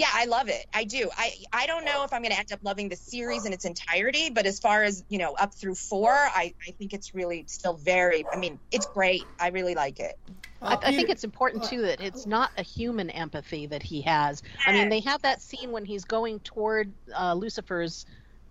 [0.00, 0.64] yeah, I love it.
[0.72, 1.10] I do.
[1.14, 3.66] I I don't know if I'm going to end up loving the series in its
[3.66, 7.44] entirety, but as far as you know, up through four, I I think it's really
[7.48, 8.24] still very.
[8.32, 9.24] I mean, it's great.
[9.38, 10.18] I really like it.
[10.62, 14.42] I, I think it's important too that it's not a human empathy that he has.
[14.64, 18.06] I mean, they have that scene when he's going toward uh, Lucifer's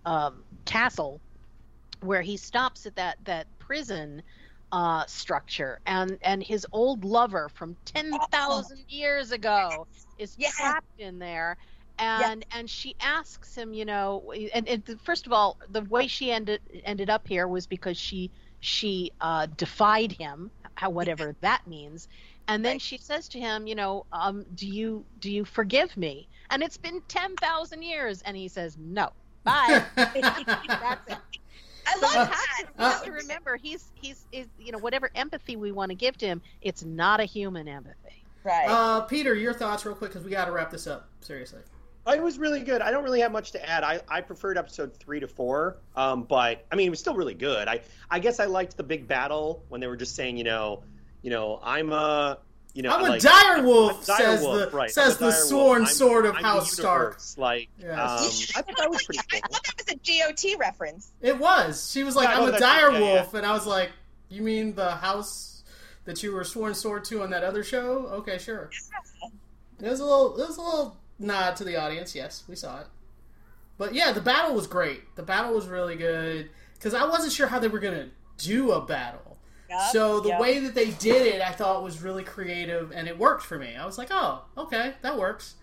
[0.06, 1.20] um, castle,
[2.00, 4.22] where he stops at that that prison
[4.72, 9.86] uh, structure, and and his old lover from ten thousand years ago
[10.18, 10.52] is Yeah.
[10.56, 11.56] trapped in there.
[11.98, 16.06] And and she asks him, you know, and, and the- first of all, the way
[16.06, 18.30] she ended ended up here was because she
[18.60, 22.08] she uh, defied him, how whatever that means,
[22.48, 22.80] and then Right.
[22.80, 26.28] she says to him, you know, um, do you do you forgive me?
[26.50, 29.10] And it's been ten thousand years, and he says no.
[29.44, 29.82] Bye.
[30.80, 31.18] That's it.
[31.90, 32.62] I love we have, that.
[32.66, 35.94] to, we have to remember he's he's is you know whatever empathy we want to
[35.94, 38.24] give to him, it's not a human empathy.
[38.44, 38.66] Right.
[38.68, 41.08] Uh, Peter, your thoughts real quick because we got to wrap this up.
[41.20, 41.60] Seriously.
[42.06, 42.80] It was really good.
[42.80, 43.84] I don't really have much to add.
[43.84, 47.34] I, I preferred episode three to four, um, but I mean, it was still really
[47.34, 47.68] good.
[47.68, 50.82] I I guess I liked the big battle when they were just saying, you know,
[51.22, 52.38] you know, I'm a,
[52.74, 55.16] you know, I'm a like, dire wolf, I'm a dire says wolf, the right, says
[55.18, 55.88] the sworn wolf.
[55.88, 57.20] I'm- sword of I'm the House Stark.
[57.36, 57.90] Like, Yes.
[57.90, 59.52] um, I thought that was pretty I cool.
[59.54, 59.96] thought that was a
[60.52, 61.10] GOT reference.
[61.20, 61.90] It was.
[61.90, 63.14] She was like, Yeah, "I'm no, a that's- dire yeah, yeah.
[63.14, 63.90] wolf," and I was like,
[64.28, 65.62] "You mean the house
[66.04, 68.70] that you were sworn sword to on that other show?" Okay, sure.
[69.80, 70.40] It was a little.
[70.40, 72.14] It was a little nod to the audience.
[72.14, 72.86] Yes, we saw it.
[73.78, 75.16] But yeah, the battle was great.
[75.16, 78.80] The battle was really good because I wasn't sure how they were gonna do a
[78.84, 79.29] battle.
[79.92, 80.40] So the yup.
[80.40, 83.76] way that they did it, I thought was really creative, and it worked for me.
[83.76, 85.54] I was like, "Oh, okay, that works."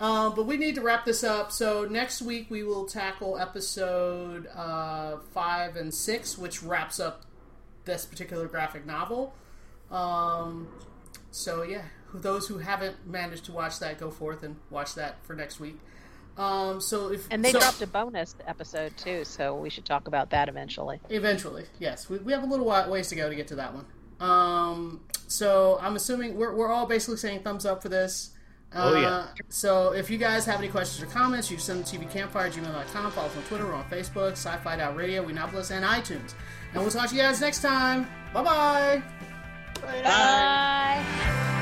[0.00, 1.52] Um, but we need to wrap this up.
[1.52, 7.22] So next week we will tackle episode uh, five and six, which wraps up
[7.84, 9.34] this particular graphic novel.
[9.90, 10.68] Um,
[11.30, 15.34] so yeah, those who haven't managed to watch that, go forth and watch that for
[15.34, 15.78] next week.
[16.36, 20.08] Um, so if and they so, dropped a bonus episode too, so we should talk
[20.08, 20.98] about that eventually.
[21.10, 23.86] Eventually, yes, we, we have a little ways to go to get to that one.
[24.18, 28.30] Um, so I'm assuming we're we're all basically saying thumbs up for this.
[28.74, 29.08] Uh, oh yeah.
[29.08, 33.12] Uh, so if you guys have any questions or comments, you send them to tvcampfire@gmail.com.
[33.12, 36.34] Follow us on Twitter, we're on Facebook, Sci-Fi Radio, Whedonopolis, and iTunes.
[36.72, 38.08] And we'll talk to you guys next time.
[38.32, 39.02] Bye-bye.
[39.82, 40.02] Bye bye.
[40.02, 41.61] Bye.